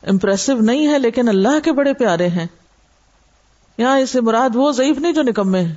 امپریسو 0.03 0.55
نہیں 0.55 0.89
ہے 0.89 0.99
لیکن 0.99 1.29
اللہ 1.29 1.61
کے 1.65 1.73
بڑے 1.73 1.95
پیارے 1.95 2.29
ہیں۔ 2.29 2.47
یہاں 3.79 3.99
اسے 3.99 4.21
مراد 4.21 4.51
وہ 4.55 4.73
ضعیف 4.73 4.99
نہیں 4.99 5.13
جو 5.13 5.23
نکمے 5.23 5.61
ہیں۔ 5.61 5.75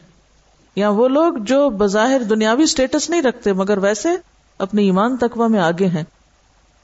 یا 0.75 0.89
وہ 0.89 1.07
لوگ 1.07 1.33
جو 1.33 1.69
بظاہر 1.69 2.23
دنیاوی 2.23 2.63
اسٹیٹس 2.63 3.09
نہیں 3.09 3.21
رکھتے، 3.21 3.53
مگر 3.53 3.77
ویسے 3.77 4.09
اپنے 4.57 4.81
ایمان 4.81 5.17
تقوی 5.17 5.49
میں 5.49 5.59
آگے 5.59 5.87
ہیں۔ 5.87 6.03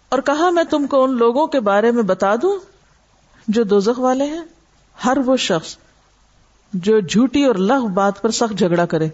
اور 0.10 0.20
کہا 0.20 0.50
میں 0.50 0.64
تم 0.64 0.88
کو 0.88 1.04
ان 1.04 1.18
لوگوں 1.18 1.48
کے 1.48 1.60
بارے 1.60 1.92
میں 1.92 2.04
بتا 2.04 2.36
دوں 2.36 2.60
جو 3.48 3.64
دوزخ 3.64 4.00
والے 4.00 4.26
ہیں، 4.26 4.42
ہر 5.06 5.18
وہ 5.26 5.38
شخص 5.38 5.78
جو 6.74 7.00
جھوٹی 7.00 7.46
اور 7.46 7.56
لغ 7.56 7.88
بات 7.88 8.22
پر 8.22 8.32
سخت 8.32 8.58
جھگڑا 8.58 8.86
کرے۔ 8.86 9.06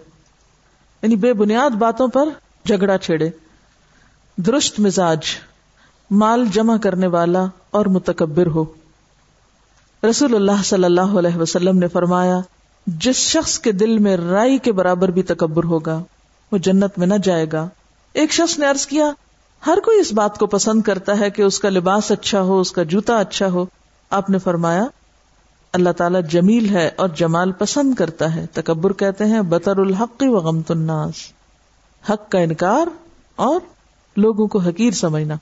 یعنی 1.02 1.16
بے 1.16 1.32
بنیاد 1.32 1.70
باتوں 1.70 2.08
پر 2.08 2.28
جھگڑا 2.66 2.98
چھیڑے۔ 2.98 3.30
درست 4.36 4.80
مزاج، 4.80 5.20
مال 6.10 6.46
جمع 6.46 6.76
کرنے 6.76 7.06
والا 7.06 7.44
اور 7.76 7.86
متکبر 7.86 8.46
ہو۔ 8.46 8.64
رسول 10.10 10.34
اللہ 10.34 10.62
صلی 10.64 10.84
اللہ 10.84 11.18
علیہ 11.18 11.36
وسلم 11.36 11.78
نے 11.78 11.88
فرمایا، 11.88 12.40
جس 12.86 13.16
شخص 13.16 13.58
کے 13.58 13.72
دل 13.72 13.98
میں 13.98 14.16
رائی 14.16 14.58
کے 14.58 14.72
برابر 14.72 15.08
بھی 15.08 15.22
تکبر 15.22 15.64
ہوگا، 15.64 16.02
وہ 16.52 16.58
جنت 16.58 16.98
میں 16.98 17.06
نہ 17.06 17.14
جائے 17.22 17.46
گا۔ 17.52 17.68
ایک 18.12 18.32
شخص 18.32 18.58
نے 18.58 18.68
ارض 18.68 18.86
کیا، 18.86 19.12
ہر 19.66 19.78
کوئی 19.84 20.00
اس 20.00 20.12
بات 20.12 20.38
کو 20.38 20.46
پسند 20.46 20.82
کرتا 20.82 21.18
ہے 21.20 21.30
کہ 21.30 21.42
اس 21.42 21.58
کا 21.58 21.68
لباس 21.68 22.10
اچھا 22.10 22.42
ہو، 22.42 22.60
اس 22.60 22.72
کا 22.72 22.82
جوتا 22.82 23.18
اچھا 23.18 23.48
ہو۔ 23.48 23.64
آپ 24.10 24.30
نے 24.30 24.38
فرمایا، 24.38 24.84
اللہ 25.72 25.90
تعالیٰ 25.90 26.20
جمیل 26.30 26.68
ہے 26.68 26.90
اور 26.96 27.08
جمال 27.08 27.52
پسند 27.52 27.94
کرتا 27.94 28.34
ہے۔ 28.34 28.46
تکبر 28.52 28.92
کہتے 28.92 29.24
ہیں، 29.24 29.42
بطر 29.42 29.76
الحق 29.76 30.22
و 30.26 30.36
غمت 30.36 30.70
الناس۔ 30.70 31.14
حق 32.10 32.30
کا 32.30 32.38
انکار 32.38 32.86
اور 33.36 33.60
لوگوں 34.16 34.46
کو 34.46 34.58
حقیر 34.58 34.90
سمجھنا۔ 34.90 35.34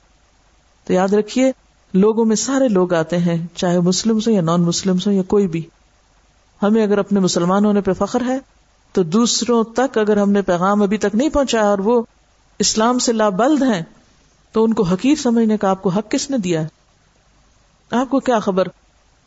تو 0.85 0.93
یاد 0.93 1.13
رکھیے 1.13 1.51
لوگوں 1.95 2.25
میں 2.25 2.35
سارے 2.35 2.67
لوگ 2.67 2.93
آتے 2.93 3.17
ہیں، 3.17 3.47
چاہے 3.55 3.79
مسلم 3.79 4.17
ہو 4.17 4.31
یا 4.31 4.41
نان 4.41 4.61
مسلم 4.61 4.95
ہو 5.05 5.11
یا 5.11 5.21
کوئی 5.21 5.47
بھی۔ 5.47 5.61
ہمیں 6.63 6.83
اگر 6.83 6.97
اپنے 6.97 7.19
مسلمان 7.19 7.65
ہونے 7.65 7.81
پہ 7.81 7.91
فخر 7.93 8.21
ہے، 8.27 8.39
تو 8.91 9.03
دوسروں 9.03 9.63
تک 9.63 9.97
اگر 9.97 10.17
ہم 10.17 10.31
نے 10.31 10.41
پیغام 10.41 10.81
ابھی 10.81 10.97
تک 10.97 11.15
نہیں 11.15 11.29
پہنچایا 11.29 11.65
اور 11.65 11.79
وہ 11.79 12.01
اسلام 12.59 12.99
سے 12.99 13.13
لابلد 13.13 13.61
ہیں، 13.61 13.81
تو 14.51 14.63
ان 14.63 14.73
کو 14.73 14.83
حقیر 14.83 15.15
سمجھنے 15.15 15.57
کا 15.57 15.69
آپ 15.69 15.81
کو 15.81 15.89
حق 15.89 16.11
کس 16.11 16.29
نے 16.29 16.37
دیا 16.37 16.61
ہے؟ 16.61 16.67
آپ 17.91 18.09
کو 18.09 18.19
کیا 18.19 18.39
خبر 18.39 18.67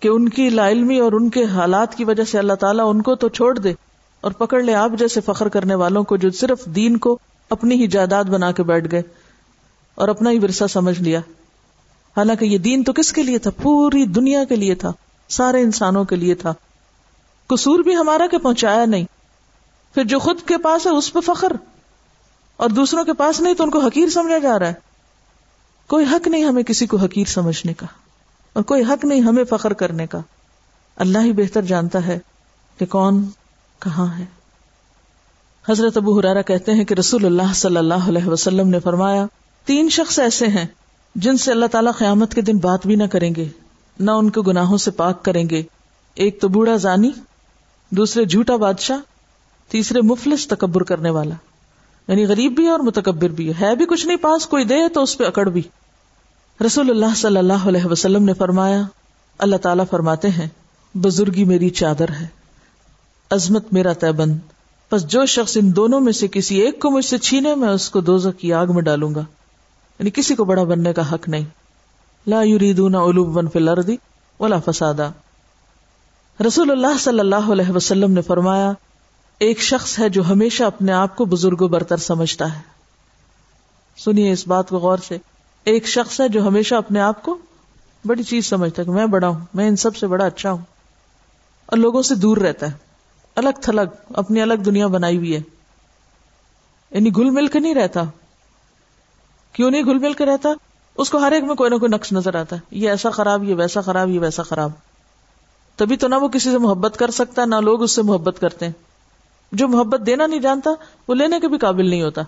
کہ 0.01 0.09
ان 0.09 0.29
کی 0.29 0.51
لا 0.51 0.69
علمی 0.69 0.99
اور 0.99 1.13
ان 1.13 1.31
کے 1.31 1.45
حالات 1.45 1.95
کی 1.95 2.05
وجہ 2.05 2.25
سے 2.25 2.39
اللہ 2.39 2.53
تعالیٰ 2.53 2.91
ان 2.91 3.03
کو 3.03 3.15
تو 3.15 3.29
چھوڑ 3.29 3.59
دے 3.59 3.73
اور 4.21 4.33
پکڑ 4.33 4.63
لے 4.63 4.75
آپ 4.75 4.91
جیسے 4.99 5.21
فخر 5.21 5.49
کرنے 5.49 5.75
والوں 5.75 6.05
کو 6.05 6.17
جو 6.17 6.31
صرف 6.31 6.65
دین 6.65 6.97
کو 6.97 7.19
اپنی 7.51 7.75
ہی 7.75 7.87
جائیداد 7.87 8.25
بنا 8.25 8.53
کے 8.53 8.63
بیٹھ 8.63 8.89
گئے 8.93 9.03
اور 9.95 10.09
اپنا 10.09 10.31
ہی 10.31 10.39
ورثہ 10.39 10.65
سمجھ 10.67 11.03
لیا۔ 11.03 11.21
حالانکہ 12.19 12.45
یہ 12.45 12.59
دین 12.59 12.85
تو 12.85 12.93
کس 12.93 13.13
کے 13.13 13.23
لیے 13.23 13.39
تھا؟ 13.39 13.51
پوری 13.63 14.05
دنیا 14.05 14.45
کے 14.45 14.57
لیے 14.57 14.75
تھا، 14.75 14.93
سارے 15.29 15.61
انسانوں 15.61 16.05
کے 16.05 16.17
لیے 16.17 16.35
تھا۔ 16.35 16.55
قصور 17.47 17.79
بھی 17.79 17.97
ہمارا 17.97 18.27
کہ 18.31 18.39
پہنچایا 18.39 18.85
نہیں۔ 18.85 19.05
پھر 19.95 20.05
جو 20.05 20.19
خود 20.19 20.41
کے 20.47 20.59
پاس 20.59 20.87
ہے، 20.87 20.91
اس 20.91 21.13
پہ 21.13 21.21
فخر۔ 21.21 21.53
اور 22.57 22.71
دوسروں 22.71 23.05
کے 23.05 23.13
پاس 23.13 23.41
نہیں 23.41 23.55
تو 23.55 23.65
ان 23.65 23.71
کو 23.71 23.81
حقیر 23.81 24.09
سمجھا 24.09 24.39
جا 24.39 24.59
رہا 24.59 24.69
ہے۔ 24.69 24.75
کوئی 25.87 26.07
حق 26.13 26.29
نہیں 26.29 26.45
ہمیں 26.45 26.63
کسی 26.63 26.87
کو 26.87 26.97
حقیر 26.97 27.25
سمجھنے 27.25 27.75
کا، 27.75 27.87
اور 28.53 28.63
کوئی 28.63 28.83
حق 28.83 29.05
نہیں 29.05 29.21
ہمیں 29.21 29.45
فخر 29.45 29.73
کرنے 29.73 30.07
کا۔ 30.07 30.19
اللہ 30.97 31.19
ہی 31.19 31.33
بہتر 31.33 31.63
جانتا 31.63 32.07
ہے 32.07 32.19
کہ 32.79 32.87
کون 32.87 33.25
کہاں 33.79 34.19
ہے۔ 34.19 34.25
حضرت 35.69 35.97
ابو 35.97 36.19
حرارا 36.19 36.43
کہتے 36.43 36.73
ہیں 36.73 36.85
کہ 36.85 36.95
رسول 36.95 37.27
اللہ 37.27 37.53
صلی 37.55 37.77
اللہ 37.77 38.09
علیہ 38.09 38.27
وسلم 38.27 38.69
نے 38.69 38.81
فرمایا، 38.81 39.27
تین 39.65 39.89
شخص 39.89 40.19
ایسے 40.19 40.47
ہیں 40.47 40.67
جن 41.19 41.37
سے 41.37 41.51
اللہ 41.51 41.67
تعالیٰ 41.67 41.93
قیامت 41.99 42.35
کے 42.35 42.41
دن 42.41 42.59
بات 42.59 42.87
بھی 42.87 42.97
نہ 42.97 43.05
کریں 43.05 43.35
گے، 43.35 43.49
نہ 44.01 44.11
ان 44.11 44.31
کو 44.31 44.43
گناہوں 44.43 44.79
سے 44.79 44.91
پاک 44.91 45.25
کریں 45.25 45.51
گے۔ 45.51 45.63
ایک 46.15 46.41
تو 46.41 46.49
بوڑھا 46.49 46.77
زانی، 46.77 47.11
دوسرے 47.91 48.25
جھوٹا 48.25 48.57
بادشاہ، 48.57 48.99
تیسرے 49.69 50.01
مفلس 50.01 50.49
تکبر 50.49 50.83
کرنے 50.83 51.11
والا۔ 51.11 51.35
یعنی 52.09 52.25
غریب 52.25 52.53
بھی 52.53 52.65
ہے 52.65 52.71
اور 52.71 52.81
متکبر 52.81 53.29
بھی 53.29 53.53
ہے۔ 53.61 53.75
بھی 53.75 53.87
کچھ 53.87 54.07
نہیں، 54.07 54.17
پاس 54.17 54.47
کوئی 54.47 54.65
دے 54.65 54.89
تو 54.89 55.03
اس 55.03 55.19
پہ 55.19 55.25
اکڑ 55.25 55.49
بھی۔ 55.49 55.63
رسول 56.67 56.91
اللہ 56.91 57.15
صلی 57.17 57.37
اللہ 57.37 57.69
علیہ 57.69 57.87
وسلم 57.87 58.25
نے 58.25 58.35
فرمایا، 58.35 58.83
اللہ 59.39 59.57
تعالیٰ 59.57 59.85
فرماتے 59.91 60.29
ہیں، 60.29 60.49
بزرگی 60.95 61.45
میری 61.45 61.71
چادر 61.71 62.09
ہے، 62.09 62.27
عظمت 63.31 63.73
میرا 63.73 63.93
طے 63.93 64.13
بند۔ 64.13 64.39
بس 64.93 65.07
جو 65.07 65.27
شخص 65.27 65.57
ان 65.57 65.77
دونوں 65.77 66.01
میں 66.01 66.13
سے 66.13 66.29
کسی 66.29 66.57
ایک 66.57 66.81
کو 66.81 66.91
مجھ 66.91 67.05
سے 67.05 67.19
چھینے، 67.19 67.55
میں 67.55 67.69
اس 67.69 67.91
کو 67.91 68.01
دوزہ 68.01 68.29
کی 68.29 68.53
آگ 68.53 68.67
میں 68.75 68.83
ڈالوں 68.83 69.15
گا۔ 69.15 69.25
یعنی 69.99 70.11
کسی 70.11 70.35
کو 70.35 70.45
بڑا 70.45 70.65
بننے 70.65 70.93
کا 70.93 71.13
حق 71.13 71.29
نہیں۔ 71.29 71.45
لا 72.27 72.43
یریدون 72.43 72.95
علوبا 72.95 73.43
فی 73.53 73.59
الارض 73.59 73.91
ولا 74.41 74.57
فسادا۔ 74.59 75.11
رسول 76.47 76.71
اللہ 76.71 76.99
صلی 77.01 77.21
اللہ 77.21 77.53
علیہ 77.53 77.71
وسلم 77.71 78.13
نے 78.13 78.23
فرمایا، 78.23 78.73
ایک 79.39 79.61
شخص 79.61 79.99
ہے 79.99 80.09
جو 80.09 80.29
ہمیشہ 80.29 80.65
اپنے 80.65 80.93
آپ 80.93 81.17
کو 81.17 81.25
بزرگ 81.25 81.57
و 81.61 81.69
برتر 81.69 81.97
سمجھتا 81.97 82.57
ہے۔ 82.57 82.61
سنیے 83.97 84.33
اس 84.33 84.49
بات 84.49 84.69
کو 84.69 84.79
غور 84.79 84.99
سے۔ 84.99 85.19
ایک 85.65 85.87
شخص 85.87 86.21
ہے 86.21 86.29
جو 86.29 86.49
ہمیشہ 86.49 86.75
اپنے 86.75 87.01
آپ 87.01 87.23
کو 87.23 87.39
بڑی 88.05 88.23
چیز 88.23 88.47
سمجھتا 88.47 88.83
ہے 88.83 88.87
کہ 88.87 88.93
میں 88.93 89.07
بڑا 89.07 89.29
ہوں، 89.29 89.39
میں 89.55 89.69
ان 89.69 89.77
سب 89.77 89.97
سے 89.97 90.07
بڑا 90.07 90.27
اچھا 90.27 90.53
ہوں۔ 90.53 90.65
اور 91.67 91.79
لوگوں 91.79 92.03
سے 92.03 92.15
دور 92.15 92.37
رہتا 92.37 92.67
ہے۔ 92.67 92.73
الگ 93.37 93.61
تھلگ، 93.63 94.13
اپنی 94.15 94.43
الگ 94.43 94.55
دنیا 94.55 94.87
بنائی 94.87 95.17
ہوئی 95.17 95.37
ہے۔ 95.37 95.41
یعنی 96.91 97.11
گل 97.17 97.31
مل 97.31 97.47
کے 97.47 97.59
نہیں 97.59 97.75
رہتا۔ 97.75 98.03
کیوں 99.59 99.71
نہیں 99.71 99.83
گل 99.83 99.99
مل 99.99 100.13
کے 100.13 100.27
رہتا؟ 100.27 100.49
اس 100.97 101.11
کو 101.11 101.19
ہر 101.19 101.33
ایک 101.33 101.45
میں 101.45 101.55
کوئی 101.55 101.71
نہ 101.71 101.75
کوئی 101.75 101.91
نقص 101.95 102.13
نظر 102.13 102.35
آتا 102.35 102.57
ہے۔ 102.57 102.61
یہ 102.71 102.91
ایسا 102.91 103.11
خراب، 103.11 103.45
یہ 103.45 103.55
ویسا 103.55 103.81
خراب، 103.81 104.09
یہ 104.09 104.21
ویسا 104.21 104.43
خراب۔ 104.43 104.71
تبھی 105.77 105.97
تو 105.97 106.09
نہ 106.09 106.15
وہ 106.15 106.29
کسی 106.29 106.51
سے 106.51 106.59
محبت 106.59 106.97
کر 106.97 107.11
سکتا، 107.11 107.45
نہ 107.45 107.55
لوگ 107.55 107.83
اس 107.83 107.93
سے 107.93 108.03
محبت 108.03 108.41
کرتے 108.41 108.67
ہیں۔ 108.67 108.73
جو 109.53 109.69
محبت 109.69 110.07
دینا 110.07 110.27
نہیں 110.27 110.41
جانتا، 110.41 110.71
وہ 111.09 111.15
لینے 111.15 111.41
کے 111.41 111.49
بھی 111.49 111.59
قابل 111.59 111.87
نہیں 111.87 112.03
ہوتا۔ 112.03 112.23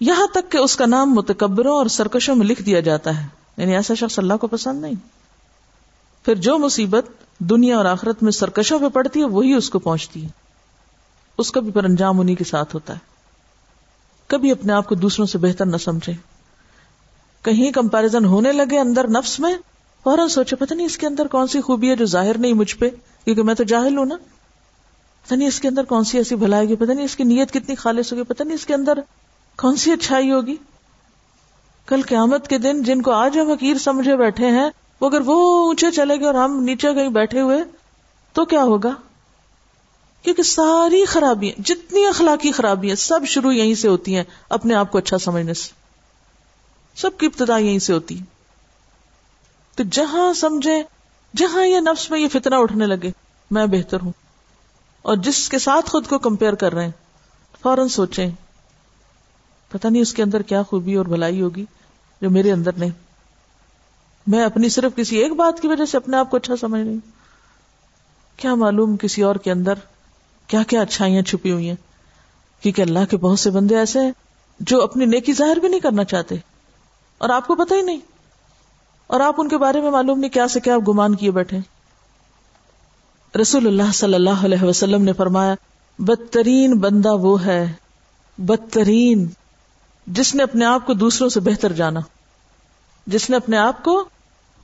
یہاں 0.00 0.26
تک 0.32 0.52
کہ 0.52 0.58
اس 0.58 0.76
کا 0.76 0.86
نام 0.86 1.14
متکبروں 1.14 1.76
اور 1.76 1.86
سرکشوں 1.86 2.34
میں 2.34 2.46
لکھ 2.46 2.62
دیا 2.62 2.80
جاتا 2.80 3.22
ہے۔ 3.22 3.26
یعنی 3.56 3.76
ایسا 3.76 3.94
شخص 3.94 4.18
اللہ 4.18 4.34
کو 4.34 4.46
پسند 4.46 4.80
نہیں۔ 4.80 4.94
پھر 6.24 6.34
جو 6.34 6.58
مصیبت 6.58 7.04
دنیا 7.38 7.76
اور 7.76 7.84
آخرت 7.84 8.22
میں 8.22 8.32
سرکشوں 8.32 8.78
پہ 8.78 8.88
پڑتی 8.88 9.20
ہے، 9.20 9.24
وہی 9.24 9.54
اس 9.54 9.70
کو 9.70 9.78
پہنچتی 9.78 10.24
ہے۔ 10.24 10.28
اس 11.38 11.52
کا 11.52 11.60
بھی 11.60 11.72
پر 11.72 11.84
انجام 11.84 12.20
انہیں 12.20 12.36
کے 12.36 12.44
ساتھ 12.44 12.74
ہوتا 12.74 12.94
ہے۔ 12.94 13.11
کبھی 14.26 14.50
اپنے 14.50 14.72
آپ 14.72 14.88
کو 14.88 14.94
دوسروں 14.94 15.26
سے 15.26 15.38
بہتر 15.38 15.66
نہ 15.66 15.76
سمجھے۔ 15.76 16.12
کہیں 17.42 17.72
کمپیرزن 17.72 18.24
ہونے 18.24 18.52
لگے 18.52 18.78
اندر 18.78 19.08
نفس 19.08 19.40
میں، 19.40 19.54
فوراً 20.04 20.28
سوچے، 20.28 20.56
پتہ 20.56 20.74
نہیں 20.74 20.86
اس 20.86 20.98
کے 20.98 21.06
اندر 21.06 21.26
کون 21.26 21.46
سی 21.46 21.60
خوبی 21.60 21.90
ہے 21.90 21.96
جو 21.96 22.04
ظاہر 22.04 22.38
نہیں 22.38 22.52
مجھ 22.52 22.76
پہ، 22.76 22.90
کیونکہ 23.24 23.42
میں 23.42 23.54
تو 23.54 23.64
جاہل 23.64 23.98
ہوں 23.98 24.06
نا۔ 24.06 24.16
پتہ 25.26 25.34
نہیں 25.34 25.48
اس 25.48 25.60
کے 25.60 25.68
اندر 25.68 25.84
کون 25.84 26.04
سی 26.04 26.18
ایسی 26.18 26.36
بھلائی 26.36 26.68
گی 26.68 26.76
پتہ 26.76 26.92
نہیں 26.92 27.04
اس 27.04 27.16
کی 27.16 27.24
نیت 27.24 27.52
کتنی 27.52 27.74
خالص 27.74 28.12
ہوگی، 28.12 28.22
پتہ 28.22 28.42
نہیں 28.42 28.54
اس 28.54 28.66
کے 28.66 28.74
اندر 28.74 28.98
کون 29.56 29.76
سی 29.76 29.92
اچھائی 29.92 30.32
ہوگی۔ 30.32 30.56
کل 31.86 32.02
قیامت 32.02 32.48
کے 32.48 32.58
دن 32.58 32.82
جن 32.82 33.02
کو 33.02 33.10
آج 33.10 33.38
ہم 33.38 33.50
حقیر 33.50 33.78
سمجھے 33.78 34.16
بیٹھے 34.16 34.46
ہیں، 34.46 34.70
وہ 35.00 35.06
اگر 35.06 35.20
وہ 35.24 35.66
اونچے 35.66 35.90
چلے 35.90 36.16
گئے 36.16 36.26
اور 36.26 36.34
ہم 36.34 36.62
نیچے 36.62 36.94
کہیں 36.94 37.08
بیٹھے 37.08 37.40
ہوئے، 37.40 37.58
تو 38.32 38.44
کیا 38.44 38.62
ہوگا؟ 38.62 38.90
کیونکہ 40.22 40.42
ساری 40.42 41.04
خرابیاں، 41.04 41.60
جتنی 41.60 42.06
اخلاقی 42.06 42.52
خرابیاں 42.52 42.94
سب 42.94 43.20
شروع 43.26 43.52
یہیں 43.52 43.74
سے 43.74 43.88
ہوتی 43.88 44.16
ہیں 44.16 44.24
اپنے 44.48 44.74
آپ 44.74 44.92
کو 44.92 44.98
اچھا 44.98 45.18
سمجھنے 45.18 45.54
سے۔ 45.54 45.70
سب 46.94 47.18
کی 47.18 47.26
ابتدا 47.26 47.58
یہیں 47.58 47.78
سے 47.78 47.92
ہوتی 47.92 48.18
تو 49.76 49.82
جہاں 49.92 50.32
سمجھے 50.32 50.82
جہاں 51.36 51.66
یہ 51.66 51.80
نفس 51.80 52.10
میں 52.10 52.20
یہ 52.20 52.28
فتنہ 52.28 52.54
اٹھنے 52.54 52.86
لگے، 52.86 53.10
میں 53.50 53.66
بہتر 53.66 54.00
ہوں۔ 54.00 54.12
اور 55.02 55.16
جس 55.16 55.48
کے 55.48 55.58
ساتھ 55.58 55.90
خود 55.90 56.06
کو 56.06 56.18
کمپیئر 56.18 56.52
کر 56.52 56.74
رہے 56.74 56.84
ہیں، 56.84 56.90
فوراً 57.62 57.88
سوچیں، 57.88 58.30
پتہ 59.68 59.88
نہیں 59.88 60.02
اس 60.02 60.14
کے 60.14 60.22
اندر 60.22 60.42
کیا 60.42 60.62
خوبی 60.62 60.94
اور 60.94 61.06
بھلائی 61.06 61.42
ہوگی 61.42 61.64
جو 62.20 62.30
میرے 62.30 62.52
اندر 62.52 62.72
نہیں۔ 62.72 62.90
میں 64.26 64.44
اپنی 64.44 64.68
صرف 64.68 64.96
کسی 64.96 65.16
ایک 65.16 65.32
بات 65.32 65.60
کی 65.60 65.68
وجہ 65.68 65.84
سے 65.84 65.96
اپنے 65.96 66.16
آپ 66.16 66.30
کو 66.30 66.36
اچھا 66.36 66.56
سمجھ 66.56 66.80
رہی 66.80 66.92
ہوں۔ 66.92 67.10
کیا 68.36 68.54
معلوم 68.54 68.96
کسی 68.96 69.22
اور 69.22 69.36
کے 69.36 69.50
اندر 69.50 69.74
کیا 70.46 70.62
کیا 70.62 70.80
اچھائیاں 70.80 71.22
چھپی 71.22 71.52
ہوئی 71.52 71.68
ہیں؟ 71.68 71.76
کیونکہ 72.62 72.82
اللہ 72.82 72.98
کے 73.10 73.16
بہت 73.16 73.38
سے 73.38 73.50
بندے 73.50 73.78
ایسے 73.78 74.00
ہیں 74.00 74.12
جو 74.60 74.82
اپنی 74.82 75.04
نیکی 75.04 75.32
ظاہر 75.32 75.56
بھی 75.56 75.68
نہیں 75.68 75.80
کرنا 75.80 76.04
چاہتے۔ 76.04 76.34
اور 77.18 77.28
آپ 77.28 77.46
کو 77.46 77.54
پتہ 77.54 77.74
ہی 77.74 77.82
نہیں۔ 77.82 78.00
اور 79.06 79.20
آپ 79.20 79.34
ان 79.38 79.48
کے 79.48 79.58
بارے 79.58 79.80
میں 79.80 79.90
معلوم 79.90 80.18
نہیں 80.18 80.30
کیا 80.30 80.48
سے 80.48 80.60
کیا 80.60 80.78
گمان 80.88 81.14
کیے 81.14 81.30
بیٹھے 81.30 81.58
رسول 83.40 83.66
اللہ 83.66 83.92
صلی 83.94 84.14
اللہ 84.14 84.44
علیہ 84.44 84.64
وسلم 84.64 85.02
نے 85.02 85.12
فرمایا، 85.12 85.54
بدترین 85.98 86.78
بندہ 86.78 87.12
وہ 87.12 87.44
ہے، 87.44 87.72
بدترین، 88.38 89.28
جس 90.06 90.34
نے 90.34 90.42
اپنے 90.42 90.64
آپ 90.64 90.86
کو 90.86 90.94
دوسروں 90.94 91.28
سے 91.28 91.40
بہتر 91.40 91.72
جانا۔ 91.72 92.00
جس 93.06 93.30
نے 93.30 93.36
اپنے 93.36 93.56
آپ 93.56 93.84
کو 93.84 94.08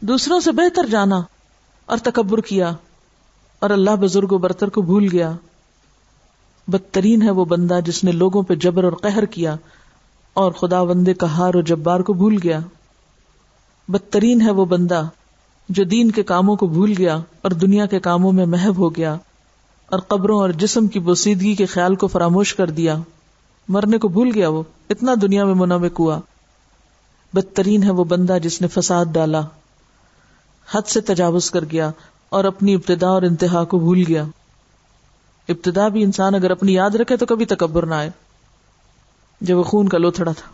دوسروں 0.01 0.41
سے 0.41 0.53
بہتر 0.53 0.87
جانا 0.87 1.21
اور 1.87 1.99
تکبر 1.99 2.41
کیا۔ 2.41 2.73
اور 3.59 3.71
اللہ 3.71 3.91
بزرگ 3.91 4.33
و 4.33 4.39
برتر 4.39 4.69
کو 4.69 4.83
بھول 4.83 5.09
گیا۔ 5.13 5.33
بدترین 6.69 7.23
ہے 7.23 7.31
وہ 7.31 7.45
بندہ 7.45 7.79
جس 7.85 8.05
نے 8.05 8.13
لوگوں 8.13 8.43
پہ 8.43 8.55
جبر 8.55 8.85
اور 8.85 8.93
قہر 8.93 9.25
کیا 9.25 9.57
اور 10.35 10.53
خدا 10.53 10.85
بندے 10.85 11.15
کا 11.15 11.39
ہار 11.39 11.55
و 11.55 11.61
جبار 11.61 12.01
کو 12.01 12.13
بھول 12.13 12.37
گیا۔ 12.45 12.61
بدترین 13.89 14.41
ہے 14.41 14.51
وہ 14.51 14.65
بندہ 14.65 15.03
جو 15.69 15.85
دین 15.85 16.11
کے 16.11 16.23
کاموں 16.23 16.57
کو 16.57 16.67
بھول 16.67 16.95
گیا 16.99 17.19
اور 17.43 17.51
دنیا 17.51 17.87
کے 17.87 18.01
کاموں 18.01 18.33
میں 18.33 18.47
محب 18.47 18.79
ہو 18.79 18.97
گیا 18.97 19.17
اور 19.87 19.99
قبروں 19.99 20.41
اور 20.41 20.51
جسم 20.51 20.87
کی 20.87 20.99
بوسیدگی 20.99 21.55
کے 21.55 21.67
خیال 21.67 21.95
کو 21.95 22.07
فراموش 22.07 22.55
کر 22.55 22.71
دیا۔ 22.71 22.97
مرنے 23.69 23.99
کو 23.99 24.09
بھول 24.09 24.31
گیا 24.35 24.49
وہ، 24.49 24.63
اتنا 24.91 25.15
دنیا 25.23 25.45
میں 25.45 25.55
منوق 25.55 26.01
ہوا۔ 26.01 26.21
بدترین 27.33 27.83
ہے 27.83 27.91
وہ 27.91 28.05
بندہ 28.05 28.39
جس 28.43 28.61
نے 28.61 28.69
فساد 28.69 29.05
ڈالا، 29.13 29.41
حد 30.75 30.87
سے 30.87 31.01
تجاوز 31.01 31.51
کر 31.51 31.65
گیا 31.65 31.91
اور 32.29 32.45
اپنی 32.45 32.75
ابتدا 32.75 33.09
اور 33.09 33.23
انتہا 33.23 33.65
کو 33.65 33.79
بھول 33.79 34.03
گیا۔ 34.09 34.25
ابتدا 35.49 35.89
بھی 35.89 36.03
انسان 36.03 36.35
اگر 36.35 36.51
اپنی 36.51 36.73
یاد 36.73 36.95
رکھے 36.95 37.17
تو 37.17 37.27
کبھی 37.27 37.45
تکبر 37.45 37.87
نہ 37.87 37.95
آئے۔ 37.95 38.11
جب 39.41 39.59
وہ 39.59 39.63
خون 39.63 39.89
کا 39.89 39.99
لوتھڑا 39.99 40.33
تھا، 40.33 40.51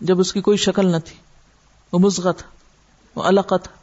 جب 0.00 0.20
اس 0.20 0.32
کی 0.32 0.40
کوئی 0.40 0.56
شکل 0.56 0.86
نہ 0.86 0.96
تھی، 1.04 1.16
وہ 1.92 1.98
مزغ 1.98 2.32
تھا، 2.32 2.46
وہ 3.16 3.22
القا 3.22 3.56
تھا۔ 3.56 3.80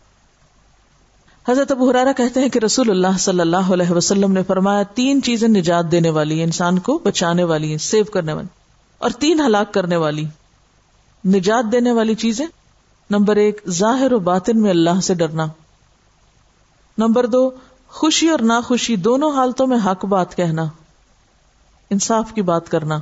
حضرت 1.51 1.71
ابو 1.71 1.89
حرارا 1.89 2.11
کہتے 2.11 2.39
ہیں 2.39 2.49
کہ 2.49 2.59
رسول 2.59 2.89
اللہ 2.89 3.17
صلی 3.19 3.39
اللہ 3.39 3.71
علیہ 3.73 3.91
وسلم 3.91 4.31
نے 4.31 4.43
فرمایا، 4.43 4.83
تین 4.83 5.21
چیزیں 5.21 5.47
نجات 5.47 5.91
دینے 5.91 6.09
والی 6.09 6.37
ہیں، 6.37 6.43
انسان 6.43 6.79
کو 6.79 6.97
بچانے 6.97 7.43
والی 7.43 7.69
ہیں، 7.69 7.77
سیو 7.77 8.03
کرنے 8.03 8.33
والی 8.33 8.47
اور 8.97 9.09
تین 9.09 9.39
ہلاک 9.39 9.73
کرنے 9.73 9.95
والی 9.95 10.25
نجات 11.25 11.71
دینے 11.71 11.91
والی 11.91 12.15
چیزیں، 12.15 12.45
نمبر 13.09 13.35
ایک، 13.35 13.61
ظاہر 13.69 14.13
و 14.13 14.19
باطن 14.19 14.61
میں 14.61 14.69
اللہ 14.69 15.01
سے 15.01 15.13
ڈرنا۔ 15.13 15.47
نمبر 16.97 17.25
دو 17.25 17.49
خوشی 17.91 18.29
اور 18.29 18.39
ناخوشی 18.39 18.95
دونوں 18.95 19.31
حالتوں 19.31 19.67
میں 19.67 19.77
حق 19.85 20.05
بات 20.05 20.35
کہنا، 20.35 20.65
انصاف 21.89 22.33
کی 22.33 22.41
بات 22.41 22.69
کرنا۔ 22.69 22.99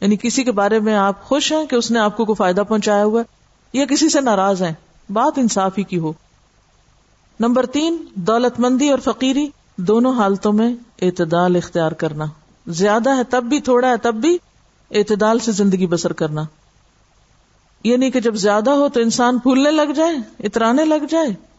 یعنی 0.00 0.16
کسی 0.16 0.44
کے 0.44 0.52
بارے 0.52 0.78
میں 0.78 0.94
آپ 0.94 1.24
خوش 1.24 1.52
ہیں 1.52 1.66
کہ 1.66 1.76
اس 1.76 1.90
نے 1.90 1.98
آپ 1.98 2.16
کو 2.16 2.24
کوئی 2.24 2.36
فائدہ 2.36 2.60
پہنچایا 2.68 3.04
ہوا 3.04 3.20
ہے، 3.20 3.24
یا 3.78 3.84
کسی 3.86 4.08
سے 4.08 4.20
ناراض 4.20 4.62
ہیں، 4.62 4.72
بات 5.12 5.38
انصاف 5.38 5.78
ہی 5.78 5.82
کی 5.82 5.98
ہو۔ 5.98 6.12
نمبر 7.40 7.66
تین، 7.66 8.04
دولت 8.14 8.60
مندی 8.60 8.90
اور 8.90 8.98
فقیری، 8.98 9.48
دونوں 9.76 10.12
حالتوں 10.12 10.52
میں 10.52 10.74
اعتدال 11.02 11.56
اختیار 11.56 11.92
کرنا۔ 11.92 12.24
زیادہ 12.66 13.16
ہے 13.16 13.24
تب 13.24 13.44
بھی، 13.44 13.60
تھوڑا 13.60 13.88
ہے 13.88 13.96
تب 13.96 14.14
بھی 14.14 14.38
اعتدال 14.90 15.38
سے 15.38 15.52
زندگی 15.52 15.86
بسر 15.86 16.12
کرنا۔ 16.12 16.42
یعنی 17.84 18.10
کہ 18.10 18.20
جب 18.20 18.34
زیادہ 18.34 18.70
ہو 18.70 18.88
تو 18.88 19.00
انسان 19.00 19.38
پھولنے 19.38 19.70
لگ 19.70 19.92
جائے، 19.96 20.16
اترانے 20.44 20.84
لگ 20.84 21.06
جائے۔ 21.10 21.55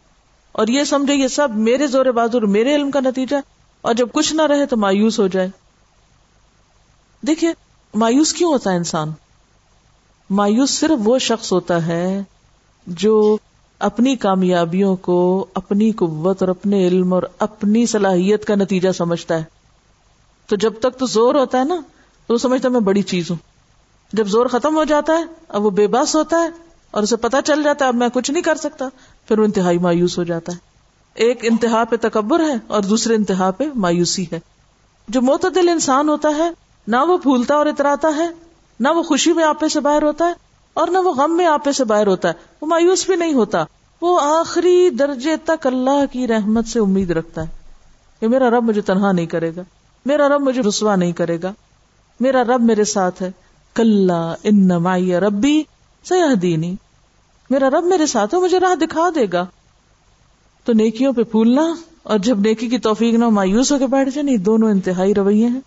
اور 0.58 0.66
یہ 0.66 0.84
سمجھے 0.84 1.14
یہ 1.14 1.28
سب 1.28 1.48
میرے 1.54 1.86
زور 1.86 2.06
بازور 2.06 2.42
میرے 2.42 2.74
علم 2.74 2.90
کا 2.90 3.00
نتیجہ 3.00 3.36
اور 3.80 3.94
جب 3.94 4.08
کچھ 4.12 4.34
نہ 4.34 4.42
رہے 4.42 4.66
تو 4.66 4.76
مایوس 4.76 5.18
ہو 5.18 5.26
جائے۔ 5.26 5.48
دیکھیے، 7.26 7.52
مایوس 7.94 8.32
کیوں 8.32 8.52
ہوتا 8.52 8.70
ہے 8.70 8.76
انسان؟ 8.76 9.12
مایوس 10.30 10.70
صرف 10.70 11.00
وہ 11.04 11.18
شخص 11.18 11.52
ہوتا 11.52 11.86
ہے 11.86 12.22
جو 12.86 13.36
اپنی 13.78 14.16
کامیابیوں 14.16 14.96
کو، 14.96 15.46
اپنی 15.54 15.90
قوت 15.90 16.42
اور 16.42 16.48
اپنے 16.48 16.86
علم 16.86 17.12
اور 17.12 17.22
اپنی 17.38 17.86
صلاحیت 17.86 18.44
کا 18.44 18.54
نتیجہ 18.54 18.92
سمجھتا 18.92 19.38
ہے۔ 19.38 19.44
تو 20.46 20.56
جب 20.56 20.72
تک 20.80 20.98
تو 20.98 21.06
زور 21.06 21.34
ہوتا 21.34 21.58
ہے 21.58 21.64
نا، 21.64 21.76
تو 22.26 22.34
وہ 22.34 22.38
سمجھتا 22.38 22.68
میں 22.68 22.80
بڑی 22.80 23.02
چیز 23.02 23.30
ہوں۔ 23.30 23.38
جب 24.12 24.26
زور 24.26 24.46
ختم 24.46 24.76
ہو 24.76 24.84
جاتا 24.84 25.12
ہے، 25.12 25.24
اب 25.48 25.64
وہ 25.64 25.70
بے 25.70 25.86
بس 25.86 26.16
ہوتا 26.16 26.42
ہے 26.42 26.48
اور 26.90 27.02
اسے 27.02 27.16
پتا 27.16 27.42
چل 27.42 27.62
جاتا 27.62 27.84
ہے، 27.84 27.88
اب 27.88 27.94
میں 27.94 28.08
کچھ 28.12 28.30
نہیں 28.30 28.42
کر 28.42 28.54
سکتا۔ 28.54 28.88
پھر 29.28 29.38
وہ 29.38 29.44
انتہائی 29.44 29.78
مایوس 29.78 30.18
ہو 30.18 30.24
جاتا 30.24 30.52
ہے۔ 30.52 30.56
ایک 31.14 31.38
انتہا 31.42 31.84
پہ 31.84 31.96
تکبر 32.00 32.40
ہے 32.40 32.54
اور 32.66 32.82
دوسرے 32.82 33.14
انتہا 33.14 33.50
پہ 33.50 33.64
مایوسی 33.74 34.26
ہے۔ 34.32 34.40
جو 35.08 35.22
معتدل 35.22 35.68
انسان 35.68 36.08
ہوتا 36.08 36.28
ہے، 36.38 36.50
نہ 36.86 36.96
وہ 36.96 37.18
پھولتا 37.18 37.54
اور 37.54 37.66
اتراتا 37.66 38.08
ہے، 38.16 38.28
نہ 38.80 38.88
وہ 38.88 39.02
خوشی 39.02 39.32
میں 39.32 39.44
آپے 39.44 39.68
سے 39.68 39.80
باہر 39.80 40.02
ہوتا 40.02 40.24
ہے 40.24 40.32
اور 40.74 40.88
نہ 40.88 40.98
وہ 40.98 41.12
غم 41.12 41.36
میں 41.36 41.46
آپے 41.46 41.72
سے 41.72 41.84
باہر 41.84 42.06
ہوتا 42.06 42.28
ہے۔ 42.28 42.32
وہ 42.60 42.66
مایوس 42.66 43.06
بھی 43.06 43.16
نہیں 43.16 43.32
ہوتا۔ 43.32 43.64
وہ 44.00 44.20
آخری 44.20 44.90
درجے 44.90 45.36
تک 45.36 45.66
اللہ 45.66 46.04
کی 46.12 46.26
رحمت 46.26 46.66
سے 46.66 46.80
امید 46.80 47.10
رکھتا 47.10 47.42
ہے 47.42 47.46
کہ 48.20 48.28
میرا 48.28 48.50
رب 48.50 48.62
مجھے 48.62 48.80
تنہا 48.80 49.12
نہیں 49.12 49.26
کرے 49.26 49.50
گا۔ 49.56 49.62
میرا 50.06 50.28
رب 50.28 50.40
مجھے 50.40 50.62
رسوا 50.62 50.96
نہیں 50.96 51.12
کرے 51.12 51.38
گا۔ 51.42 51.52
میرا 52.20 52.42
رب 52.42 52.62
میرے 52.62 52.84
ساتھ 52.84 53.22
ہے۔ 53.22 53.30
کل 53.74 54.10
ان 54.42 54.68
مائی 54.68 55.14
ربی 55.14 55.62
سیاح 56.08 56.34
دینی 56.42 56.74
میرا 57.50 57.70
رب 57.70 57.84
میرے 57.84 58.06
ساتھ 58.06 58.34
ہے 58.34 58.40
مجھے 58.40 58.60
راہ 58.60 58.74
دکھا 58.74 59.08
دے 59.14 59.26
گا۔ 59.32 59.46
تو 60.64 60.72
نیکیوں 60.72 61.12
پہ 61.12 61.22
پھولنا 61.22 61.74
اور 62.02 62.18
جب 62.18 62.40
نیکی 62.40 62.68
کی 62.68 62.78
توفیق 62.78 63.14
نہ 63.14 63.28
مایوس 63.28 63.72
ہو 63.72 63.78
کے 63.78 63.86
بیٹھ 63.86 64.08
جائے 64.08 64.22
نہیں 64.22 64.36
دونوں 64.36 64.70
انتہائی 64.70 65.14
رویے 65.14 65.46
ہیں 65.46 65.60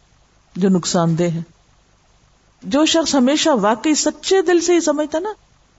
جو 0.55 0.69
نقصان 0.69 1.17
دہ 1.17 1.23
ہیں۔ 1.23 1.41
جو 2.63 2.85
شخص 2.85 3.15
ہمیشہ 3.15 3.49
واقعی 3.49 3.95
سچے 3.95 4.41
دل 4.41 4.59
سے 4.59 4.73
ہی 4.73 4.79
سمجھتا 4.79 5.19
نا، 5.19 5.29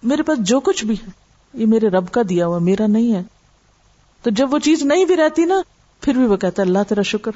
میرے 0.03 0.23
پاس 0.23 0.39
جو 0.39 0.61
کچھ 0.61 0.85
بھی 0.85 0.95
ہے، 0.95 1.11
یہ 1.55 1.67
میرے 1.67 1.89
رب 1.89 2.11
کا 2.11 2.21
دیا 2.29 2.47
ہوا، 2.47 2.59
میرا 2.59 2.87
نہیں 2.87 3.15
ہے۔ 3.15 3.23
تو 4.23 4.31
جب 4.31 4.55
وہ 4.55 4.59
چیز 4.59 4.83
نہیں 4.83 5.05
بھی 5.05 5.17
رہتی 5.17 5.45
نا، 5.45 5.63
پھر 6.01 6.15
بھی 6.15 6.25
وہ 6.25 6.37
کہتا 6.37 6.63
اللہ 6.63 6.79
تیرا 6.89 7.03
شکر۔ 7.03 7.31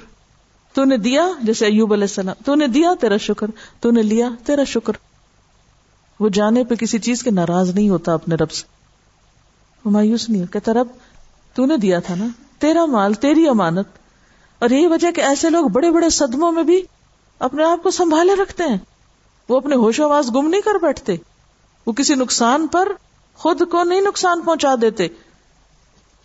تو 0.75 0.85
نے 0.85 0.97
دیا، 0.97 1.29
جیسے 1.43 1.67
ایوب 1.67 1.93
علیہ 1.93 2.05
السلام، 2.05 2.35
تو 2.45 2.55
نے 2.55 2.67
دیا 2.67 2.95
تیرا 3.01 3.17
شکر، 3.17 3.47
تو 3.81 3.91
نے 3.91 4.03
لیا 4.03 4.29
تیرا 4.47 4.64
شکر۔ 4.64 4.93
وہ 6.21 6.29
جانے 6.29 6.64
پہ 6.64 6.75
کسی 6.75 6.99
چیز 6.99 7.23
کے 7.23 7.31
ناراض 7.31 7.71
نہیں 7.71 7.89
ہوتا 7.89 8.14
اپنے 8.14 8.35
رب 8.35 8.51
سے۔ 8.51 8.64
وہ 9.85 9.91
مایوس 9.91 10.29
نہیں 10.29 10.53
کہتا، 10.53 10.73
رب، 10.73 10.87
تو 11.55 11.67
نے 11.67 11.77
دیا 11.77 12.01
تھا 12.01 12.14
نا، 12.14 12.27
تیرا 12.59 12.85
مال، 12.85 13.14
تیری 13.14 13.49
امانت۔ 13.49 13.87
اور 14.59 14.71
یہی 14.71 14.87
وجہ 14.87 15.11
کہ 15.11 15.21
ایسے 15.21 15.51
لوگ 15.51 15.69
بڑے 15.69 15.91
بڑے 15.91 16.11
صدموں 16.11 16.53
میں 16.53 16.62
بھی 16.62 16.83
اپنے 17.39 17.64
آپ 17.64 17.83
کو 17.83 17.91
سنبھالے 17.91 18.43
رکھتے 18.43 18.64
ہیں۔ 18.64 18.79
وہ 19.49 19.57
اپنے 19.57 19.77
ہوش 19.77 20.01
آواز 20.01 20.35
گم 20.35 20.49
نہیں 20.49 20.61
کر 20.61 20.75
بیٹھتے۔ 20.83 21.17
وہ 21.87 21.93
کسی 21.93 22.14
نقصان 22.14 22.67
پر 22.67 22.89
خود 23.35 23.62
کو 23.71 23.85
نہیں 23.85 24.01
نقصان 24.01 24.41
پہنچا 24.41 24.75
دیتے۔ 24.83 25.09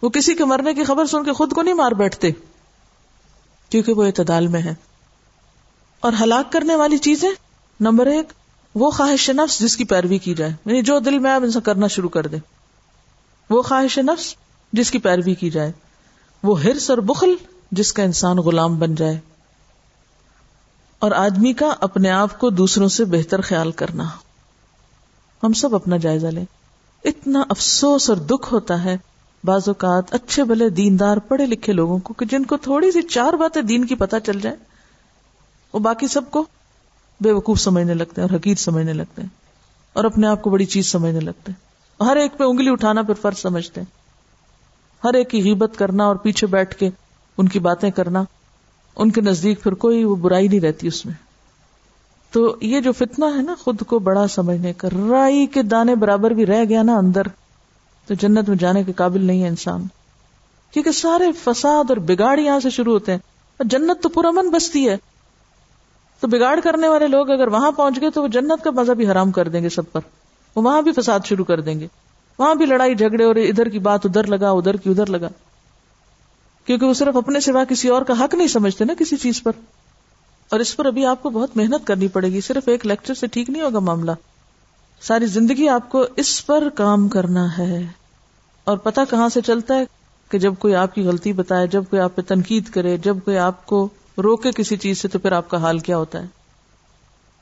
وہ 0.02 0.10
کسی 0.10 0.36
کے 0.36 0.46
مرنے 0.46 0.74
کی 0.74 0.84
خبر 0.84 1.06
سن 1.06 1.24
کے 1.24 1.34
خود 1.34 1.54
کو 1.54 1.62
نہیں 1.62 1.74
مار 1.74 1.92
بیٹھتے۔ 1.92 2.32
کیونکہ 3.70 3.94
وہ 3.94 4.04
اعتدال 4.04 4.48
میں 4.48 4.62
ہے 4.62 4.74
اور 6.00 6.14
ہلاک 6.22 6.52
کرنے 6.52 6.76
والی 6.76 6.98
چیزیں، 6.98 7.32
نمبر 7.80 8.06
ایک 8.06 8.34
وہ 8.76 8.92
خواہش 8.92 9.30
نفس 9.30 9.60
جس 9.60 9.78
کی 9.78 9.84
پیروی 9.84 10.18
کی 10.18 10.36
جائے۔ 10.36 10.52
یعنی 10.66 10.82
جو 10.82 11.00
دل 11.00 11.20
میں 11.20 11.32
آپ 11.32 11.42
ان 11.44 11.52
سے 11.52 11.60
کرنا 11.62 11.88
شروع 11.88 12.10
کر 12.10 12.28
دے۔ 12.28 12.38
وہ 13.50 13.62
خواہش 13.62 13.98
نفس 14.00 14.36
جس 14.74 14.92
کی 14.92 15.00
پیروی 15.00 15.36
کی 15.36 15.50
جائے۔ 15.50 15.72
وہ 16.44 16.64
ہرس 16.64 16.90
اور 16.90 16.98
بخل 16.98 17.36
جس 17.72 17.94
کا 17.94 18.04
انسان 18.04 18.38
غلام 18.38 18.80
بن 18.80 18.96
جائے۔ 18.96 19.20
اور 21.00 21.12
آدمی 21.12 21.54
کا 21.54 21.74
اپنے 21.80 22.10
آپ 22.10 22.40
کو 22.40 22.50
دوسروں 22.50 22.88
سے 22.88 23.06
بہتر 23.06 23.42
خیال 23.42 23.72
کرنا۔ 23.72 24.04
ہم 25.44 25.54
سب 25.54 25.76
اپنا 25.76 25.98
جائزہ 25.98 26.28
لیں۔ 26.28 26.46
اتنا 27.04 27.44
افسوس 27.50 28.10
اور 28.10 28.18
دکھ 28.18 28.54
ہوتا 28.54 28.84
ہے۔ 28.84 28.98
بعض 29.44 29.62
اوقات 29.68 30.14
اچھے 30.14 30.44
بلے 30.44 30.70
دیندار 30.70 31.18
پڑھے 31.18 31.46
لکھے 31.46 31.74
لوگوں 31.74 32.00
کو 32.00 32.14
کہ 32.14 32.26
جن 32.26 32.46
کو 32.46 32.58
تھوڑی 32.58 32.92
سی 32.92 33.02
چار 33.02 33.34
باتیں 33.34 33.62
دین 33.62 33.86
کی 33.86 33.96
پتہ 33.96 34.16
چل 34.26 34.40
جائے۔ 34.40 34.56
وہ 35.74 35.80
باقی 35.80 36.08
سب 36.08 36.32
کو 36.32 36.46
بے 37.22 37.32
وقوف 37.32 37.60
سمجھنے 37.60 37.94
لگتے 37.94 38.22
ہیں 38.22 38.28
اور 38.30 38.38
حقیق 38.38 38.60
سمجھنے 38.60 38.94
لگتے 38.94 39.22
ہیں 39.22 39.30
اور 39.94 40.04
اپنے 40.04 40.28
آپ 40.28 40.42
کو 40.42 40.50
بڑی 40.50 40.66
چیز 40.66 40.92
سمجھنے 40.92 41.20
لگتے 41.20 41.52
ہیں 41.52 41.72
ہر 42.06 42.16
ایک 42.16 42.38
پہ 42.38 42.44
انگلی 42.44 42.70
اٹھانا 42.70 43.02
پھر 43.02 43.14
فرض 43.14 43.38
سمجھتے 43.38 43.82
ہیں 43.82 44.02
ہر 45.04 45.14
ایک 45.14 45.30
کی 45.30 45.44
غیبت 45.44 45.72
کرنا 45.78 46.06
اور 46.06 46.16
پیچھے 46.16 46.48
بیٹھ 46.48 46.76
کے 46.76 46.90
ان 47.38 47.48
کی 47.48 47.60
باتیں 47.60 47.92
کرنا 47.92 48.24
ان 48.96 49.12
کے 49.12 49.22
نزدیک 49.22 49.64
پھر 49.64 49.74
کوئی 49.74 50.04
وہ 50.04 50.16
برائی 50.16 50.48
نہیں 50.48 50.60
رہتی 50.60 50.88
اس 50.88 51.06
میں 51.06 51.14
تو 52.32 52.56
یہ 52.62 52.80
جو 52.80 52.92
فتنہ 52.92 53.26
ہے 53.38 53.42
نا 53.42 53.56
خود 53.60 53.82
کو 53.88 54.00
بڑا 54.00 54.28
سمجھنے 54.28 54.74
کا، 54.74 54.88
رائی 55.10 55.48
کے 55.48 55.62
دانے 55.62 55.96
برابر 55.96 56.32
بھی 56.32 56.46
رہ 56.46 56.64
گیا 56.70 56.84
نا 56.84 56.98
اندر، 56.98 57.22
تو 58.06 58.14
جنت 58.14 58.50
میں 58.50 58.58
جانے 58.58 58.84
کے 58.84 58.94
قابل 58.94 59.26
نہیں 59.26 59.44
ہے 59.44 59.48
انسان۔ 59.48 59.84
کیونکہ 60.72 60.92
سارے 60.92 61.32
فساد 61.32 61.84
اور 61.90 61.98
بگاڑ 61.98 62.40
یہاں 62.40 62.60
سے 62.60 62.70
شروع 62.70 62.94
ہوتے 62.94 63.12
ہیں۔ 63.12 63.20
اور 63.58 63.66
جنت 63.66 64.04
تو 64.04 64.10
پورا 64.10 64.32
من 64.32 64.50
بستی 64.50 64.90
ہے۔ 64.90 64.98
تو 66.22 66.28
بگاڑ 66.28 66.60
کرنے 66.64 66.88
والے 66.88 67.08
لوگ 67.08 67.30
اگر 67.30 67.48
وہاں 67.48 67.72
پہنچ 67.72 68.02
گئے 68.02 68.10
تو 68.10 68.24
وہ 68.24 68.28
جنت 68.28 68.64
کا 68.64 68.72
مزہ 68.72 68.92
بھی 68.92 69.08
حرام 69.08 69.32
کر 69.32 69.48
دیں 69.48 69.64
گے 69.64 69.70
سب 69.70 69.92
پر۔ 69.92 70.00
وہ 70.56 70.62
وہاں 70.62 70.82
بھی 70.82 70.92
فساد 70.92 71.20
شروع 71.26 71.46
کر 71.46 71.62
دیں 71.62 71.80
گے۔ 71.80 71.88
وہاں 72.40 72.56
بھی 72.56 72.66
لڑائی 72.66 72.96
جھگڑے 72.96 73.24
اور 73.24 73.36
ادھر 73.36 73.70
کی 73.70 73.80
بات 73.80 74.06
ادھر 74.06 74.24
لگا، 74.24 74.50
ادھر 74.50 74.76
کی 74.76 74.90
ادھر 74.90 75.06
لگا۔ 75.06 75.28
کیونکہ 76.66 76.86
وہ 76.86 76.94
صرف 76.94 77.18
اپنے 77.18 77.40
سوا 77.40 77.64
کسی 77.64 77.88
اور 77.88 78.02
کا 78.02 78.14
حق 78.20 78.36
نہیں 78.36 78.48
سمجھتے 78.48 78.86
نا 78.86 78.94
کسی 79.00 79.18
چیز 79.18 79.44
پر۔ 79.44 79.52
اور 80.50 80.60
اس 80.60 80.78
پر 80.78 80.86
ابھی 80.86 81.06
آپ 81.06 81.24
کو 81.24 81.30
بہت 81.30 81.58
محنت 81.58 81.88
کرنی 81.88 82.08
پڑے 82.08 82.30
گی۔ 82.30 82.42
صرف 82.42 82.68
ایک 82.68 82.86
لیکچر 82.86 83.14
سے 83.14 83.28
ٹھیک 83.28 83.50
نہیں 83.50 83.62
ہوگا 83.62 83.80
معاملہ۔ 83.80 84.12
ساری 85.02 85.26
زندگی 85.26 85.70
آپ 85.70 85.90
کو 85.90 86.06
اس 86.16 86.46
پر 86.46 86.70
کام 86.76 87.08
کرنا 87.08 87.58
ہے۔ 87.58 87.88
اور 88.64 88.78
پتا 88.78 89.06
کہاں 89.06 89.30
سے 89.30 89.42
چلتا 89.42 89.76
ہے 89.76 89.86
کہ 90.30 90.40
جب 90.40 90.54
کوئی 90.60 90.76
آپ 90.76 90.96
کی 90.96 91.02
غلطی 91.04 91.34
بتائے، 91.34 91.68
جب 91.68 91.84
کوئی 91.90 92.02
آپ 92.02 92.16
پہ 92.16 92.22
تنقید 92.22 92.70
کرے، 92.70 92.98
جب 92.98 93.18
کوئی 93.26 93.38
آپ 93.38 93.66
کو 93.66 93.90
روکے 94.22 94.52
کسی 94.52 94.78
چیز 94.78 95.02
سے 95.02 95.08
تو 95.08 95.20
پھر 95.20 95.32
آپ 95.32 95.50
کا 95.50 95.58
حال 95.58 95.80
کیا 95.80 95.98
ہوتا 95.98 96.20
ہے؟ 96.20 96.26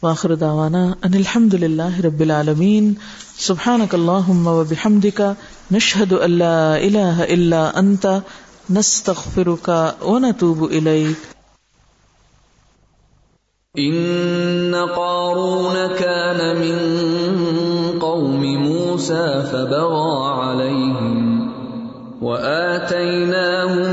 واخر 0.03 0.35
دعوانا 0.35 0.83
ان 0.83 1.13
الحمد 1.13 1.53
للہ 1.53 1.99
رب 2.05 2.19
العالمین، 2.19 2.93
سبحانک 3.39 3.95
اللہم 3.95 4.47
و 4.47 4.63
بحمدک، 4.63 5.21
نشہد 5.71 6.13
اللہ 6.13 6.77
الہ 6.83 7.23
الا 7.29 7.71
انت، 7.75 8.07
نستغفرک 8.69 9.69
و 10.01 10.19
نتوب 10.19 10.63
الیک۔ 10.63 11.39
ان 13.75 14.71
قارون 14.95 15.75
كان 15.99 16.37
من 16.59 16.77
قوم 17.99 18.41
موسى 18.57 19.25
فبغى 19.51 20.11
عليهم 20.41 21.39
وآتيناه 22.21 23.88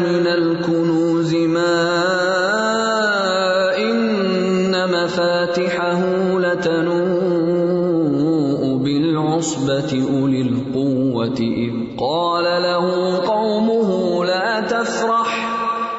بالعصبة 9.76 10.20
أولي 10.20 10.40
القوة 10.42 11.38
إذ 11.40 11.72
قال 11.98 12.44
له 12.62 13.18
قومه 13.26 14.24
لا 14.24 14.60
تفرح، 14.60 15.48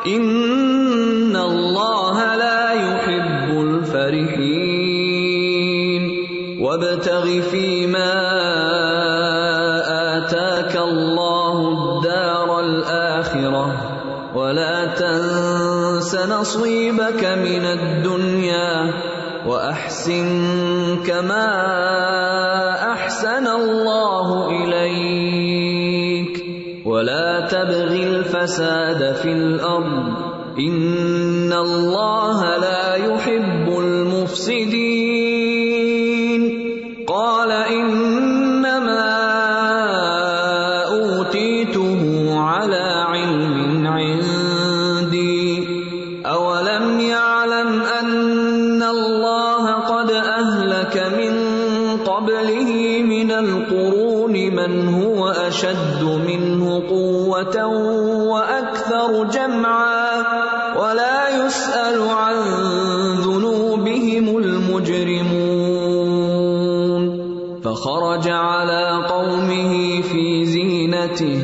إن 0.07 1.35
الله 1.35 2.35
لا 2.35 2.73
يحب 2.73 3.49
الفرحين. 3.61 4.97
وابتغ 6.61 7.41
فيما 7.41 8.13
آتاك 10.17 10.75
الله 10.77 11.57
الدار 11.69 12.59
الآخرة، 12.59 13.67
ولا 14.35 14.85
تنس 14.85 16.15
نصيبك 16.15 17.23
من 17.25 17.65
الدنيا 17.65 18.93
واحسن 19.47 20.27
كما 21.07 21.47
احسن 23.17 23.47
الله 23.47 24.49
اليك 24.49 26.35
ولا 26.85 27.47
تبغ 27.49 27.91
الفساد 27.95 29.15
في 29.15 29.31
الارض 29.33 30.13
ان 30.59 31.53
الله 31.53 32.26
اشد 55.57 56.03
منه 56.03 56.83
قوه 56.89 57.65
واكثر 58.29 59.23
جمعا 59.23 60.17
ولا 60.77 61.45
يسال 61.45 62.09
عن 62.09 62.35
ذنوبهم 63.25 64.37
المجرمون 64.37 65.57
فخرج 67.63 68.29
على 68.29 69.05
قومه 69.09 70.01
في 70.01 70.45
زينته 70.45 71.41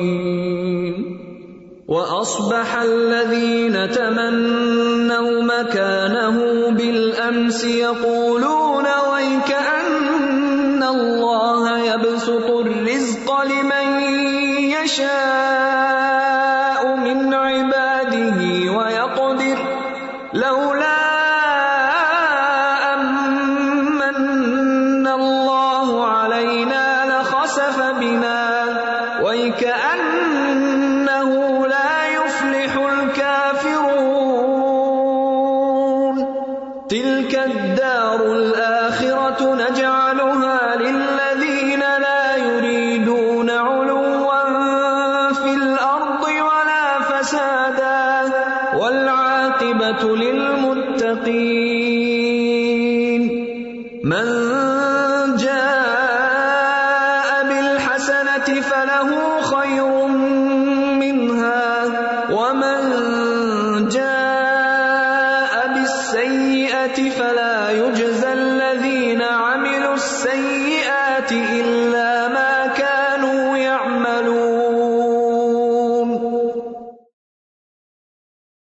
الظالمين. 0.00 1.16
وأصبح 1.88 2.76
الذين 2.82 3.90
تمنوا 3.90 5.42
مكانه 5.42 6.36
بالأمس 6.70 7.64
يقولون 7.64 8.86
ويك 9.12 9.50
أن 9.50 10.82
الله 10.82 11.78
يبسط 11.94 12.50
الرزق 12.50 13.42
لمن 13.42 14.00
يشاء. 14.70 15.69